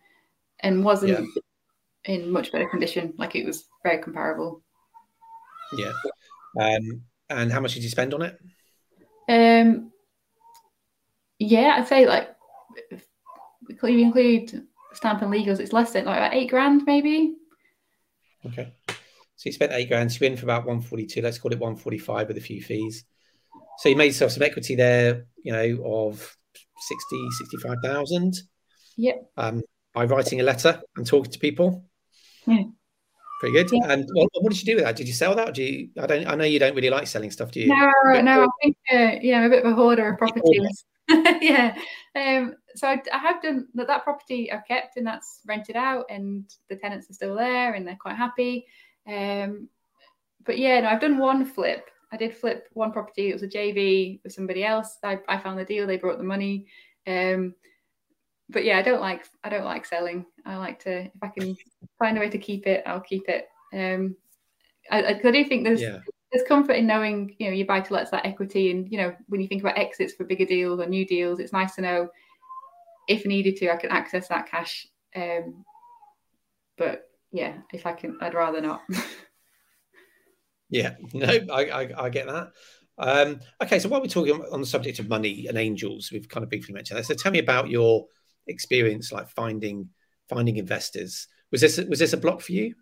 and 0.60 0.84
wasn't 0.84 1.28
yeah. 2.06 2.14
in 2.14 2.30
much 2.30 2.52
better 2.52 2.68
condition. 2.68 3.14
Like 3.16 3.34
it 3.34 3.46
was 3.46 3.68
very 3.82 4.02
comparable. 4.02 4.62
Yeah. 5.76 5.92
Um, 6.60 7.02
and 7.30 7.50
how 7.50 7.60
much 7.60 7.74
did 7.74 7.82
you 7.82 7.88
spend 7.88 8.12
on 8.12 8.22
it? 8.22 8.38
Um, 9.28 9.92
yeah, 11.38 11.76
I'd 11.78 11.88
say 11.88 12.06
like 12.06 12.34
if 12.90 13.06
you 13.82 14.00
include 14.00 14.66
stamp 14.92 15.22
and 15.22 15.32
legals, 15.32 15.60
it's 15.60 15.72
less 15.72 15.92
than 15.92 16.04
like 16.04 16.18
about 16.18 16.34
eight 16.34 16.50
grand, 16.50 16.82
maybe. 16.86 17.36
Okay. 18.46 18.72
So 19.42 19.48
you 19.48 19.54
spent 19.54 19.72
eight 19.72 19.88
grand, 19.88 20.12
so 20.12 20.24
you 20.24 20.30
in 20.30 20.36
for 20.36 20.44
about 20.44 20.66
142. 20.66 21.20
Let's 21.20 21.38
call 21.38 21.50
it 21.50 21.58
145 21.58 22.28
with 22.28 22.36
a 22.36 22.40
few 22.40 22.62
fees. 22.62 23.02
So 23.78 23.88
you 23.88 23.96
made 23.96 24.06
yourself 24.06 24.30
some 24.30 24.44
equity 24.44 24.76
there, 24.76 25.26
you 25.42 25.50
know, 25.50 25.82
of 25.84 26.36
60, 26.78 27.28
65,000. 27.40 28.36
Yep. 28.98 29.32
Um, 29.36 29.62
by 29.92 30.04
writing 30.04 30.38
a 30.38 30.44
letter 30.44 30.80
and 30.94 31.04
talking 31.04 31.32
to 31.32 31.40
people. 31.40 31.84
Yeah. 32.46 32.62
Pretty 33.40 33.52
good. 33.52 33.70
Yeah. 33.72 33.92
And 33.92 34.08
what, 34.12 34.28
what, 34.34 34.52
did 34.52 34.60
you 34.60 34.66
do 34.66 34.76
with 34.76 34.84
that? 34.84 34.94
Did 34.94 35.08
you 35.08 35.12
sell 35.12 35.34
that? 35.34 35.54
do 35.54 35.64
you? 35.64 35.88
I 36.00 36.06
don't. 36.06 36.24
I 36.28 36.36
know 36.36 36.44
you 36.44 36.60
don't 36.60 36.76
really 36.76 36.90
like 36.90 37.08
selling 37.08 37.32
stuff, 37.32 37.50
do 37.50 37.62
you? 37.62 37.66
No, 37.66 38.20
no. 38.20 38.44
I 38.44 38.48
think 38.62 38.76
uh, 38.92 39.18
yeah, 39.22 39.40
I'm 39.40 39.46
a 39.46 39.50
bit 39.50 39.64
of 39.64 39.72
a 39.72 39.74
hoarder 39.74 40.12
of 40.12 40.18
properties. 40.18 40.84
yeah. 41.08 41.76
Um, 42.14 42.54
so 42.76 42.86
I, 42.86 43.02
I, 43.12 43.18
have 43.18 43.42
done 43.42 43.66
that. 43.74 43.88
That 43.88 44.04
property 44.04 44.52
I've 44.52 44.64
kept, 44.68 44.96
and 44.98 45.04
that's 45.04 45.40
rented 45.48 45.74
out, 45.74 46.04
and 46.10 46.48
the 46.70 46.76
tenants 46.76 47.10
are 47.10 47.14
still 47.14 47.34
there, 47.34 47.72
and 47.72 47.84
they're 47.84 47.98
quite 48.00 48.14
happy. 48.14 48.66
Um, 49.08 49.68
but 50.44 50.58
yeah, 50.58 50.80
no, 50.80 50.88
I've 50.88 51.00
done 51.00 51.18
one 51.18 51.44
flip. 51.44 51.88
I 52.12 52.16
did 52.16 52.36
flip 52.36 52.68
one 52.72 52.92
property. 52.92 53.30
It 53.30 53.34
was 53.34 53.42
a 53.42 53.48
JV 53.48 54.20
with 54.22 54.32
somebody 54.32 54.64
else. 54.64 54.98
I, 55.02 55.18
I 55.28 55.38
found 55.38 55.58
the 55.58 55.64
deal. 55.64 55.86
They 55.86 55.96
brought 55.96 56.18
the 56.18 56.24
money. 56.24 56.66
Um, 57.06 57.54
but 58.50 58.64
yeah, 58.64 58.78
I 58.78 58.82
don't 58.82 59.00
like 59.00 59.24
I 59.42 59.48
don't 59.48 59.64
like 59.64 59.86
selling. 59.86 60.26
I 60.44 60.56
like 60.56 60.78
to 60.84 61.04
if 61.04 61.22
I 61.22 61.28
can 61.28 61.56
find 61.98 62.16
a 62.16 62.20
way 62.20 62.28
to 62.28 62.38
keep 62.38 62.66
it, 62.66 62.82
I'll 62.86 63.00
keep 63.00 63.28
it. 63.28 63.46
Um, 63.72 64.14
I, 64.90 65.04
I 65.04 65.12
do 65.14 65.44
think 65.44 65.64
there's 65.64 65.80
yeah. 65.80 65.98
there's 66.30 66.46
comfort 66.46 66.74
in 66.74 66.86
knowing 66.86 67.34
you 67.38 67.46
know 67.46 67.52
you 67.52 67.66
buy 67.66 67.80
to 67.80 67.94
let's 67.94 68.10
that 68.10 68.26
equity, 68.26 68.70
and 68.70 68.90
you 68.90 68.98
know 68.98 69.14
when 69.28 69.40
you 69.40 69.48
think 69.48 69.62
about 69.62 69.78
exits 69.78 70.14
for 70.14 70.24
bigger 70.24 70.44
deals 70.44 70.80
or 70.80 70.86
new 70.86 71.06
deals, 71.06 71.40
it's 71.40 71.52
nice 71.52 71.74
to 71.76 71.82
know 71.82 72.08
if 73.08 73.26
needed 73.26 73.56
to 73.56 73.70
I 73.72 73.76
can 73.76 73.90
access 73.90 74.28
that 74.28 74.50
cash. 74.50 74.86
Um, 75.16 75.64
but 76.76 77.08
yeah, 77.32 77.54
if 77.72 77.86
I 77.86 77.92
can, 77.92 78.18
I'd 78.20 78.34
rather 78.34 78.60
not. 78.60 78.82
yeah, 80.70 80.94
no, 81.12 81.26
I, 81.26 81.64
I, 81.64 82.04
I 82.04 82.08
get 82.10 82.26
that. 82.26 82.52
Um, 82.98 83.40
okay, 83.62 83.78
so 83.78 83.88
while 83.88 84.00
we're 84.00 84.06
talking 84.06 84.44
on 84.52 84.60
the 84.60 84.66
subject 84.66 84.98
of 84.98 85.08
money 85.08 85.46
and 85.48 85.56
angels, 85.56 86.10
we've 86.12 86.28
kind 86.28 86.44
of 86.44 86.50
briefly 86.50 86.74
mentioned 86.74 86.98
that. 86.98 87.06
So 87.06 87.14
tell 87.14 87.32
me 87.32 87.38
about 87.38 87.70
your 87.70 88.06
experience, 88.46 89.12
like 89.12 89.28
finding 89.28 89.88
finding 90.28 90.56
investors. 90.56 91.26
Was 91.50 91.60
this 91.60 91.78
was 91.78 91.98
this 91.98 92.12
a 92.12 92.18
block 92.18 92.40
for 92.42 92.52
you? 92.52 92.74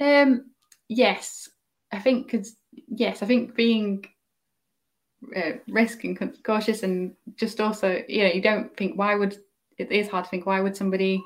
Um, 0.00 0.50
yes, 0.88 1.48
I 1.92 2.00
think 2.00 2.26
because 2.26 2.56
yes, 2.88 3.22
I 3.22 3.26
think 3.26 3.54
being 3.54 4.04
uh, 5.34 5.52
risk 5.68 6.04
and 6.04 6.42
cautious 6.44 6.82
and 6.82 7.14
just 7.36 7.60
also 7.60 8.02
you 8.08 8.24
know 8.24 8.32
you 8.32 8.42
don't 8.42 8.76
think 8.76 8.98
why 8.98 9.14
would 9.14 9.38
it 9.78 9.90
is 9.90 10.08
hard 10.08 10.24
to 10.24 10.30
think 10.30 10.46
why 10.46 10.60
would 10.60 10.76
somebody 10.76 11.22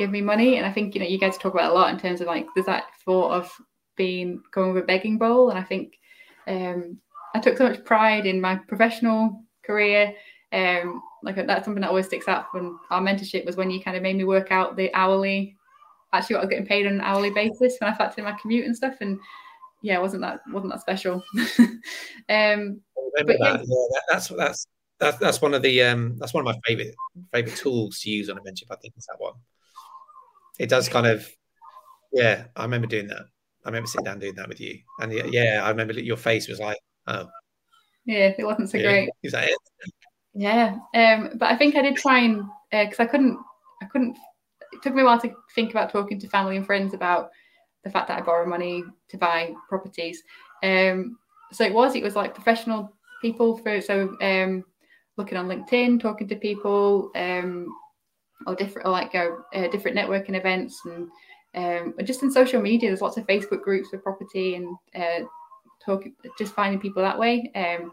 give 0.00 0.10
me 0.10 0.22
money 0.22 0.56
and 0.56 0.66
I 0.66 0.72
think 0.72 0.94
you 0.94 1.00
know 1.00 1.06
you 1.06 1.18
guys 1.18 1.36
talk 1.36 1.52
about 1.52 1.70
a 1.70 1.74
lot 1.74 1.92
in 1.92 2.00
terms 2.00 2.22
of 2.22 2.26
like 2.26 2.46
there's 2.54 2.66
that 2.66 2.84
thought 3.04 3.32
of 3.32 3.52
being 3.96 4.40
going 4.50 4.72
with 4.72 4.84
a 4.84 4.86
begging 4.86 5.18
bowl 5.18 5.50
and 5.50 5.58
I 5.58 5.62
think 5.62 5.98
um, 6.48 6.98
I 7.34 7.38
took 7.38 7.58
so 7.58 7.68
much 7.68 7.84
pride 7.84 8.24
in 8.24 8.40
my 8.40 8.56
professional 8.56 9.44
career 9.62 10.14
um, 10.52 11.02
like 11.22 11.36
that's 11.36 11.64
something 11.64 11.80
that 11.82 11.90
always 11.90 12.06
sticks 12.06 12.28
out 12.28 12.50
from 12.50 12.80
our 12.90 13.00
mentorship 13.00 13.46
was 13.46 13.56
when 13.56 13.70
you 13.70 13.82
kind 13.82 13.96
of 13.96 14.02
made 14.02 14.16
me 14.16 14.24
work 14.24 14.50
out 14.50 14.76
the 14.76 14.92
hourly, 14.94 15.56
actually 16.12 16.36
what 16.36 16.40
I 16.40 16.44
was 16.46 16.50
getting 16.50 16.66
paid 16.66 16.86
on 16.86 16.94
an 16.94 17.00
hourly 17.00 17.30
basis 17.30 17.76
when 17.78 17.92
I 17.92 17.96
factored 17.96 18.18
in 18.18 18.24
my 18.24 18.36
commute 18.40 18.66
and 18.66 18.76
stuff. 18.76 18.94
And 19.00 19.18
yeah, 19.82 19.98
wasn't 19.98 20.22
that 20.22 20.40
wasn't 20.50 20.72
that 20.72 20.80
special. 20.80 21.22
um, 22.28 22.80
but, 23.14 23.26
yeah. 23.28 23.36
That. 23.38 23.64
Yeah, 23.66 24.00
that's 24.10 24.28
that's 24.28 24.66
that's 24.98 25.18
that's 25.18 25.42
one 25.42 25.54
of 25.54 25.62
the 25.62 25.82
um 25.82 26.16
that's 26.18 26.34
one 26.34 26.46
of 26.46 26.52
my 26.52 26.60
favorite 26.66 26.94
favorite 27.32 27.56
tools 27.56 28.00
to 28.00 28.10
use 28.10 28.28
on 28.28 28.38
a 28.38 28.40
mentorship. 28.40 28.70
I 28.70 28.76
think 28.76 28.94
is 28.96 29.06
that 29.06 29.20
one. 29.20 29.34
It 30.60 30.68
does 30.68 30.88
kind 30.90 31.06
of, 31.06 31.26
yeah. 32.12 32.44
I 32.54 32.62
remember 32.62 32.86
doing 32.86 33.08
that. 33.08 33.22
I 33.64 33.68
remember 33.68 33.86
sitting 33.86 34.04
down 34.04 34.18
doing 34.18 34.34
that 34.36 34.48
with 34.48 34.60
you, 34.60 34.78
and 35.00 35.12
yeah, 35.32 35.62
I 35.64 35.70
remember 35.70 35.94
your 35.94 36.16
face 36.16 36.48
was 36.48 36.60
like, 36.60 36.78
oh, 37.06 37.28
yeah, 38.04 38.32
it 38.36 38.44
wasn't 38.44 38.70
so 38.70 38.78
yeah. 38.78 38.84
great. 38.84 39.10
Is 39.22 39.32
that 39.32 39.48
it? 39.48 39.58
Yeah, 40.34 40.76
um, 40.94 41.30
but 41.34 41.50
I 41.50 41.56
think 41.56 41.76
I 41.76 41.82
did 41.82 41.96
try 41.96 42.20
and 42.20 42.44
because 42.70 43.00
uh, 43.00 43.04
I 43.04 43.06
couldn't, 43.06 43.38
I 43.82 43.86
couldn't. 43.86 44.16
It 44.72 44.82
took 44.82 44.94
me 44.94 45.02
a 45.02 45.04
while 45.04 45.20
to 45.20 45.34
think 45.54 45.70
about 45.70 45.90
talking 45.90 46.18
to 46.20 46.28
family 46.28 46.56
and 46.56 46.64
friends 46.64 46.94
about 46.94 47.30
the 47.84 47.90
fact 47.90 48.08
that 48.08 48.18
I 48.18 48.22
borrow 48.22 48.46
money 48.46 48.84
to 49.08 49.18
buy 49.18 49.54
properties. 49.68 50.22
Um, 50.62 51.18
so 51.52 51.64
it 51.64 51.74
was, 51.74 51.96
it 51.96 52.02
was 52.02 52.16
like 52.16 52.34
professional 52.34 52.92
people 53.22 53.56
for 53.58 53.80
so 53.80 54.16
um, 54.20 54.64
looking 55.16 55.38
on 55.38 55.48
LinkedIn, 55.48 56.00
talking 56.00 56.28
to 56.28 56.36
people, 56.36 57.10
um, 57.14 57.74
or 58.46 58.54
different, 58.54 58.86
or 58.86 58.90
like 58.90 59.14
uh, 59.14 59.30
uh, 59.54 59.68
different 59.68 59.96
networking 59.96 60.36
events, 60.36 60.80
and 60.84 61.08
um, 61.54 61.94
just 62.04 62.22
in 62.22 62.30
social 62.30 62.60
media. 62.60 62.90
There's 62.90 63.00
lots 63.00 63.16
of 63.16 63.26
Facebook 63.26 63.62
groups 63.62 63.90
for 63.90 63.98
property 63.98 64.54
and 64.54 64.76
uh, 64.94 65.26
talking, 65.84 66.14
just 66.38 66.54
finding 66.54 66.80
people 66.80 67.02
that 67.02 67.18
way. 67.18 67.50
Um, 67.54 67.92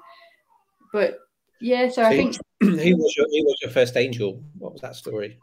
but 0.94 1.20
yeah, 1.60 1.88
so, 1.88 1.96
so 1.96 2.04
I 2.04 2.16
think 2.16 2.36
who 2.62 2.98
was 2.98 3.16
your 3.18 3.28
who 3.32 3.44
was 3.46 3.58
your 3.62 3.72
first 3.72 3.98
angel? 3.98 4.44
What 4.58 4.74
was 4.74 4.82
that 4.82 4.96
story? 4.96 5.38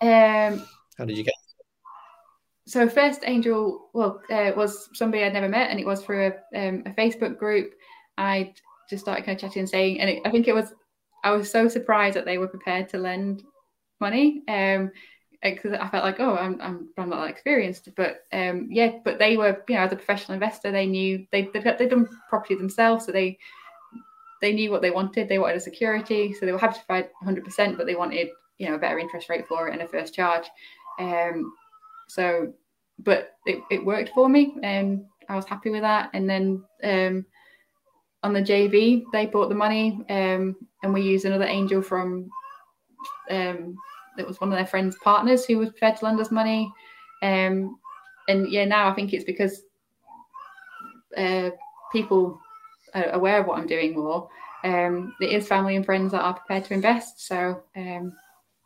Um, 0.00 0.66
how 0.98 1.04
did 1.04 1.16
you 1.16 1.24
get? 1.24 1.34
So 2.66 2.88
first 2.88 3.22
angel, 3.26 3.90
well, 3.92 4.22
uh, 4.30 4.52
was 4.56 4.88
somebody 4.94 5.22
I'd 5.22 5.34
never 5.34 5.48
met, 5.48 5.70
and 5.70 5.78
it 5.78 5.86
was 5.86 6.02
through 6.02 6.32
a, 6.54 6.68
um, 6.68 6.82
a 6.86 6.90
Facebook 6.90 7.38
group. 7.38 7.74
I 8.16 8.54
just 8.88 9.02
started 9.02 9.24
kind 9.24 9.36
of 9.36 9.40
chatting 9.40 9.60
and 9.60 9.68
saying, 9.68 10.00
and 10.00 10.10
it, 10.10 10.22
I 10.24 10.30
think 10.30 10.48
it 10.48 10.54
was 10.54 10.72
I 11.24 11.30
was 11.30 11.50
so 11.50 11.68
surprised 11.68 12.16
that 12.16 12.26
they 12.26 12.38
were 12.38 12.48
prepared 12.48 12.88
to 12.90 12.98
lend 12.98 13.42
money. 14.00 14.42
Um, 14.48 14.90
because 15.42 15.74
I 15.74 15.88
felt 15.88 16.04
like, 16.04 16.20
oh, 16.20 16.36
I'm, 16.36 16.58
I'm, 16.60 16.88
I'm 16.96 17.10
not 17.10 17.20
that 17.20 17.30
experienced, 17.30 17.90
but 17.96 18.24
um, 18.32 18.68
yeah, 18.70 18.92
but 19.04 19.18
they 19.18 19.36
were, 19.36 19.62
you 19.68 19.74
know, 19.74 19.82
as 19.82 19.92
a 19.92 19.96
professional 19.96 20.34
investor, 20.34 20.72
they 20.72 20.86
knew 20.86 21.26
they 21.32 21.50
they've, 21.52 21.62
they've 21.78 21.90
done 21.90 22.08
property 22.30 22.54
themselves, 22.54 23.04
so 23.04 23.12
they 23.12 23.38
they 24.40 24.52
knew 24.52 24.70
what 24.70 24.80
they 24.80 24.90
wanted. 24.90 25.28
They 25.28 25.38
wanted 25.38 25.58
a 25.58 25.60
security, 25.60 26.32
so 26.32 26.46
they 26.46 26.52
were 26.52 26.58
happy 26.58 26.78
to 26.78 26.84
provide 26.86 27.10
100%, 27.22 27.76
but 27.76 27.86
they 27.86 27.94
wanted 27.94 28.28
you 28.58 28.68
know 28.68 28.76
a 28.76 28.78
better 28.78 28.98
interest 28.98 29.28
rate 29.28 29.46
for 29.46 29.68
it 29.68 29.74
and 29.74 29.82
a 29.82 29.88
first 29.88 30.14
charge. 30.14 30.46
Um, 30.98 31.52
so, 32.08 32.52
but 32.98 33.36
it, 33.44 33.62
it 33.70 33.84
worked 33.84 34.10
for 34.14 34.28
me, 34.28 34.56
and 34.62 35.04
I 35.28 35.36
was 35.36 35.44
happy 35.44 35.70
with 35.70 35.82
that. 35.82 36.10
And 36.14 36.28
then 36.28 36.64
um, 36.82 37.26
on 38.22 38.32
the 38.32 38.42
JV, 38.42 39.04
they 39.12 39.26
bought 39.26 39.48
the 39.50 39.54
money, 39.54 40.00
um, 40.08 40.56
and 40.82 40.94
we 40.94 41.02
used 41.02 41.26
another 41.26 41.44
angel 41.44 41.82
from 41.82 42.30
um, 43.30 43.76
that 44.16 44.26
was 44.26 44.40
one 44.40 44.52
of 44.52 44.58
their 44.58 44.66
friends' 44.66 44.96
partners 45.02 45.44
who 45.44 45.58
was 45.58 45.70
prepared 45.70 45.96
to 45.96 46.04
lend 46.04 46.20
us 46.20 46.30
money. 46.30 46.72
Um, 47.22 47.78
and 48.28 48.50
yeah, 48.50 48.64
now 48.64 48.88
I 48.88 48.94
think 48.94 49.12
it's 49.12 49.24
because 49.24 49.62
uh, 51.16 51.50
people 51.92 52.40
are 52.94 53.10
aware 53.10 53.40
of 53.40 53.46
what 53.46 53.58
I'm 53.58 53.66
doing 53.66 53.94
more. 53.94 54.28
Um, 54.62 55.14
it 55.20 55.30
is 55.30 55.46
family 55.46 55.76
and 55.76 55.84
friends 55.84 56.12
that 56.12 56.22
are 56.22 56.34
prepared 56.34 56.64
to 56.64 56.74
invest, 56.74 57.26
so 57.26 57.62
um, 57.76 58.14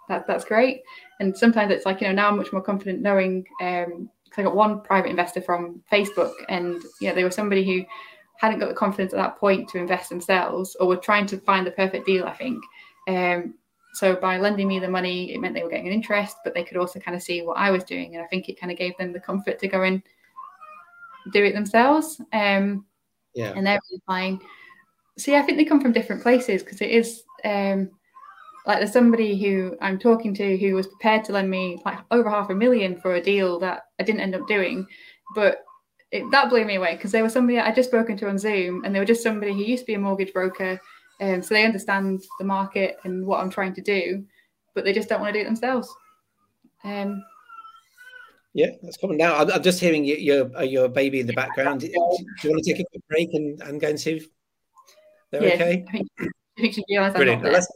that, 0.08 0.26
that's 0.26 0.44
great. 0.44 0.82
And 1.18 1.36
sometimes 1.36 1.72
it's 1.72 1.86
like 1.86 2.00
you 2.00 2.06
know 2.06 2.12
now 2.12 2.28
I'm 2.28 2.36
much 2.36 2.52
more 2.52 2.62
confident 2.62 3.02
knowing. 3.02 3.44
Um, 3.60 4.10
I 4.36 4.42
got 4.42 4.54
one 4.54 4.82
private 4.82 5.10
investor 5.10 5.40
from 5.40 5.82
Facebook, 5.90 6.32
and 6.48 6.80
yeah, 7.00 7.12
they 7.12 7.24
were 7.24 7.30
somebody 7.30 7.64
who 7.64 7.84
hadn't 8.36 8.60
got 8.60 8.68
the 8.68 8.74
confidence 8.74 9.12
at 9.12 9.16
that 9.16 9.36
point 9.36 9.68
to 9.70 9.78
invest 9.78 10.08
themselves, 10.08 10.76
or 10.78 10.86
were 10.86 10.96
trying 10.96 11.26
to 11.26 11.38
find 11.38 11.66
the 11.66 11.72
perfect 11.72 12.06
deal. 12.06 12.24
I 12.24 12.34
think. 12.34 12.62
Um, 13.08 13.54
so 13.98 14.14
by 14.14 14.38
lending 14.38 14.68
me 14.68 14.78
the 14.78 14.88
money, 14.88 15.34
it 15.34 15.40
meant 15.40 15.54
they 15.54 15.64
were 15.64 15.68
getting 15.68 15.88
an 15.88 15.92
interest, 15.92 16.36
but 16.44 16.54
they 16.54 16.62
could 16.62 16.76
also 16.76 17.00
kind 17.00 17.16
of 17.16 17.22
see 17.22 17.42
what 17.42 17.56
I 17.56 17.72
was 17.72 17.82
doing, 17.82 18.14
and 18.14 18.22
I 18.22 18.28
think 18.28 18.48
it 18.48 18.60
kind 18.60 18.70
of 18.70 18.78
gave 18.78 18.96
them 18.96 19.12
the 19.12 19.18
comfort 19.18 19.58
to 19.58 19.66
go 19.66 19.82
and 19.82 20.00
do 21.32 21.42
it 21.42 21.52
themselves. 21.52 22.20
Um, 22.32 22.86
yeah, 23.34 23.54
and 23.56 23.66
they're 23.66 23.80
really 23.90 24.02
fine. 24.06 24.38
See, 25.18 25.34
I 25.34 25.42
think 25.42 25.58
they 25.58 25.64
come 25.64 25.80
from 25.80 25.90
different 25.90 26.22
places 26.22 26.62
because 26.62 26.80
it 26.80 26.92
is 26.92 27.24
um, 27.44 27.90
like 28.66 28.78
there's 28.78 28.92
somebody 28.92 29.36
who 29.36 29.76
I'm 29.80 29.98
talking 29.98 30.32
to 30.34 30.56
who 30.58 30.76
was 30.76 30.86
prepared 30.86 31.24
to 31.24 31.32
lend 31.32 31.50
me 31.50 31.82
like 31.84 31.98
over 32.12 32.30
half 32.30 32.50
a 32.50 32.54
million 32.54 33.00
for 33.00 33.16
a 33.16 33.20
deal 33.20 33.58
that 33.58 33.86
I 33.98 34.04
didn't 34.04 34.20
end 34.20 34.36
up 34.36 34.46
doing, 34.46 34.86
but 35.34 35.64
it, 36.12 36.30
that 36.30 36.50
blew 36.50 36.64
me 36.64 36.76
away 36.76 36.94
because 36.94 37.10
they 37.10 37.22
were 37.22 37.28
somebody 37.28 37.58
I 37.58 37.74
just 37.74 37.88
spoken 37.88 38.16
to 38.18 38.28
on 38.28 38.38
Zoom, 38.38 38.84
and 38.84 38.94
they 38.94 39.00
were 39.00 39.04
just 39.04 39.24
somebody 39.24 39.52
who 39.54 39.64
used 39.64 39.82
to 39.82 39.86
be 39.88 39.94
a 39.94 39.98
mortgage 39.98 40.32
broker, 40.32 40.80
um, 41.20 41.42
so 41.42 41.54
they 41.54 41.64
understand 41.64 42.22
the 42.38 42.44
market 42.44 42.98
and 43.04 43.26
what 43.26 43.40
I'm 43.40 43.50
trying 43.50 43.74
to 43.74 43.82
do, 43.82 44.24
but 44.74 44.84
they 44.84 44.92
just 44.92 45.08
don't 45.08 45.20
want 45.20 45.32
to 45.32 45.38
do 45.38 45.42
it 45.42 45.46
themselves. 45.46 45.92
Um, 46.84 47.24
yeah, 48.54 48.70
that's 48.82 48.96
coming 48.96 49.18
now. 49.18 49.36
I'm, 49.36 49.50
I'm 49.50 49.62
just 49.62 49.80
hearing 49.80 50.04
your, 50.04 50.18
your, 50.18 50.62
your 50.62 50.88
baby 50.88 51.20
in 51.20 51.26
the 51.26 51.32
background. 51.32 51.80
Do, 51.80 51.86
you 51.88 52.50
want 52.50 52.62
to 52.64 52.72
take 52.72 52.80
a 52.80 52.84
quick 52.84 53.02
break 53.08 53.28
and, 53.32 53.60
and 53.62 53.80
go 53.80 53.88
and 53.88 54.00
see 54.00 54.12
if 54.12 54.26
they're 55.30 55.44
yeah, 55.44 55.54
okay? 55.54 55.84
I 55.88 55.92
think, 55.92 56.08
I 56.58 56.62
think 56.62 57.16
Brilliant. 57.16 57.42
Let's, 57.42 57.68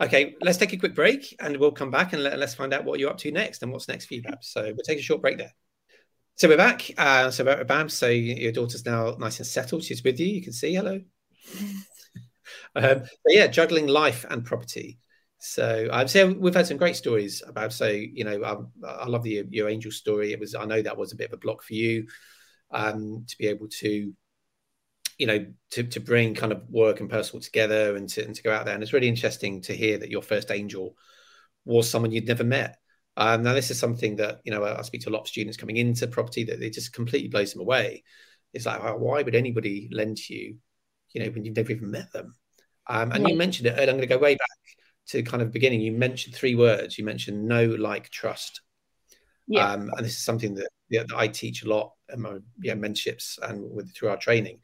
okay, 0.00 0.34
let's 0.40 0.58
take 0.58 0.72
a 0.72 0.76
quick 0.76 0.94
break 0.94 1.36
and 1.40 1.56
we'll 1.56 1.72
come 1.72 1.90
back 1.90 2.12
and 2.12 2.22
let, 2.22 2.40
us 2.40 2.54
find 2.54 2.72
out 2.72 2.84
what 2.84 2.98
you're 2.98 3.10
up 3.10 3.18
to 3.18 3.30
next 3.30 3.62
and 3.62 3.72
what's 3.72 3.88
next 3.88 4.06
for 4.06 4.14
you, 4.14 4.22
Babs. 4.22 4.48
So 4.48 4.62
we'll 4.62 4.76
take 4.84 4.98
a 4.98 5.02
short 5.02 5.20
break 5.20 5.38
there. 5.38 5.52
So 6.36 6.48
we're 6.48 6.56
back. 6.56 6.90
Uh, 6.96 7.30
so 7.30 7.42
about 7.42 7.66
Babs, 7.66 7.94
so 7.94 8.08
your 8.08 8.52
daughter's 8.52 8.84
now 8.84 9.16
nice 9.18 9.38
and 9.38 9.46
settled. 9.46 9.84
She's 9.84 10.02
with 10.02 10.18
you. 10.18 10.26
You 10.26 10.42
can 10.42 10.52
see. 10.52 10.74
Hello. 10.74 11.00
Um, 12.74 13.02
yeah, 13.26 13.46
juggling 13.46 13.86
life 13.86 14.24
and 14.28 14.44
property. 14.44 14.98
So 15.38 15.88
I'd 15.92 16.10
say 16.10 16.24
we've 16.24 16.54
had 16.54 16.66
some 16.66 16.78
great 16.78 16.96
stories 16.96 17.42
about. 17.46 17.72
So 17.72 17.88
you 17.88 18.24
know, 18.24 18.70
I, 18.82 18.86
I 18.88 19.06
love 19.06 19.22
the 19.22 19.44
your 19.50 19.68
angel 19.68 19.90
story. 19.92 20.32
It 20.32 20.40
was 20.40 20.54
I 20.54 20.64
know 20.64 20.82
that 20.82 20.96
was 20.96 21.12
a 21.12 21.16
bit 21.16 21.28
of 21.28 21.34
a 21.34 21.38
block 21.38 21.62
for 21.62 21.74
you 21.74 22.06
um, 22.70 23.24
to 23.28 23.38
be 23.38 23.48
able 23.48 23.68
to, 23.68 24.12
you 25.18 25.26
know, 25.26 25.46
to 25.72 25.82
to 25.84 26.00
bring 26.00 26.34
kind 26.34 26.52
of 26.52 26.62
work 26.70 27.00
and 27.00 27.10
personal 27.10 27.42
together 27.42 27.96
and 27.96 28.08
to 28.10 28.24
and 28.24 28.34
to 28.34 28.42
go 28.42 28.52
out 28.52 28.64
there. 28.64 28.74
And 28.74 28.82
it's 28.82 28.92
really 28.92 29.08
interesting 29.08 29.62
to 29.62 29.74
hear 29.74 29.98
that 29.98 30.10
your 30.10 30.22
first 30.22 30.50
angel 30.50 30.96
was 31.64 31.88
someone 31.88 32.10
you'd 32.12 32.28
never 32.28 32.44
met. 32.44 32.78
Um, 33.16 33.42
now 33.42 33.52
this 33.54 33.70
is 33.70 33.78
something 33.78 34.16
that 34.16 34.40
you 34.44 34.52
know 34.52 34.64
I 34.64 34.82
speak 34.82 35.02
to 35.02 35.10
a 35.10 35.12
lot 35.12 35.22
of 35.22 35.28
students 35.28 35.56
coming 35.56 35.76
into 35.76 36.08
property 36.08 36.44
that 36.44 36.62
it 36.62 36.72
just 36.72 36.92
completely 36.92 37.28
blows 37.28 37.52
them 37.52 37.62
away. 37.62 38.02
It's 38.54 38.66
like, 38.66 38.80
why 38.82 39.22
would 39.22 39.34
anybody 39.34 39.88
lend 39.92 40.16
to 40.18 40.34
you, 40.34 40.56
you 41.12 41.22
know, 41.22 41.30
when 41.30 41.44
you've 41.44 41.56
never 41.56 41.72
even 41.72 41.90
met 41.90 42.12
them? 42.12 42.36
Um, 42.86 43.12
and 43.12 43.22
yeah. 43.22 43.30
you 43.30 43.38
mentioned 43.38 43.66
it. 43.66 43.72
earlier. 43.72 43.90
I'm 43.90 43.96
going 43.96 44.00
to 44.00 44.06
go 44.06 44.18
way 44.18 44.34
back 44.34 44.48
to 45.08 45.22
kind 45.22 45.42
of 45.42 45.52
beginning, 45.52 45.80
you 45.80 45.92
mentioned 45.92 46.34
three 46.34 46.54
words. 46.54 46.98
You 46.98 47.04
mentioned 47.04 47.46
know, 47.46 47.66
like, 47.66 48.10
trust. 48.10 48.62
Yeah. 49.46 49.70
Um, 49.70 49.90
and 49.96 50.04
this 50.04 50.12
is 50.12 50.24
something 50.24 50.54
that, 50.54 50.68
yeah, 50.88 51.04
that 51.08 51.16
I 51.16 51.28
teach 51.28 51.62
a 51.62 51.68
lot 51.68 51.92
in 52.12 52.22
my 52.22 52.38
yeah, 52.62 52.74
mentorships 52.74 53.38
and 53.38 53.70
with 53.70 53.94
through 53.94 54.08
our 54.10 54.16
training. 54.16 54.60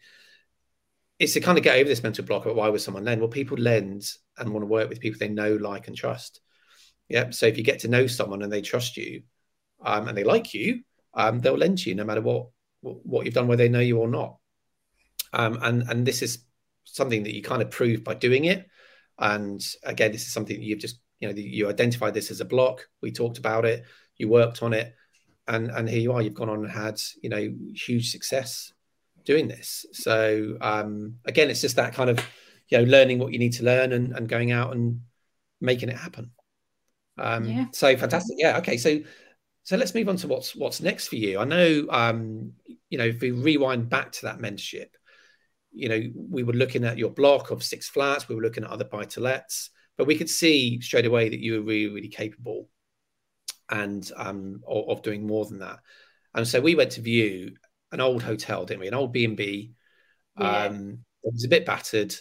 It's 1.18 1.34
to 1.34 1.40
kind 1.40 1.58
of 1.58 1.64
get 1.64 1.76
over 1.76 1.88
this 1.88 2.02
mental 2.02 2.24
block 2.24 2.46
of 2.46 2.56
why 2.56 2.70
would 2.70 2.80
someone 2.80 3.04
lend? 3.04 3.20
Well, 3.20 3.28
people 3.28 3.58
lend 3.58 4.10
and 4.38 4.52
want 4.52 4.62
to 4.62 4.66
work 4.68 4.88
with 4.88 5.00
people 5.00 5.18
they 5.18 5.28
know, 5.28 5.56
like, 5.56 5.88
and 5.88 5.96
trust. 5.96 6.40
Yeah. 7.08 7.30
So 7.30 7.46
if 7.46 7.58
you 7.58 7.64
get 7.64 7.80
to 7.80 7.88
know 7.88 8.06
someone 8.06 8.42
and 8.42 8.52
they 8.52 8.62
trust 8.62 8.96
you 8.96 9.22
um, 9.84 10.08
and 10.08 10.16
they 10.16 10.24
like 10.24 10.54
you, 10.54 10.80
um, 11.12 11.40
they'll 11.40 11.58
lend 11.58 11.78
to 11.78 11.90
you 11.90 11.96
no 11.96 12.04
matter 12.04 12.22
what 12.22 12.46
what 12.80 13.26
you've 13.26 13.34
done, 13.34 13.46
whether 13.46 13.62
they 13.62 13.68
know 13.68 13.80
you 13.80 13.98
or 13.98 14.08
not. 14.08 14.36
Um, 15.34 15.58
and 15.60 15.82
and 15.90 16.06
this 16.06 16.22
is 16.22 16.38
something 16.96 17.22
that 17.24 17.34
you 17.34 17.42
kind 17.42 17.62
of 17.62 17.70
prove 17.70 18.04
by 18.04 18.14
doing 18.14 18.44
it. 18.44 18.66
And 19.18 19.60
again, 19.84 20.12
this 20.12 20.22
is 20.22 20.32
something 20.32 20.56
that 20.56 20.64
you've 20.64 20.78
just, 20.78 20.98
you 21.18 21.28
know, 21.28 21.34
you 21.36 21.68
identified 21.68 22.14
this 22.14 22.30
as 22.30 22.40
a 22.40 22.44
block. 22.44 22.88
We 23.02 23.12
talked 23.12 23.38
about 23.38 23.64
it, 23.64 23.84
you 24.16 24.28
worked 24.28 24.62
on 24.62 24.72
it, 24.72 24.94
and 25.46 25.70
and 25.70 25.88
here 25.88 26.00
you 26.00 26.12
are. 26.12 26.22
You've 26.22 26.34
gone 26.34 26.48
on 26.48 26.64
and 26.64 26.70
had, 26.70 27.00
you 27.22 27.28
know, 27.28 27.54
huge 27.74 28.10
success 28.10 28.72
doing 29.24 29.48
this. 29.48 29.84
So 29.92 30.56
um, 30.60 31.16
again, 31.24 31.50
it's 31.50 31.60
just 31.60 31.76
that 31.76 31.94
kind 31.94 32.10
of, 32.10 32.18
you 32.68 32.78
know, 32.78 32.84
learning 32.84 33.18
what 33.18 33.32
you 33.32 33.38
need 33.38 33.52
to 33.54 33.64
learn 33.64 33.92
and, 33.92 34.12
and 34.16 34.28
going 34.28 34.52
out 34.52 34.74
and 34.74 35.02
making 35.60 35.90
it 35.90 35.96
happen. 35.96 36.30
Um, 37.18 37.44
yeah. 37.44 37.64
So 37.72 37.96
fantastic. 37.96 38.36
Yeah. 38.38 38.58
Okay. 38.58 38.78
So 38.78 39.00
so 39.62 39.76
let's 39.76 39.94
move 39.94 40.08
on 40.08 40.16
to 40.16 40.28
what's 40.28 40.56
what's 40.56 40.80
next 40.80 41.08
for 41.08 41.16
you. 41.16 41.38
I 41.38 41.44
know, 41.44 41.86
um, 41.90 42.52
you 42.88 42.98
know, 42.98 43.04
if 43.04 43.20
we 43.20 43.30
rewind 43.30 43.88
back 43.90 44.12
to 44.12 44.22
that 44.26 44.38
mentorship, 44.38 44.88
you 45.72 45.88
know, 45.88 46.00
we 46.14 46.42
were 46.42 46.52
looking 46.52 46.84
at 46.84 46.98
your 46.98 47.10
block 47.10 47.50
of 47.50 47.62
six 47.62 47.88
flats, 47.88 48.28
we 48.28 48.34
were 48.34 48.42
looking 48.42 48.64
at 48.64 48.70
other 48.70 48.84
buy 48.84 49.04
to 49.04 49.20
lets, 49.20 49.70
but 49.96 50.06
we 50.06 50.16
could 50.16 50.30
see 50.30 50.80
straight 50.80 51.06
away 51.06 51.28
that 51.28 51.40
you 51.40 51.54
were 51.54 51.62
really, 51.62 51.92
really 51.92 52.08
capable 52.08 52.68
and 53.68 54.10
um, 54.16 54.60
of, 54.66 54.88
of, 54.88 55.02
doing 55.02 55.26
more 55.26 55.44
than 55.46 55.60
that. 55.60 55.78
And 56.34 56.46
so 56.46 56.60
we 56.60 56.74
went 56.74 56.92
to 56.92 57.00
view 57.00 57.54
an 57.92 58.00
old 58.00 58.22
hotel, 58.22 58.64
didn't 58.64 58.80
we? 58.80 58.88
An 58.88 58.94
old 58.94 59.12
B 59.12 59.24
and 59.24 59.36
B. 59.36 59.72
Um, 60.36 60.98
it 61.22 61.32
was 61.32 61.44
a 61.44 61.48
bit 61.48 61.66
battered. 61.66 62.14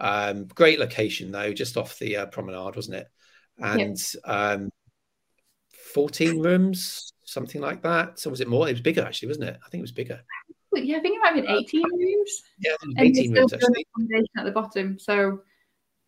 Um, 0.00 0.46
great 0.46 0.80
location 0.80 1.30
though, 1.30 1.52
just 1.52 1.76
off 1.76 1.98
the 1.98 2.16
uh, 2.16 2.26
promenade, 2.26 2.76
wasn't 2.76 2.96
it? 2.96 3.06
And 3.58 3.96
um, 4.24 4.70
14 5.94 6.40
rooms, 6.40 7.12
something 7.24 7.60
like 7.60 7.82
that. 7.82 8.18
So 8.18 8.30
was 8.30 8.40
it 8.40 8.48
more? 8.48 8.68
It 8.68 8.72
was 8.72 8.80
bigger 8.80 9.02
actually, 9.02 9.28
wasn't 9.28 9.48
it? 9.50 9.58
I 9.64 9.68
think 9.68 9.80
it 9.80 9.82
was 9.82 9.92
bigger 9.92 10.22
yeah, 10.74 10.96
I 10.96 11.00
think 11.00 11.16
it 11.16 11.20
might 11.20 11.34
have 11.34 11.44
been 11.44 11.56
18 11.56 11.82
rooms. 11.82 12.42
Yeah, 12.58 12.76
18 12.98 13.32
rooms 13.32 13.52
actually. 13.52 13.86
At 14.36 14.44
the 14.44 14.52
bottom, 14.52 14.98
so 14.98 15.40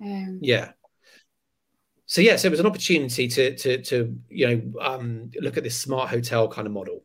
um... 0.02 0.38
yeah. 0.42 0.72
So 2.06 2.20
yeah, 2.20 2.36
so 2.36 2.48
it 2.48 2.50
was 2.50 2.60
an 2.60 2.66
opportunity 2.66 3.28
to 3.28 3.56
to 3.56 3.82
to 3.82 4.18
you 4.28 4.46
know 4.46 4.80
um, 4.80 5.30
look 5.40 5.56
at 5.56 5.64
this 5.64 5.78
smart 5.78 6.10
hotel 6.10 6.48
kind 6.48 6.66
of 6.66 6.72
model. 6.72 7.04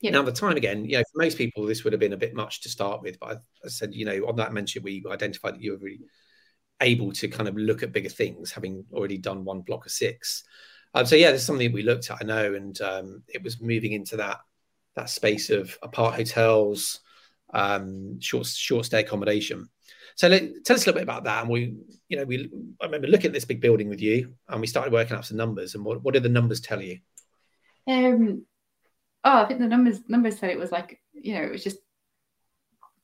Yep. 0.00 0.12
Now 0.12 0.22
the 0.22 0.32
time 0.32 0.56
again, 0.56 0.84
you 0.84 0.98
know, 0.98 1.04
for 1.12 1.22
most 1.22 1.38
people 1.38 1.64
this 1.64 1.84
would 1.84 1.92
have 1.92 2.00
been 2.00 2.12
a 2.12 2.18
bit 2.18 2.34
much 2.34 2.60
to 2.62 2.68
start 2.68 3.00
with, 3.00 3.18
but 3.18 3.28
I, 3.30 3.32
I 3.64 3.68
said, 3.68 3.94
you 3.94 4.04
know, 4.04 4.26
on 4.28 4.36
that 4.36 4.52
mention 4.52 4.82
we 4.82 5.02
identified 5.10 5.54
that 5.54 5.62
you 5.62 5.72
were 5.72 5.78
really 5.78 6.00
able 6.80 7.12
to 7.12 7.28
kind 7.28 7.48
of 7.48 7.56
look 7.56 7.82
at 7.82 7.92
bigger 7.92 8.08
things, 8.08 8.52
having 8.52 8.84
already 8.92 9.18
done 9.18 9.44
one 9.44 9.60
block 9.60 9.86
of 9.86 9.92
six. 9.92 10.44
Um, 10.92 11.06
so 11.06 11.16
yeah, 11.16 11.30
there's 11.30 11.44
something 11.44 11.72
we 11.72 11.82
looked 11.82 12.10
at, 12.10 12.18
I 12.20 12.24
know, 12.24 12.54
and 12.54 12.78
um, 12.80 13.22
it 13.28 13.42
was 13.42 13.60
moving 13.60 13.92
into 13.92 14.16
that 14.18 14.40
that 14.96 15.10
space 15.10 15.50
of 15.50 15.76
apart 15.82 16.14
hotels, 16.14 17.00
um, 17.52 18.20
short 18.20 18.46
short 18.46 18.86
stay 18.86 19.00
accommodation. 19.00 19.68
So 20.16 20.28
let, 20.28 20.64
tell 20.64 20.76
us 20.76 20.84
a 20.84 20.86
little 20.86 21.00
bit 21.00 21.02
about 21.02 21.24
that. 21.24 21.42
And 21.42 21.50
we, 21.50 21.74
you 22.08 22.16
know, 22.16 22.24
we 22.24 22.50
I 22.80 22.86
remember 22.86 23.08
looking 23.08 23.26
at 23.26 23.32
this 23.32 23.44
big 23.44 23.60
building 23.60 23.88
with 23.88 24.00
you, 24.00 24.34
and 24.48 24.60
we 24.60 24.66
started 24.66 24.92
working 24.92 25.16
out 25.16 25.26
some 25.26 25.36
numbers. 25.36 25.74
And 25.74 25.84
what, 25.84 26.02
what 26.02 26.14
did 26.14 26.22
the 26.22 26.28
numbers 26.28 26.60
tell 26.60 26.80
you? 26.80 26.98
Um, 27.86 28.44
oh, 29.24 29.42
I 29.42 29.44
think 29.46 29.60
the 29.60 29.66
numbers 29.66 30.00
numbers 30.08 30.38
said 30.38 30.50
it 30.50 30.58
was 30.58 30.72
like 30.72 31.00
you 31.12 31.34
know 31.34 31.42
it 31.42 31.50
was 31.50 31.64
just 31.64 31.78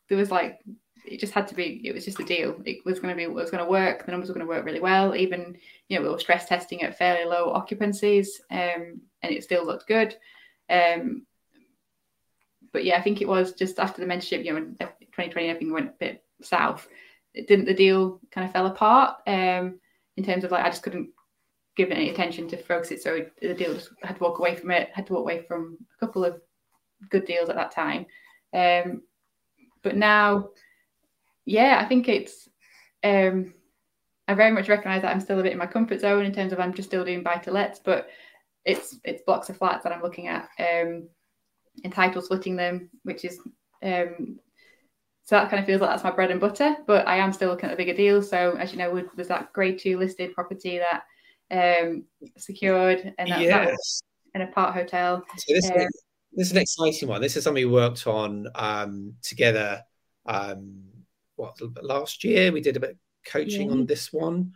there 0.08 0.18
was 0.18 0.30
like 0.30 0.60
it 1.06 1.18
just 1.18 1.32
had 1.32 1.48
to 1.48 1.54
be 1.54 1.80
it 1.84 1.94
was 1.94 2.04
just 2.04 2.20
a 2.20 2.24
deal 2.24 2.60
it 2.64 2.84
was 2.84 3.00
going 3.00 3.10
to 3.10 3.16
be 3.16 3.22
it 3.22 3.32
was 3.32 3.50
going 3.50 3.64
to 3.64 3.70
work 3.70 4.04
the 4.04 4.12
numbers 4.12 4.28
were 4.28 4.34
going 4.34 4.46
to 4.46 4.50
work 4.50 4.64
really 4.64 4.80
well 4.80 5.14
even 5.16 5.56
you 5.88 5.96
know 5.96 6.02
we 6.02 6.10
were 6.10 6.18
stress 6.18 6.46
testing 6.46 6.82
at 6.82 6.98
fairly 6.98 7.24
low 7.24 7.52
occupancies 7.52 8.40
um, 8.50 9.00
and 9.22 9.32
it 9.32 9.42
still 9.42 9.64
looked 9.64 9.86
good 9.86 10.16
um, 10.68 11.26
but 12.72 12.84
yeah, 12.84 12.96
I 12.96 13.02
think 13.02 13.20
it 13.20 13.28
was 13.28 13.52
just 13.52 13.78
after 13.78 14.00
the 14.00 14.12
mentorship, 14.12 14.44
you 14.44 14.52
know, 14.52 14.60
2020, 14.60 15.48
everything 15.48 15.72
went 15.72 15.88
a 15.88 15.94
bit 15.98 16.24
south. 16.42 16.88
It 17.34 17.46
didn't 17.46 17.66
the 17.66 17.74
deal 17.74 18.20
kind 18.32 18.46
of 18.46 18.52
fell 18.52 18.66
apart 18.66 19.16
um, 19.26 19.78
in 20.16 20.24
terms 20.24 20.44
of 20.44 20.50
like 20.50 20.64
I 20.64 20.70
just 20.70 20.82
couldn't 20.82 21.10
give 21.76 21.90
any 21.90 22.10
attention 22.10 22.48
to 22.48 22.56
focus 22.56 22.90
it. 22.90 23.02
So 23.02 23.24
the 23.40 23.54
deal 23.54 23.74
just 23.74 23.90
had 24.02 24.16
to 24.16 24.22
walk 24.22 24.38
away 24.38 24.56
from 24.56 24.70
it. 24.70 24.90
Had 24.92 25.06
to 25.06 25.14
walk 25.14 25.22
away 25.22 25.42
from 25.42 25.78
a 25.96 26.04
couple 26.04 26.24
of 26.24 26.40
good 27.08 27.24
deals 27.24 27.48
at 27.48 27.56
that 27.56 27.72
time. 27.72 28.06
Um, 28.52 29.02
but 29.82 29.96
now, 29.96 30.50
yeah, 31.44 31.80
I 31.82 31.86
think 31.86 32.08
it's. 32.08 32.48
Um, 33.02 33.54
I 34.28 34.34
very 34.34 34.52
much 34.52 34.68
recognise 34.68 35.02
that 35.02 35.10
I'm 35.10 35.20
still 35.20 35.40
a 35.40 35.42
bit 35.42 35.52
in 35.52 35.58
my 35.58 35.66
comfort 35.66 36.00
zone 36.00 36.24
in 36.24 36.32
terms 36.32 36.52
of 36.52 36.60
I'm 36.60 36.74
just 36.74 36.88
still 36.88 37.04
doing 37.04 37.24
buy 37.24 37.36
to 37.36 37.50
lets, 37.50 37.80
but 37.80 38.08
it's 38.64 38.96
it's 39.04 39.22
blocks 39.22 39.48
of 39.48 39.56
flats 39.56 39.82
that 39.84 39.92
I'm 39.92 40.02
looking 40.02 40.28
at. 40.28 40.48
Um, 40.58 41.08
entitled 41.84 42.24
splitting 42.24 42.56
them, 42.56 42.90
which 43.04 43.24
is 43.24 43.38
um, 43.82 44.38
so 45.24 45.36
that 45.36 45.48
kind 45.48 45.60
of 45.60 45.66
feels 45.66 45.80
like 45.80 45.90
that's 45.90 46.02
my 46.02 46.10
bread 46.10 46.32
and 46.32 46.40
butter. 46.40 46.76
But 46.88 47.06
I 47.06 47.18
am 47.18 47.32
still 47.32 47.50
looking 47.50 47.70
at 47.70 47.76
the 47.76 47.82
bigger 47.82 47.96
deals. 47.96 48.28
So 48.28 48.56
as 48.58 48.72
you 48.72 48.78
know, 48.78 49.02
there's 49.14 49.28
that 49.28 49.52
grade 49.52 49.78
two 49.78 49.96
listed 49.96 50.34
property 50.34 50.80
that 50.80 51.04
um, 51.52 52.04
secured, 52.36 53.14
and 53.16 53.30
that, 53.30 53.40
yes. 53.40 54.02
an 54.34 54.42
apart 54.42 54.74
hotel. 54.74 55.24
So 55.36 55.54
this, 55.54 55.70
um, 55.70 55.76
is, 55.76 56.04
this 56.32 56.46
is 56.48 56.52
an 56.52 56.58
exciting 56.58 57.08
one. 57.08 57.20
This 57.20 57.36
is 57.36 57.44
something 57.44 57.64
we 57.64 57.70
worked 57.70 58.06
on 58.06 58.48
um, 58.56 59.14
together. 59.22 59.82
Um, 60.26 60.82
what 61.36 61.56
last 61.80 62.24
year 62.24 62.52
we 62.52 62.60
did 62.60 62.76
a 62.76 62.80
bit 62.80 62.90
of 62.90 62.96
coaching 63.24 63.68
yeah. 63.68 63.72
on 63.72 63.86
this 63.86 64.12
one, 64.12 64.52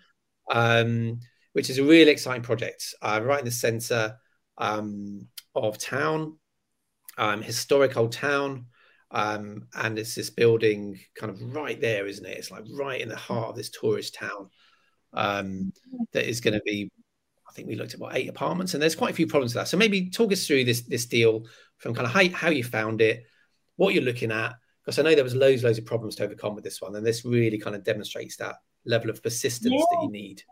um, 0.50 1.20
which 1.52 1.70
is 1.70 1.78
a 1.78 1.84
really 1.84 2.10
exciting 2.10 2.42
project. 2.42 2.94
Uh, 3.00 3.20
right 3.22 3.38
in 3.38 3.44
the 3.44 3.50
centre 3.52 4.16
um, 4.58 5.28
of 5.54 5.78
town 5.78 6.36
um, 7.18 7.42
historic 7.42 7.96
old 7.96 8.12
town. 8.12 8.66
Um, 9.10 9.68
and 9.74 9.98
it's 9.98 10.16
this 10.16 10.30
building 10.30 10.98
kind 11.14 11.30
of 11.30 11.40
right 11.54 11.80
there, 11.80 12.06
isn't 12.06 12.26
it? 12.26 12.36
It's 12.36 12.50
like 12.50 12.64
right 12.72 13.00
in 13.00 13.08
the 13.08 13.16
heart 13.16 13.50
of 13.50 13.56
this 13.56 13.70
tourist 13.70 14.14
town. 14.14 14.50
um, 15.14 15.72
that 16.12 16.28
is 16.28 16.40
going 16.40 16.54
to 16.54 16.62
be. 16.64 16.90
I 17.48 17.52
think 17.52 17.68
we 17.68 17.76
looked 17.76 17.94
at 17.94 18.00
what 18.00 18.16
eight 18.16 18.28
apartments, 18.28 18.74
and 18.74 18.82
there's 18.82 18.96
quite 18.96 19.12
a 19.12 19.16
few 19.16 19.26
problems 19.26 19.54
with 19.54 19.62
that. 19.62 19.68
So 19.68 19.76
maybe 19.76 20.10
talk 20.10 20.32
us 20.32 20.46
through 20.46 20.64
this 20.64 20.82
this 20.82 21.06
deal 21.06 21.46
from 21.78 21.94
kind 21.94 22.06
of 22.06 22.12
how, 22.12 22.28
how 22.30 22.50
you 22.50 22.64
found 22.64 23.00
it, 23.00 23.24
what 23.76 23.94
you're 23.94 24.02
looking 24.02 24.32
at, 24.32 24.54
because 24.84 24.98
I 24.98 25.02
know 25.02 25.14
there 25.14 25.24
was 25.24 25.34
loads 25.34 25.62
loads 25.62 25.78
of 25.78 25.86
problems 25.86 26.16
to 26.16 26.24
overcome 26.24 26.54
with 26.54 26.64
this 26.64 26.82
one, 26.82 26.96
and 26.96 27.06
this 27.06 27.24
really 27.24 27.58
kind 27.58 27.76
of 27.76 27.84
demonstrates 27.84 28.36
that 28.38 28.56
level 28.84 29.10
of 29.10 29.22
persistence 29.22 29.72
yeah. 29.72 29.84
that 29.90 30.02
you 30.02 30.10
need. 30.10 30.42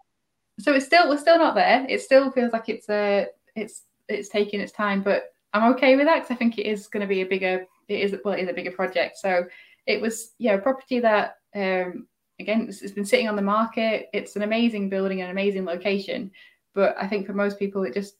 So 0.60 0.72
it's 0.74 0.86
still 0.86 1.08
we're 1.08 1.18
still 1.18 1.38
not 1.38 1.54
there. 1.54 1.84
It 1.88 2.02
still 2.02 2.30
feels 2.30 2.52
like 2.52 2.68
it's 2.68 2.88
a 2.88 3.22
uh, 3.22 3.24
it's 3.56 3.82
it's 4.08 4.28
taking 4.28 4.60
its 4.60 4.72
time, 4.72 5.02
but 5.02 5.24
I'm 5.52 5.72
okay 5.74 5.96
with 5.96 6.06
that 6.06 6.20
because 6.20 6.30
I 6.34 6.38
think 6.38 6.58
it 6.58 6.66
is 6.66 6.88
going 6.88 7.02
to 7.02 7.06
be 7.06 7.22
a 7.22 7.26
bigger 7.26 7.66
it 7.88 8.00
is 8.00 8.16
well 8.24 8.34
it 8.34 8.42
is 8.42 8.48
a 8.48 8.54
bigger 8.54 8.70
project. 8.70 9.18
So 9.18 9.44
it 9.86 10.00
was 10.00 10.32
yeah 10.38 10.54
a 10.54 10.58
property 10.58 11.00
that 11.00 11.36
um, 11.54 12.06
again 12.40 12.66
it's, 12.68 12.82
it's 12.82 12.92
been 12.92 13.04
sitting 13.04 13.28
on 13.28 13.36
the 13.36 13.42
market. 13.42 14.08
It's 14.12 14.36
an 14.36 14.42
amazing 14.42 14.88
building, 14.88 15.20
an 15.20 15.30
amazing 15.30 15.64
location, 15.64 16.30
but 16.74 16.96
I 16.98 17.06
think 17.06 17.26
for 17.26 17.34
most 17.34 17.58
people 17.58 17.82
it 17.84 17.94
just 17.94 18.16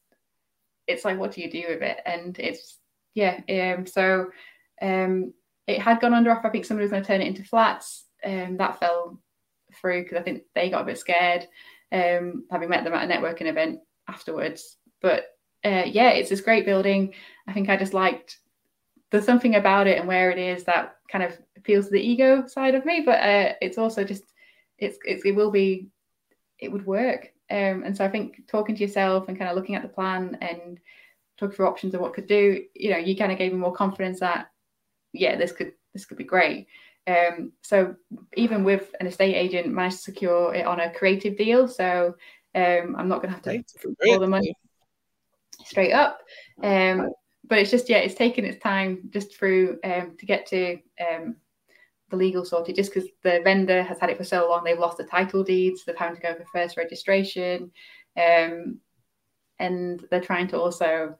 it's 0.86 1.04
like 1.04 1.18
what 1.18 1.32
do 1.32 1.40
you 1.40 1.50
do 1.50 1.64
with 1.68 1.82
it? 1.82 2.00
And 2.04 2.38
it's 2.38 2.78
yeah 3.14 3.40
um, 3.48 3.86
so 3.86 4.26
um, 4.80 5.32
it 5.66 5.80
had 5.80 6.00
gone 6.00 6.14
under 6.14 6.30
offer. 6.30 6.48
I 6.48 6.50
think 6.50 6.64
somebody 6.64 6.84
was 6.84 6.90
going 6.90 7.02
to 7.02 7.06
turn 7.06 7.20
it 7.20 7.28
into 7.28 7.44
flats. 7.44 8.06
Um, 8.24 8.56
that 8.58 8.78
fell 8.78 9.18
through 9.80 10.02
because 10.04 10.18
I 10.18 10.22
think 10.22 10.42
they 10.54 10.70
got 10.70 10.82
a 10.82 10.86
bit 10.86 10.98
scared, 10.98 11.48
um, 11.90 12.44
having 12.50 12.68
met 12.68 12.84
them 12.84 12.94
at 12.94 13.10
a 13.10 13.12
networking 13.12 13.46
event 13.46 13.80
afterwards. 14.08 14.76
But 15.00 15.24
uh, 15.64 15.84
yeah, 15.86 16.10
it's 16.10 16.30
this 16.30 16.40
great 16.40 16.64
building. 16.64 17.14
I 17.46 17.52
think 17.52 17.68
I 17.68 17.76
just 17.76 17.94
liked 17.94 18.38
there's 19.10 19.26
something 19.26 19.56
about 19.56 19.86
it 19.86 19.98
and 19.98 20.08
where 20.08 20.30
it 20.30 20.38
is 20.38 20.64
that 20.64 20.96
kind 21.10 21.22
of 21.22 21.38
appeals 21.56 21.86
to 21.86 21.92
the 21.92 22.00
ego 22.00 22.46
side 22.46 22.74
of 22.74 22.84
me, 22.86 23.02
but 23.04 23.20
uh, 23.20 23.52
it's 23.60 23.78
also 23.78 24.04
just 24.04 24.24
it's, 24.78 24.98
it's 25.04 25.24
it 25.24 25.34
will 25.34 25.50
be 25.50 25.88
it 26.58 26.72
would 26.72 26.86
work. 26.86 27.32
Um, 27.50 27.82
and 27.84 27.96
so 27.96 28.04
I 28.04 28.08
think 28.08 28.46
talking 28.48 28.74
to 28.74 28.80
yourself 28.80 29.28
and 29.28 29.38
kind 29.38 29.50
of 29.50 29.56
looking 29.56 29.74
at 29.74 29.82
the 29.82 29.88
plan 29.88 30.38
and 30.40 30.80
talking 31.36 31.54
through 31.54 31.68
options 31.68 31.94
of 31.94 32.00
what 32.00 32.14
could 32.14 32.26
do, 32.26 32.64
you 32.74 32.90
know, 32.90 32.96
you 32.96 33.16
kind 33.16 33.30
of 33.30 33.38
gave 33.38 33.52
me 33.52 33.58
more 33.58 33.74
confidence 33.74 34.20
that 34.20 34.50
yeah, 35.12 35.36
this 35.36 35.52
could 35.52 35.72
this 35.92 36.06
could 36.06 36.18
be 36.18 36.24
great. 36.24 36.66
Um, 37.06 37.52
so 37.62 37.94
even 38.36 38.64
with 38.64 38.94
an 39.00 39.06
estate 39.06 39.34
agent, 39.34 39.68
managed 39.68 39.96
to 39.96 40.02
secure 40.02 40.54
it 40.54 40.66
on 40.66 40.80
a 40.80 40.92
creative 40.92 41.36
deal. 41.36 41.68
So 41.68 42.14
um, 42.54 42.96
I'm 42.96 43.08
not 43.08 43.20
going 43.20 43.34
to 43.34 43.50
have 43.50 43.64
to 43.66 43.94
pull 44.00 44.20
the 44.20 44.26
money 44.26 44.54
straight 45.64 45.92
up. 45.92 46.20
Um, 46.62 47.10
but 47.44 47.58
it's 47.58 47.70
just 47.70 47.88
yeah, 47.88 47.98
it's 47.98 48.14
taken 48.14 48.44
its 48.44 48.62
time 48.62 49.08
just 49.10 49.36
through 49.36 49.78
um, 49.84 50.16
to 50.18 50.26
get 50.26 50.46
to 50.46 50.78
um, 51.00 51.36
the 52.10 52.16
legal 52.16 52.44
sorted. 52.44 52.76
Just 52.76 52.94
because 52.94 53.08
the 53.22 53.40
vendor 53.44 53.82
has 53.82 53.98
had 53.98 54.10
it 54.10 54.16
for 54.16 54.24
so 54.24 54.48
long, 54.48 54.64
they've 54.64 54.78
lost 54.78 54.98
the 54.98 55.04
title 55.04 55.42
deeds. 55.42 55.84
They've 55.84 55.96
had 55.96 56.14
to 56.14 56.20
go 56.20 56.34
for 56.34 56.44
first 56.52 56.76
registration, 56.76 57.70
um, 58.16 58.78
and 59.58 60.04
they're 60.10 60.20
trying 60.20 60.48
to 60.48 60.60
also 60.60 61.16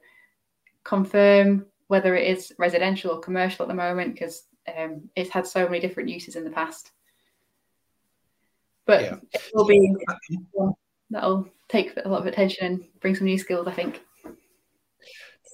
confirm 0.83 1.65
whether 1.87 2.15
it 2.15 2.27
is 2.27 2.53
residential 2.57 3.11
or 3.11 3.19
commercial 3.19 3.63
at 3.63 3.67
the 3.67 3.73
moment 3.73 4.13
because 4.13 4.43
um, 4.77 5.09
it's 5.15 5.29
had 5.29 5.45
so 5.45 5.65
many 5.65 5.79
different 5.79 6.09
uses 6.09 6.35
in 6.35 6.43
the 6.43 6.49
past. 6.49 6.91
But 8.85 9.03
yeah. 9.03 9.15
it 9.31 9.41
will 9.53 9.65
be 9.65 9.95
that'll 11.09 11.47
take 11.69 11.93
a 12.03 12.09
lot 12.09 12.21
of 12.21 12.25
attention 12.25 12.65
and 12.65 12.83
bring 12.99 13.15
some 13.15 13.25
new 13.25 13.37
skills, 13.37 13.67
I 13.67 13.71
think. 13.71 14.01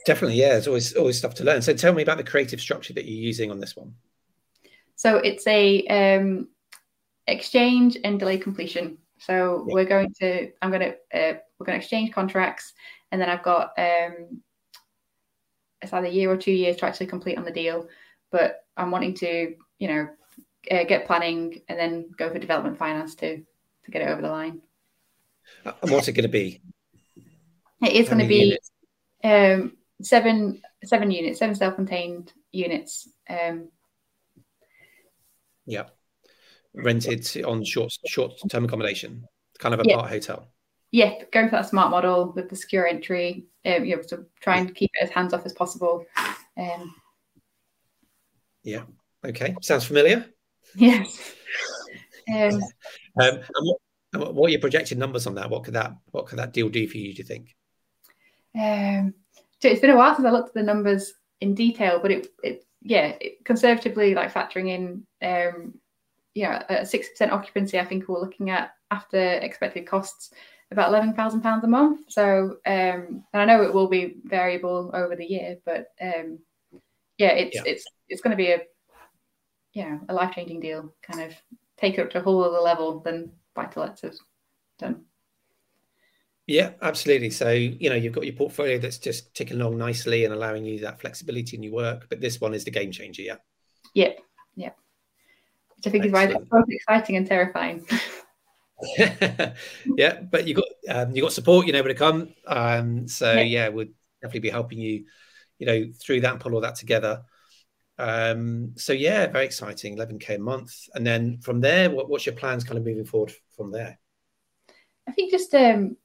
Definitely, 0.06 0.38
yeah. 0.38 0.50
There's 0.50 0.68
always 0.68 0.94
always 0.96 1.18
stuff 1.18 1.36
to 1.36 1.44
learn. 1.44 1.62
So 1.62 1.74
tell 1.74 1.94
me 1.94 2.02
about 2.02 2.18
the 2.18 2.24
creative 2.24 2.62
structure 2.62 2.94
that 2.94 3.06
you're 3.06 3.24
using 3.24 3.52
on 3.52 3.60
this 3.60 3.76
one. 3.76 3.94
So 4.96 5.18
it's 5.18 5.46
a 5.48 5.86
um, 5.88 6.50
exchange 7.28 7.98
and 8.04 8.20
delay 8.20 8.38
completion. 8.38 8.98
So 9.20 9.66
yeah. 9.68 9.74
we're 9.74 9.86
going 9.86 10.14
to 10.20 10.52
I'm 10.62 10.72
going 10.72 10.82
to 10.82 10.90
uh, 10.92 11.38
we're 11.58 11.66
going 11.66 11.80
to 11.80 11.84
exchange 11.84 12.12
contracts, 12.12 12.74
and 13.12 13.22
then 13.22 13.30
I've 13.30 13.44
got 13.44 13.74
um, 13.78 14.42
it's 15.82 15.94
either 15.94 16.08
a 16.08 16.12
year 16.12 16.32
or 16.32 16.38
two 16.38 16.52
years 16.52 16.78
to 16.78 16.86
actually 16.86 17.08
complete 17.08 17.38
on 17.38 17.46
the 17.46 17.52
deal. 17.52 17.88
But 18.32 18.66
I'm 18.78 18.92
wanting 18.92 19.14
to 19.16 19.56
you 19.80 19.88
know 19.88 20.10
uh, 20.72 20.84
get 20.84 21.06
planning 21.06 21.62
and 21.68 21.78
then 21.78 22.12
go 22.18 22.30
for 22.30 22.40
development 22.40 22.78
finance 22.78 23.16
to 23.16 23.38
to 23.38 23.92
get 23.92 24.02
it 24.02 24.10
over 24.10 24.22
the 24.22 24.30
line. 24.30 24.62
And 25.66 25.92
what's 25.92 26.08
it 26.08 26.14
going 26.14 26.24
to 26.24 26.30
be? 26.30 26.62
It 27.82 27.94
is 27.94 28.10
going 28.10 28.20
to 28.20 28.28
be 28.28 28.60
um, 29.24 29.78
seven 30.02 30.62
seven 30.84 31.12
units, 31.12 31.40
seven 31.40 31.56
self-contained 31.56 32.34
units. 32.52 33.10
Um, 33.30 33.70
yeah, 35.66 35.86
rented 36.74 37.28
on 37.46 37.64
short 37.64 37.94
short 38.08 38.34
term 38.50 38.66
accommodation, 38.66 39.26
kind 39.60 39.74
of 39.74 39.82
a 39.82 39.84
yeah. 39.86 39.96
part 39.96 40.10
hotel. 40.10 40.48
Yeah, 40.92 41.24
going 41.32 41.50
for 41.50 41.58
that 41.58 41.70
smart 41.70 41.92
model 41.92 42.34
with 42.36 42.50
the 42.50 42.56
secure 42.56 42.88
entry. 42.88 43.46
Um, 43.66 43.86
you 43.86 43.96
know, 43.96 44.02
to 44.04 44.26
try 44.42 44.58
and 44.58 44.74
keep 44.74 44.90
it 44.96 45.04
as 45.04 45.12
hands 45.12 45.34
off 45.34 45.46
as 45.46 45.54
possible. 45.54 46.06
Um, 46.58 46.96
yeah. 48.64 48.84
Okay. 49.26 49.56
Sounds 49.62 49.86
familiar. 49.86 50.26
Yes. 50.76 51.36
Um, 52.32 52.62
um, 53.20 53.40
and 54.14 54.22
what, 54.22 54.36
what 54.36 54.48
are 54.48 54.52
your 54.52 54.62
projected 54.62 55.00
numbers 55.00 55.26
on 55.26 55.34
that? 55.34 55.50
What 55.50 55.64
could 55.64 55.74
that 55.74 55.94
what 56.12 56.28
could 56.28 56.38
that 56.38 56.54
deal 56.54 56.70
do 56.70 56.88
for 56.88 56.98
you? 56.98 57.12
Do 57.12 57.18
you 57.18 57.24
think? 57.24 57.56
Um, 58.56 59.16
it's 59.68 59.82
been 59.82 59.90
a 59.90 59.98
while 59.98 60.16
since 60.16 60.26
I 60.26 60.32
looked 60.32 60.50
at 60.50 60.54
the 60.54 60.64
numbers 60.64 61.14
in 61.42 61.54
detail, 61.56 62.00
but 62.02 62.12
it, 62.12 62.28
it 62.44 62.66
yeah, 62.82 63.14
it, 63.20 63.44
conservatively 63.44 64.16
like 64.16 64.34
factoring 64.34 64.70
in, 64.70 65.06
um, 65.22 65.74
yeah, 66.34 66.64
a 66.70 66.86
six 66.86 67.10
percent 67.10 67.32
occupancy. 67.32 67.80
I 67.80 67.86
think 67.86 68.08
we're 68.08 68.20
looking 68.22 68.50
at 68.50 68.72
after 68.92 69.18
expected 69.18 69.86
costs 69.86 70.32
about 70.72 70.90
eleven 70.90 71.14
thousand 71.14 71.42
pounds 71.42 71.64
a 71.64 71.68
month. 71.68 72.06
So, 72.10 72.58
um, 72.66 73.24
and 73.34 73.42
I 73.42 73.46
know 73.46 73.64
it 73.64 73.74
will 73.74 73.90
be 73.90 74.18
variable 74.24 74.92
over 74.94 75.16
the 75.16 75.26
year, 75.26 75.58
but 75.66 75.88
um, 76.02 76.40
yeah, 77.18 77.32
it's 77.32 77.56
yeah. 77.56 77.64
it's 77.66 77.86
it's 78.08 78.22
going 78.22 78.32
to 78.32 78.38
be 78.38 78.52
a 78.52 78.62
yeah 79.74 80.00
a 80.08 80.14
life 80.14 80.34
changing 80.36 80.60
deal. 80.60 80.94
Kind 81.02 81.22
of 81.22 81.36
take 81.78 81.98
it 81.98 82.02
up 82.02 82.10
to 82.12 82.20
a 82.20 82.22
whole 82.22 82.44
other 82.44 82.60
level 82.60 83.00
than 83.00 83.32
buy 83.56 83.66
to 83.66 83.80
lets 83.80 84.02
have 84.02 84.16
done. 84.78 85.06
Yeah, 86.50 86.72
absolutely. 86.82 87.30
So, 87.30 87.52
you 87.52 87.92
know, 87.92 87.96
you've 87.96 88.14
got 88.14 88.26
your 88.26 88.34
portfolio 88.34 88.80
that's 88.80 88.98
just 88.98 89.36
ticking 89.36 89.62
along 89.62 89.78
nicely 89.78 90.26
and 90.26 90.34
allowing 90.34 90.66
you 90.66 90.80
that 90.80 91.00
flexibility 91.00 91.56
in 91.56 91.62
your 91.62 91.74
work. 91.74 92.08
But 92.10 92.22
this 92.22 92.42
one 92.42 92.56
is 92.56 92.64
the 92.64 92.72
game 92.72 92.92
changer. 92.92 93.22
Yeah. 93.22 93.36
Yeah. 93.94 94.14
Yeah. 94.56 94.72
Which 95.76 95.86
I 95.86 95.92
think 95.92 96.06
Excellent. 96.06 96.32
is 96.32 96.34
why 96.34 96.42
it's 96.42 96.50
both 96.50 96.66
exciting 96.68 97.18
and 97.18 97.28
terrifying. 97.28 97.86
yeah, 99.96 100.22
but 100.22 100.48
you 100.48 100.56
got 100.56 100.66
um, 100.90 101.16
you 101.16 101.22
got 101.22 101.34
support. 101.34 101.68
You 101.68 101.74
know 101.74 101.84
where 101.84 101.94
to 101.94 102.00
come. 102.00 102.34
Um, 102.48 103.08
so 103.08 103.32
yeah. 103.34 103.42
yeah, 103.42 103.68
we'll 103.68 103.88
definitely 104.20 104.40
be 104.40 104.50
helping 104.50 104.80
you, 104.80 105.06
you 105.60 105.68
know, 105.68 105.92
through 106.02 106.22
that 106.22 106.32
and 106.32 106.42
pull 106.42 106.56
all 106.56 106.62
that 106.62 106.76
together. 106.76 107.22
Um, 108.00 108.74
so 108.76 108.92
yeah, 108.92 109.28
very 109.28 109.46
exciting. 109.46 109.98
11k 109.98 110.38
a 110.38 110.40
month, 110.40 110.74
and 110.96 111.06
then 111.06 111.40
from 111.42 111.62
there, 111.62 111.92
what, 111.92 112.10
what's 112.10 112.26
your 112.26 112.36
plans 112.36 112.64
kind 112.64 112.80
of 112.80 112.86
moving 112.86 113.06
forward 113.06 113.34
from 113.56 113.72
there? 113.72 114.00
I 115.08 115.12
think 115.12 115.32
just 115.32 115.54
um, 115.54 115.96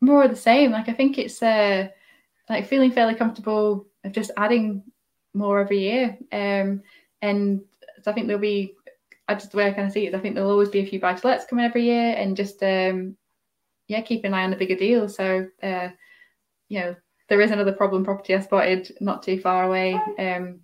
more 0.00 0.24
of 0.24 0.30
the 0.30 0.36
same. 0.36 0.70
Like 0.70 0.88
I 0.88 0.92
think 0.92 1.18
it's 1.18 1.42
uh, 1.42 1.88
like 2.48 2.66
feeling 2.66 2.92
fairly 2.92 3.14
comfortable 3.14 3.86
of 4.04 4.12
just 4.12 4.30
adding 4.36 4.82
more 5.34 5.60
every 5.60 5.80
year. 5.80 6.16
Um, 6.32 6.82
and 7.22 7.60
so 8.02 8.10
I 8.10 8.14
think 8.14 8.26
there'll 8.26 8.40
be, 8.40 8.74
I 9.26 9.34
just 9.34 9.50
the 9.50 9.58
way 9.58 9.66
I 9.66 9.72
kind 9.72 9.86
of 9.86 9.92
see 9.92 10.06
it, 10.06 10.14
I 10.14 10.18
think 10.18 10.34
there'll 10.34 10.50
always 10.50 10.70
be 10.70 10.80
a 10.80 10.86
few 10.86 11.00
buy 11.00 11.14
to 11.14 11.26
lets 11.26 11.46
coming 11.46 11.64
every 11.64 11.84
year, 11.84 12.14
and 12.16 12.36
just 12.36 12.62
um, 12.62 13.16
yeah, 13.88 14.00
keep 14.00 14.24
an 14.24 14.34
eye 14.34 14.44
on 14.44 14.50
the 14.50 14.56
bigger 14.56 14.76
deals. 14.76 15.16
So 15.16 15.46
uh, 15.62 15.88
you 16.68 16.80
know, 16.80 16.96
there 17.28 17.40
is 17.40 17.50
another 17.50 17.72
problem 17.72 18.04
property 18.04 18.34
I 18.34 18.40
spotted 18.40 18.96
not 19.00 19.22
too 19.22 19.40
far 19.40 19.64
away 19.64 19.94
um, 20.18 20.60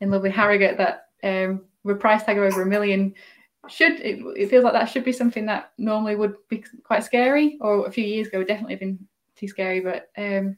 in 0.00 0.10
lovely 0.10 0.30
Harrogate 0.30 0.78
that 0.78 1.06
um, 1.22 1.62
with 1.82 2.00
price 2.00 2.24
tag 2.24 2.38
over 2.38 2.62
a 2.62 2.66
million 2.66 3.14
should 3.68 4.00
it, 4.00 4.20
it, 4.36 4.50
feels 4.50 4.64
like 4.64 4.72
that 4.72 4.86
should 4.86 5.04
be 5.04 5.12
something 5.12 5.46
that 5.46 5.72
normally 5.78 6.16
would 6.16 6.34
be 6.48 6.64
quite 6.82 7.04
scary 7.04 7.58
or 7.60 7.86
a 7.86 7.92
few 7.92 8.04
years 8.04 8.28
ago 8.28 8.38
would 8.38 8.48
definitely 8.48 8.74
have 8.74 8.80
been 8.80 8.98
too 9.36 9.48
scary 9.48 9.80
but 9.80 10.08
um, 10.18 10.56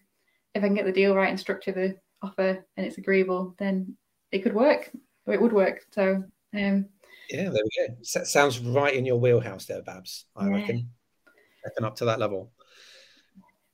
if 0.55 0.63
i 0.63 0.67
can 0.67 0.75
get 0.75 0.85
the 0.85 0.93
deal 0.93 1.15
right 1.15 1.31
and 1.31 1.41
structure 1.41 1.73
the 1.73 1.97
offer 2.23 2.65
and 2.77 2.87
it's 2.87 2.99
agreeable 2.99 3.55
then 3.59 3.97
it 4.33 4.41
could 4.41 4.55
work 4.55 4.91
or 5.27 5.35
it 5.35 5.41
would 5.41 5.53
work 5.53 5.85
so 5.91 6.23
um, 6.55 6.87
yeah 7.31 7.49
there 7.49 7.53
we 7.53 7.89
go 7.89 7.95
sounds 8.03 8.61
right 8.61 8.95
in 8.95 9.05
your 9.05 9.17
wheelhouse 9.17 9.67
there 9.67 9.83
babs 9.83 10.27
i 10.37 10.47
yeah. 10.47 10.55
reckon 10.55 10.89
reckon 11.65 11.85
up 11.85 11.97
to 11.97 12.05
that 12.05 12.19
level 12.19 12.53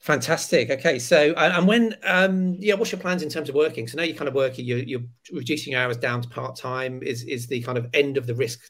Fantastic. 0.03 0.69
Okay, 0.69 0.99
so 0.99 1.33
and 1.35 1.65
when 1.69 1.95
um 2.03 2.57
yeah, 2.59 2.75
what's 2.75 2.91
your 2.91 3.01
plans 3.01 3.23
in 3.23 3.29
terms 3.29 3.49
of 3.49 3.55
working? 3.55 3.87
So 3.87 3.97
now 3.97 4.03
you're 4.03 4.17
kind 4.17 4.27
of 4.27 4.35
working, 4.35 4.65
you're, 4.65 4.81
you're 4.81 5.05
reducing 5.33 5.75
your 5.75 5.81
hours 5.81 5.97
down 5.97 6.21
to 6.23 6.29
part 6.29 6.57
time. 6.57 7.05
Is 7.05 7.23
is 7.23 7.47
the 7.47 7.63
kind 7.63 7.79
of 7.79 7.87
end 7.95 8.17
of 8.17 8.27
the 8.27 8.35
risk 8.35 8.69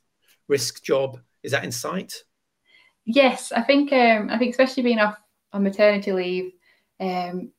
risk 0.52 0.82
job? 0.84 1.18
Is 1.42 1.52
that 1.52 1.64
in 1.64 1.72
sight? 1.72 2.12
Yes, 3.04 3.50
I 3.50 3.62
think 3.62 3.92
um, 3.92 4.30
I 4.30 4.38
think 4.38 4.50
especially 4.50 4.84
being 4.84 5.00
off 5.00 5.16
on 5.52 5.64
maternity 5.64 6.12
leave, 6.12 6.52
um, 7.00 7.50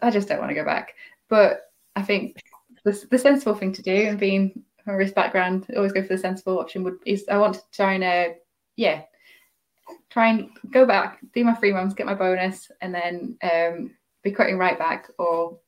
I 0.00 0.10
just 0.10 0.28
don't 0.28 0.38
want 0.38 0.50
to 0.50 0.60
go 0.60 0.64
back. 0.64 0.94
But 1.28 1.72
I 1.96 2.02
think 2.02 2.40
the, 2.84 2.92
the 3.10 3.18
sensible 3.18 3.54
thing 3.54 3.72
to 3.72 3.82
do, 3.82 4.08
and 4.08 4.18
being 4.18 4.62
from 4.84 4.94
a 4.94 4.98
risk 4.98 5.14
background, 5.14 5.66
always 5.76 5.92
go 5.92 6.02
for 6.02 6.14
the 6.14 6.18
sensible 6.18 6.60
option. 6.60 6.84
Would 6.84 6.98
is 7.04 7.24
I 7.28 7.38
want 7.38 7.54
to 7.54 7.60
try 7.72 7.94
and 7.94 8.04
uh, 8.04 8.34
yeah 8.76 9.02
try 10.10 10.28
and 10.28 10.50
go 10.70 10.86
back, 10.86 11.18
do 11.34 11.44
my 11.44 11.54
three 11.54 11.72
months, 11.72 11.94
get 11.94 12.06
my 12.06 12.14
bonus, 12.14 12.70
and 12.80 12.94
then 12.94 13.36
um, 13.42 13.96
be 14.22 14.32
quitting 14.32 14.58
right 14.58 14.78
back 14.78 15.10
or 15.18 15.58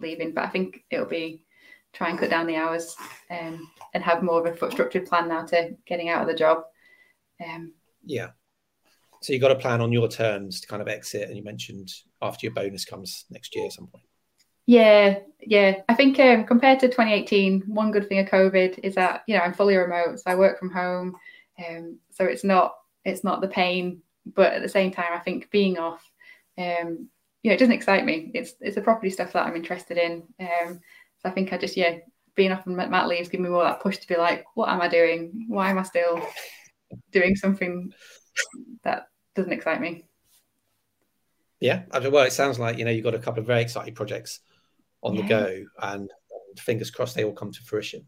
leaving. 0.00 0.32
But 0.32 0.44
I 0.44 0.48
think 0.48 0.84
it'll 0.90 1.06
be 1.06 1.44
try 1.92 2.10
and 2.10 2.18
cut 2.18 2.30
down 2.30 2.46
the 2.46 2.56
hours 2.56 2.96
um, 3.30 3.68
and 3.94 4.02
have 4.02 4.22
more 4.22 4.46
of 4.46 4.62
a 4.62 4.70
structured 4.70 5.06
plan 5.06 5.28
now 5.28 5.44
to 5.46 5.76
getting 5.86 6.08
out 6.08 6.22
of 6.22 6.28
the 6.28 6.34
job. 6.34 6.62
Um, 7.44 7.72
yeah. 8.04 8.28
So 9.20 9.32
you 9.32 9.40
got 9.40 9.50
a 9.50 9.56
plan 9.56 9.80
on 9.80 9.92
your 9.92 10.08
terms 10.08 10.60
to 10.60 10.68
kind 10.68 10.80
of 10.80 10.88
exit, 10.88 11.28
and 11.28 11.36
you 11.36 11.42
mentioned 11.42 11.92
after 12.22 12.46
your 12.46 12.54
bonus 12.54 12.84
comes 12.84 13.24
next 13.30 13.54
year 13.54 13.66
at 13.66 13.72
some 13.72 13.88
point. 13.88 14.04
Yeah, 14.66 15.20
yeah. 15.40 15.80
I 15.88 15.94
think 15.94 16.20
um, 16.20 16.44
compared 16.44 16.78
to 16.80 16.88
2018, 16.88 17.62
one 17.66 17.90
good 17.90 18.08
thing 18.08 18.18
of 18.18 18.26
COVID 18.26 18.80
is 18.82 18.94
that 18.94 19.22
you 19.26 19.36
know 19.36 19.42
I'm 19.42 19.54
fully 19.54 19.76
remote, 19.76 20.20
so 20.20 20.30
I 20.30 20.34
work 20.36 20.58
from 20.58 20.70
home, 20.70 21.16
um, 21.66 21.98
so 22.10 22.24
it's 22.24 22.44
not 22.44 22.74
it's 23.04 23.24
not 23.24 23.40
the 23.40 23.48
pain, 23.48 24.02
but 24.34 24.52
at 24.52 24.62
the 24.62 24.68
same 24.68 24.90
time, 24.92 25.12
I 25.12 25.18
think 25.18 25.50
being 25.50 25.78
off, 25.78 26.08
um, 26.58 27.08
you 27.42 27.50
know, 27.50 27.54
it 27.54 27.58
doesn't 27.58 27.74
excite 27.74 28.04
me. 28.04 28.30
It's 28.34 28.54
it's 28.60 28.74
the 28.74 28.82
property 28.82 29.10
stuff 29.10 29.32
that 29.32 29.46
I'm 29.46 29.56
interested 29.56 29.96
in. 29.96 30.24
Um, 30.38 30.80
so 31.20 31.28
I 31.28 31.32
think 31.32 31.52
I 31.52 31.58
just 31.58 31.76
yeah, 31.76 31.98
being 32.34 32.52
off 32.52 32.66
on 32.66 32.76
mat 32.76 33.08
leaves 33.08 33.28
give 33.28 33.40
me 33.40 33.48
more 33.48 33.64
that 33.64 33.80
push 33.80 33.98
to 33.98 34.08
be 34.08 34.16
like, 34.16 34.44
what 34.54 34.68
am 34.68 34.80
I 34.80 34.88
doing? 34.88 35.46
Why 35.48 35.70
am 35.70 35.78
I 35.78 35.82
still 35.82 36.20
doing 37.12 37.36
something 37.36 37.92
that 38.84 39.08
doesn't 39.34 39.52
excite 39.52 39.80
me? 39.80 40.04
Yeah, 41.60 41.82
well, 41.92 42.24
it 42.24 42.32
sounds 42.32 42.58
like 42.58 42.78
you 42.78 42.84
know 42.84 42.90
you've 42.90 43.04
got 43.04 43.14
a 43.14 43.18
couple 43.18 43.40
of 43.40 43.46
very 43.46 43.62
exciting 43.62 43.94
projects 43.94 44.40
on 45.02 45.14
yeah. 45.14 45.22
the 45.22 45.28
go, 45.28 45.64
and 45.82 46.10
fingers 46.58 46.90
crossed 46.90 47.16
they 47.16 47.24
all 47.24 47.32
come 47.32 47.52
to 47.52 47.62
fruition. 47.62 48.06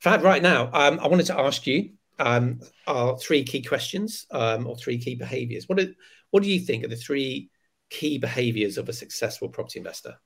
Fab, 0.00 0.22
right 0.22 0.42
now, 0.42 0.70
um, 0.72 0.98
I 1.00 1.06
wanted 1.06 1.26
to 1.26 1.38
ask 1.38 1.66
you 1.66 1.90
um, 2.18 2.60
are 2.86 3.16
three 3.18 3.44
key 3.44 3.62
questions 3.62 4.26
um, 4.30 4.66
or 4.66 4.76
three 4.76 4.98
key 4.98 5.14
behaviors. 5.14 5.68
What, 5.68 5.80
are, 5.80 5.88
what 6.30 6.42
do 6.42 6.50
you 6.50 6.60
think 6.60 6.84
are 6.84 6.88
the 6.88 6.96
three 6.96 7.50
key 7.90 8.18
behaviors 8.18 8.78
of 8.78 8.88
a 8.88 8.92
successful 8.92 9.48
property 9.48 9.78
investor? 9.78 10.16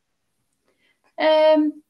Um, 1.18 1.82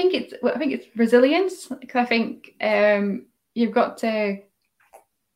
think 0.00 0.14
it's 0.14 0.34
I 0.44 0.58
think 0.58 0.72
it's 0.72 0.86
resilience 0.96 1.66
because 1.66 1.96
I 1.96 2.06
think 2.06 2.54
um, 2.60 3.26
you've 3.54 3.72
got 3.72 3.98
to 3.98 4.38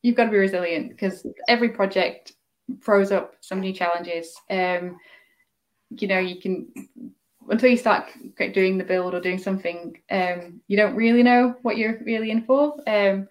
you've 0.01 0.15
got 0.15 0.25
to 0.25 0.31
be 0.31 0.37
resilient 0.37 0.89
because 0.89 1.25
every 1.47 1.69
project 1.69 2.33
throws 2.83 3.11
up 3.11 3.35
some 3.41 3.59
new 3.59 3.73
challenges. 3.73 4.35
Um, 4.49 4.97
you 5.91 6.07
know, 6.07 6.19
you 6.19 6.41
can 6.41 6.67
until 7.49 7.69
you 7.69 7.77
start 7.77 8.09
doing 8.53 8.77
the 8.77 8.83
build 8.83 9.13
or 9.13 9.19
doing 9.19 9.37
something, 9.37 10.01
um, 10.09 10.61
you 10.67 10.75
don't 10.75 10.95
really 10.95 11.21
know 11.21 11.55
what 11.61 11.77
you're 11.77 11.99
really 12.03 12.31
in 12.31 12.43
for. 12.43 12.75
Um, 12.87 13.27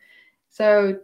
so, 0.50 1.00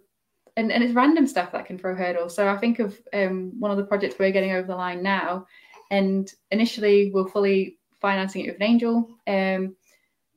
and, 0.56 0.70
and 0.70 0.84
it's 0.84 0.94
random 0.94 1.26
stuff 1.26 1.50
that 1.50 1.66
can 1.66 1.76
throw 1.76 1.96
hurdles. 1.96 2.36
So 2.36 2.48
I 2.48 2.56
think 2.56 2.78
of 2.78 2.96
um, 3.12 3.52
one 3.58 3.72
of 3.72 3.78
the 3.78 3.84
projects 3.84 4.14
we're 4.16 4.30
getting 4.30 4.52
over 4.52 4.68
the 4.68 4.76
line 4.76 5.02
now, 5.02 5.46
and 5.90 6.32
initially 6.52 7.10
we're 7.12 7.26
fully 7.26 7.78
financing 8.00 8.44
it 8.44 8.48
with 8.48 8.56
an 8.56 8.62
angel, 8.62 9.08
um, 9.26 9.76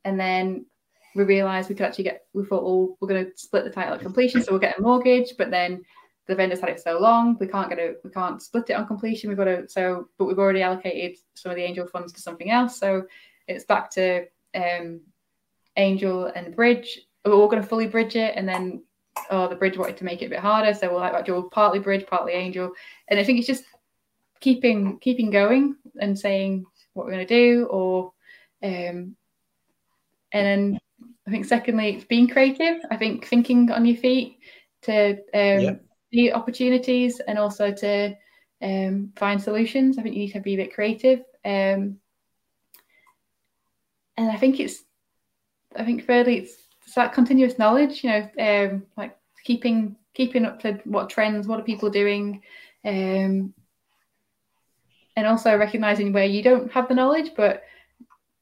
and 0.06 0.20
then 0.20 0.66
we 1.16 1.24
realised 1.24 1.70
we 1.70 1.76
could 1.76 1.86
actually 1.86 2.06
get. 2.06 2.26
We 2.34 2.46
thought, 2.46 2.64
well, 2.64 2.98
we're 3.00 3.08
going 3.08 3.26
to 3.26 3.32
split 3.36 3.64
the 3.64 3.70
title 3.70 3.94
at 3.94 4.02
completion, 4.02 4.42
so 4.42 4.52
we'll 4.52 4.60
get 4.60 4.78
a 4.78 4.82
mortgage, 4.82 5.34
but 5.38 5.52
then 5.52 5.84
the 6.28 6.36
vendor's 6.36 6.62
had 6.62 6.70
it 6.70 6.80
so 6.80 7.00
long, 7.00 7.38
we 7.40 7.48
can't 7.48 7.70
get 7.70 7.80
it, 7.80 8.00
we 8.04 8.10
can't 8.10 8.42
split 8.42 8.70
it 8.70 8.74
on 8.74 8.88
completion. 8.88 9.30
We've 9.30 9.38
got 9.38 9.46
to 9.46 9.68
so, 9.68 10.08
but 10.18 10.26
we've 10.26 10.40
already 10.40 10.62
allocated 10.62 11.18
some 11.34 11.52
of 11.52 11.58
the 11.58 11.64
angel 11.64 11.88
funds 11.88 12.14
to 12.14 12.22
something 12.22 12.50
else. 12.50 12.80
So 12.80 13.06
it's 13.48 13.66
back 13.66 13.92
to 13.92 14.26
um, 14.56 15.02
angel 15.76 16.26
and 16.28 16.56
bridge. 16.56 17.02
We're 17.26 17.34
all 17.34 17.48
going 17.48 17.62
to 17.62 17.68
fully 17.68 17.88
bridge 17.88 18.16
it, 18.16 18.34
and 18.36 18.48
then 18.48 18.84
oh, 19.30 19.48
the 19.48 19.56
bridge 19.56 19.78
wanted 19.78 19.98
to 19.98 20.06
make 20.06 20.22
it 20.22 20.28
a 20.28 20.30
bit 20.30 20.40
harder, 20.40 20.74
so 20.74 20.92
we're 20.92 21.00
like, 21.00 21.14
right, 21.14 21.28
we'll 21.28 21.50
partly 21.50 21.80
bridge, 21.80 22.06
partly 22.08 22.34
angel, 22.34 22.72
and 23.08 23.20
I 23.20 23.24
think 23.24 23.38
it's 23.38 23.48
just 23.48 23.66
keeping 24.40 25.00
keeping 25.00 25.30
going 25.30 25.76
and 26.00 26.18
saying 26.18 26.66
what 26.94 27.06
we're 27.06 27.14
going 27.14 27.28
to 27.28 27.36
do, 27.36 27.66
or 27.66 28.14
um, 28.64 29.16
and 30.34 30.46
then 30.46 30.80
I 31.28 31.32
think 31.32 31.46
secondly, 31.46 31.96
it's 31.96 32.06
being 32.06 32.28
creative. 32.28 32.82
I 32.92 32.98
think 32.98 33.26
thinking 33.26 33.72
on 33.72 33.86
your 33.86 33.98
feet 33.98 34.40
to 34.84 35.12
um, 35.12 35.20
yeah 35.34 35.74
opportunities 36.34 37.20
and 37.20 37.40
also 37.40 37.72
to 37.72 38.16
um, 38.62 39.12
find 39.16 39.42
solutions. 39.42 39.98
I 39.98 40.04
think 40.04 40.16
you 40.16 40.22
need 40.22 40.34
to 40.34 40.40
be 40.40 40.54
a 40.54 40.58
bit 40.58 40.74
creative. 40.74 41.20
Um, 41.44 41.98
and 44.16 44.32
I 44.32 44.38
think 44.38 44.60
it's, 44.60 44.84
I 45.76 45.84
think 45.84 46.06
thirdly, 46.06 46.38
it's, 46.38 46.54
it's 46.86 46.96
that 46.96 47.14
continuous 47.14 47.58
knowledge, 47.58 48.04
you 48.04 48.10
know, 48.12 48.30
um, 48.40 48.84
like 48.96 49.18
keeping 49.44 49.96
keeping 50.14 50.46
up 50.46 50.60
to 50.62 50.80
what 50.84 51.10
trends, 51.10 51.48
what 51.48 51.60
are 51.60 51.64
people 51.64 51.90
doing, 51.90 52.44
um, 52.86 53.54
and 55.16 55.28
also 55.28 55.58
recognizing 55.58 56.14
where 56.14 56.26
you 56.26 56.44
don't 56.44 56.72
have 56.72 56.88
the 56.88 56.94
knowledge, 56.94 57.32
but 57.36 57.64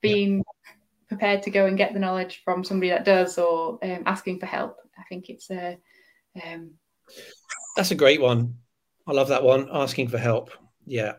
being 0.01 0.37
yeah. 0.37 0.71
Prepared 1.11 1.43
to 1.43 1.51
go 1.51 1.65
and 1.65 1.77
get 1.77 1.93
the 1.93 1.99
knowledge 1.99 2.41
from 2.45 2.63
somebody 2.63 2.89
that 2.89 3.03
does, 3.03 3.37
or 3.37 3.77
um, 3.83 4.03
asking 4.05 4.39
for 4.39 4.45
help. 4.45 4.77
I 4.97 5.03
think 5.09 5.29
it's 5.29 5.51
a 5.51 5.77
um, 6.41 6.71
that's 7.75 7.91
a 7.91 7.95
great 7.95 8.21
one. 8.21 8.55
I 9.05 9.11
love 9.11 9.27
that 9.27 9.43
one. 9.43 9.67
Asking 9.71 10.07
for 10.07 10.17
help. 10.17 10.51
Yeah. 10.85 11.15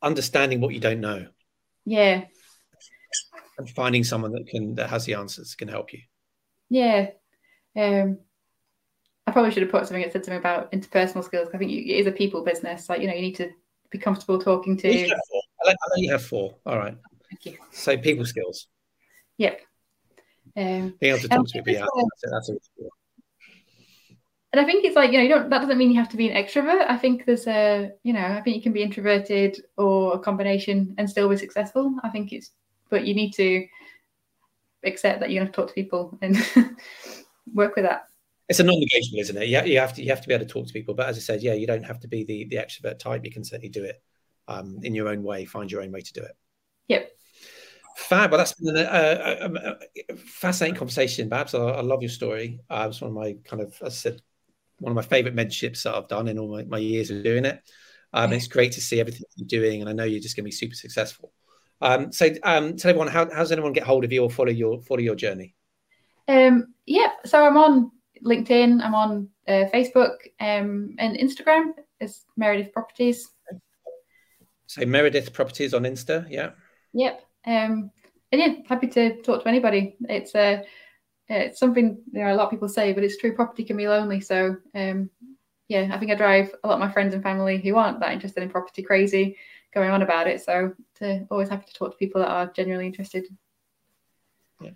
Understanding 0.00 0.60
what 0.60 0.74
you 0.74 0.80
don't 0.80 1.00
know. 1.00 1.26
Yeah. 1.84 2.24
And 3.58 3.68
finding 3.70 4.04
someone 4.04 4.32
that 4.32 4.46
can 4.46 4.76
that 4.76 4.90
has 4.90 5.04
the 5.04 5.14
answers 5.14 5.54
can 5.54 5.68
help 5.68 5.92
you. 5.92 6.00
Yeah. 6.70 7.10
Um 7.76 8.18
I 9.26 9.32
probably 9.32 9.52
should 9.52 9.62
have 9.62 9.70
put 9.70 9.86
something 9.86 10.02
that 10.02 10.12
said 10.12 10.24
something 10.24 10.40
about 10.40 10.72
interpersonal 10.72 11.24
skills. 11.24 11.48
I 11.54 11.58
think 11.58 11.70
it 11.70 11.90
is 11.90 12.06
a 12.06 12.12
people 12.12 12.44
business. 12.44 12.88
Like, 12.88 13.00
you 13.00 13.06
know, 13.06 13.14
you 13.14 13.22
need 13.22 13.36
to 13.36 13.50
be 13.90 13.98
comfortable 13.98 14.40
talking 14.40 14.76
to. 14.78 14.88
I 14.88 15.70
know 15.70 15.74
you 15.96 16.10
have 16.10 16.24
four. 16.24 16.56
All 16.66 16.76
right. 16.76 16.96
Thank 17.30 17.46
you. 17.46 17.56
So 17.70 17.96
people 17.96 18.24
skills. 18.26 18.66
Yep. 19.38 19.60
Um, 20.56 20.94
Being 21.00 21.14
able 21.14 21.22
to 21.22 21.28
talk 21.28 21.46
to 21.48 21.62
people. 21.62 21.72
Yeah, 21.72 21.86
that's, 22.30 22.48
a, 22.48 22.52
that's 22.52 22.68
a 22.80 22.88
and 24.52 24.60
I 24.60 24.64
think 24.64 24.84
it's 24.84 24.96
like 24.96 25.12
you 25.12 25.18
know 25.18 25.24
you 25.24 25.30
don't 25.30 25.48
that 25.48 25.60
doesn't 25.60 25.78
mean 25.78 25.90
you 25.90 25.98
have 25.98 26.10
to 26.10 26.16
be 26.16 26.28
an 26.28 26.44
extrovert. 26.44 26.84
I 26.88 26.98
think 26.98 27.24
there's 27.24 27.46
a 27.46 27.92
you 28.02 28.12
know 28.12 28.20
I 28.20 28.40
think 28.42 28.56
you 28.56 28.62
can 28.62 28.72
be 28.72 28.82
introverted 28.82 29.62
or 29.78 30.14
a 30.14 30.18
combination 30.18 30.94
and 30.98 31.08
still 31.08 31.28
be 31.28 31.36
successful. 31.36 31.96
I 32.02 32.10
think 32.10 32.32
it's 32.32 32.50
but 32.90 33.06
you 33.06 33.14
need 33.14 33.32
to 33.32 33.66
accept 34.84 35.20
that 35.20 35.30
you're 35.30 35.42
going 35.42 35.50
to 35.50 35.56
talk 35.56 35.68
to 35.68 35.74
people 35.74 36.18
and 36.20 36.36
work 37.54 37.76
with 37.76 37.86
that. 37.86 38.04
It's 38.48 38.60
a 38.60 38.64
non-negotiable, 38.64 39.20
isn't 39.20 39.36
it? 39.38 39.48
Yeah, 39.48 39.64
you, 39.64 39.74
you 39.74 39.78
have 39.78 39.94
to 39.94 40.02
you 40.02 40.10
have 40.10 40.20
to 40.20 40.28
be 40.28 40.34
able 40.34 40.44
to 40.44 40.52
talk 40.52 40.66
to 40.66 40.72
people. 40.72 40.92
But 40.92 41.08
as 41.08 41.16
I 41.16 41.20
said, 41.20 41.42
yeah, 41.42 41.54
you 41.54 41.66
don't 41.66 41.84
have 41.84 42.00
to 42.00 42.08
be 42.08 42.24
the 42.24 42.44
the 42.44 42.56
extrovert 42.56 42.98
type. 42.98 43.24
You 43.24 43.30
can 43.30 43.44
certainly 43.44 43.70
do 43.70 43.84
it 43.84 44.02
um, 44.48 44.80
in 44.82 44.94
your 44.94 45.08
own 45.08 45.22
way. 45.22 45.46
Find 45.46 45.72
your 45.72 45.80
own 45.80 45.92
way 45.92 46.02
to 46.02 46.12
do 46.12 46.20
it. 46.20 46.36
Yep. 46.88 47.10
Fab. 47.96 48.30
Well, 48.30 48.38
that's 48.38 48.54
been 48.54 48.76
a, 48.76 48.80
a, 48.80 49.76
a 50.10 50.16
fascinating 50.16 50.76
conversation, 50.76 51.28
Babs. 51.28 51.54
I, 51.54 51.60
I, 51.60 51.80
love 51.80 52.02
your 52.02 52.08
story. 52.08 52.60
Uh, 52.70 52.86
it's 52.88 53.00
one 53.00 53.10
of 53.10 53.16
my 53.16 53.36
kind 53.44 53.62
of, 53.62 53.74
as 53.82 53.94
I 53.94 53.96
said, 53.96 54.22
one 54.78 54.92
of 54.92 54.96
my 54.96 55.02
favorite 55.02 55.36
mentorships 55.36 55.82
that 55.82 55.94
I've 55.94 56.08
done 56.08 56.28
in 56.28 56.38
all 56.38 56.50
my, 56.50 56.64
my 56.64 56.78
years 56.78 57.10
of 57.10 57.22
doing 57.22 57.44
it. 57.44 57.60
Um, 58.12 58.32
it's 58.32 58.48
great 58.48 58.72
to 58.72 58.80
see 58.80 59.00
everything 59.00 59.22
you're 59.36 59.46
doing, 59.46 59.80
and 59.80 59.88
I 59.88 59.92
know 59.92 60.04
you're 60.04 60.20
just 60.20 60.36
going 60.36 60.44
to 60.44 60.48
be 60.48 60.52
super 60.52 60.74
successful. 60.74 61.32
Um, 61.80 62.12
so, 62.12 62.28
um, 62.42 62.76
tell 62.76 62.90
everyone 62.90 63.08
how, 63.08 63.24
how 63.30 63.38
does 63.38 63.52
anyone 63.52 63.72
get 63.72 63.84
hold 63.84 64.04
of 64.04 64.12
you 64.12 64.22
or 64.22 64.30
follow 64.30 64.50
your 64.50 64.82
follow 64.82 65.00
your 65.00 65.14
journey? 65.14 65.54
Um, 66.28 66.74
yeah, 66.86 67.08
so 67.24 67.44
I'm 67.44 67.56
on 67.56 67.90
LinkedIn, 68.24 68.82
I'm 68.82 68.94
on 68.94 69.28
uh, 69.48 69.64
Facebook, 69.72 70.16
um, 70.40 70.94
and 70.98 71.16
Instagram 71.16 71.72
is 72.00 72.24
Meredith 72.36 72.72
Properties. 72.72 73.28
So 74.66 74.84
Meredith 74.86 75.32
Properties 75.32 75.74
on 75.74 75.82
Insta, 75.82 76.26
yeah. 76.30 76.50
Yep. 76.92 77.22
Um, 77.46 77.90
and 78.30 78.40
yeah, 78.40 78.54
happy 78.66 78.86
to 78.88 79.20
talk 79.22 79.42
to 79.42 79.48
anybody. 79.48 79.96
It's 80.08 80.34
uh, 80.34 80.62
it's 81.28 81.58
something 81.58 81.98
you 82.12 82.24
know 82.24 82.32
a 82.32 82.36
lot 82.36 82.44
of 82.44 82.50
people 82.50 82.68
say, 82.68 82.92
but 82.92 83.04
it's 83.04 83.18
true. 83.18 83.34
Property 83.34 83.64
can 83.64 83.76
be 83.76 83.88
lonely. 83.88 84.20
So 84.20 84.56
um, 84.74 85.10
yeah, 85.68 85.90
I 85.92 85.98
think 85.98 86.10
I 86.10 86.14
drive 86.14 86.54
a 86.62 86.68
lot 86.68 86.74
of 86.74 86.80
my 86.80 86.92
friends 86.92 87.14
and 87.14 87.22
family 87.22 87.58
who 87.58 87.76
aren't 87.76 88.00
that 88.00 88.12
interested 88.12 88.42
in 88.42 88.50
property 88.50 88.82
crazy 88.82 89.36
going 89.72 89.90
on 89.90 90.02
about 90.02 90.26
it. 90.26 90.42
So 90.42 90.74
to 90.96 91.26
always 91.30 91.48
happy 91.48 91.66
to 91.66 91.72
talk 91.72 91.92
to 91.92 91.96
people 91.96 92.20
that 92.20 92.30
are 92.30 92.52
genuinely 92.54 92.86
interested. 92.86 93.26
Yeah, 94.60 94.70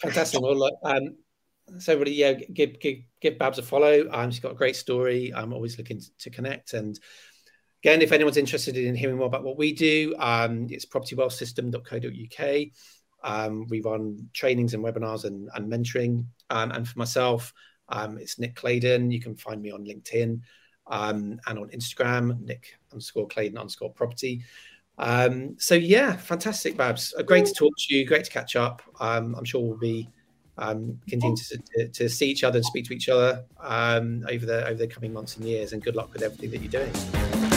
fantastic. 0.00 0.40
Well, 0.40 0.78
um, 0.84 1.16
so 1.78 1.92
everybody, 1.92 2.12
yeah, 2.12 2.32
give 2.32 2.78
give 2.80 2.98
give 3.20 3.38
Babs 3.38 3.58
a 3.58 3.62
follow. 3.62 4.08
Um, 4.10 4.30
she's 4.30 4.40
got 4.40 4.52
a 4.52 4.56
great 4.56 4.76
story. 4.76 5.32
I'm 5.34 5.52
always 5.52 5.78
looking 5.78 6.00
to 6.18 6.30
connect. 6.30 6.74
And 6.74 6.98
again, 7.82 8.00
if 8.00 8.12
anyone's 8.12 8.36
interested 8.36 8.76
in 8.76 8.94
hearing 8.94 9.16
more 9.16 9.26
about 9.26 9.42
what 9.42 9.58
we 9.58 9.72
do, 9.72 10.14
um, 10.18 10.68
it's 10.70 10.86
propertywealthsystem.co.uk. 10.86 12.66
Um, 13.24 13.66
we 13.68 13.80
run 13.80 14.28
trainings 14.32 14.74
and 14.74 14.84
webinars 14.84 15.24
and, 15.24 15.48
and 15.54 15.70
mentoring. 15.70 16.26
Um, 16.50 16.70
and 16.70 16.86
for 16.88 16.98
myself, 16.98 17.52
um, 17.88 18.18
it's 18.18 18.38
Nick 18.38 18.54
Claydon. 18.54 19.10
You 19.10 19.20
can 19.20 19.34
find 19.34 19.60
me 19.60 19.72
on 19.72 19.84
LinkedIn 19.84 20.40
um, 20.88 21.40
and 21.46 21.58
on 21.58 21.68
Instagram, 21.70 22.40
Nick 22.40 22.76
underscore 22.92 23.26
Claydon 23.26 23.58
underscore 23.58 23.92
property. 23.92 24.44
Um, 24.98 25.56
so 25.58 25.74
yeah, 25.74 26.16
fantastic, 26.16 26.76
Babs. 26.76 27.14
Uh, 27.18 27.22
great 27.22 27.46
to 27.46 27.52
talk 27.52 27.72
to 27.76 27.94
you. 27.94 28.06
Great 28.06 28.24
to 28.24 28.30
catch 28.30 28.54
up. 28.54 28.82
Um, 29.00 29.34
I'm 29.34 29.44
sure 29.44 29.60
we'll 29.60 29.78
be 29.78 30.08
continue 30.56 31.34
to, 31.34 31.58
to, 31.76 31.88
to, 31.88 32.08
see 32.08 32.28
each 32.30 32.44
other 32.44 32.58
and 32.58 32.64
speak 32.64 32.84
to 32.84 32.92
each 32.92 33.08
other 33.08 33.44
over 33.60 34.46
the 34.46 34.64
over 34.66 34.74
the 34.74 34.86
coming 34.86 35.12
months 35.12 35.36
and 35.36 35.46
years. 35.46 35.72
And 35.72 35.82
good 35.82 35.96
luck 35.96 36.12
with 36.12 36.22
everything 36.22 36.50
that 36.50 36.60
you're 36.60 36.70
doing. 36.70 37.51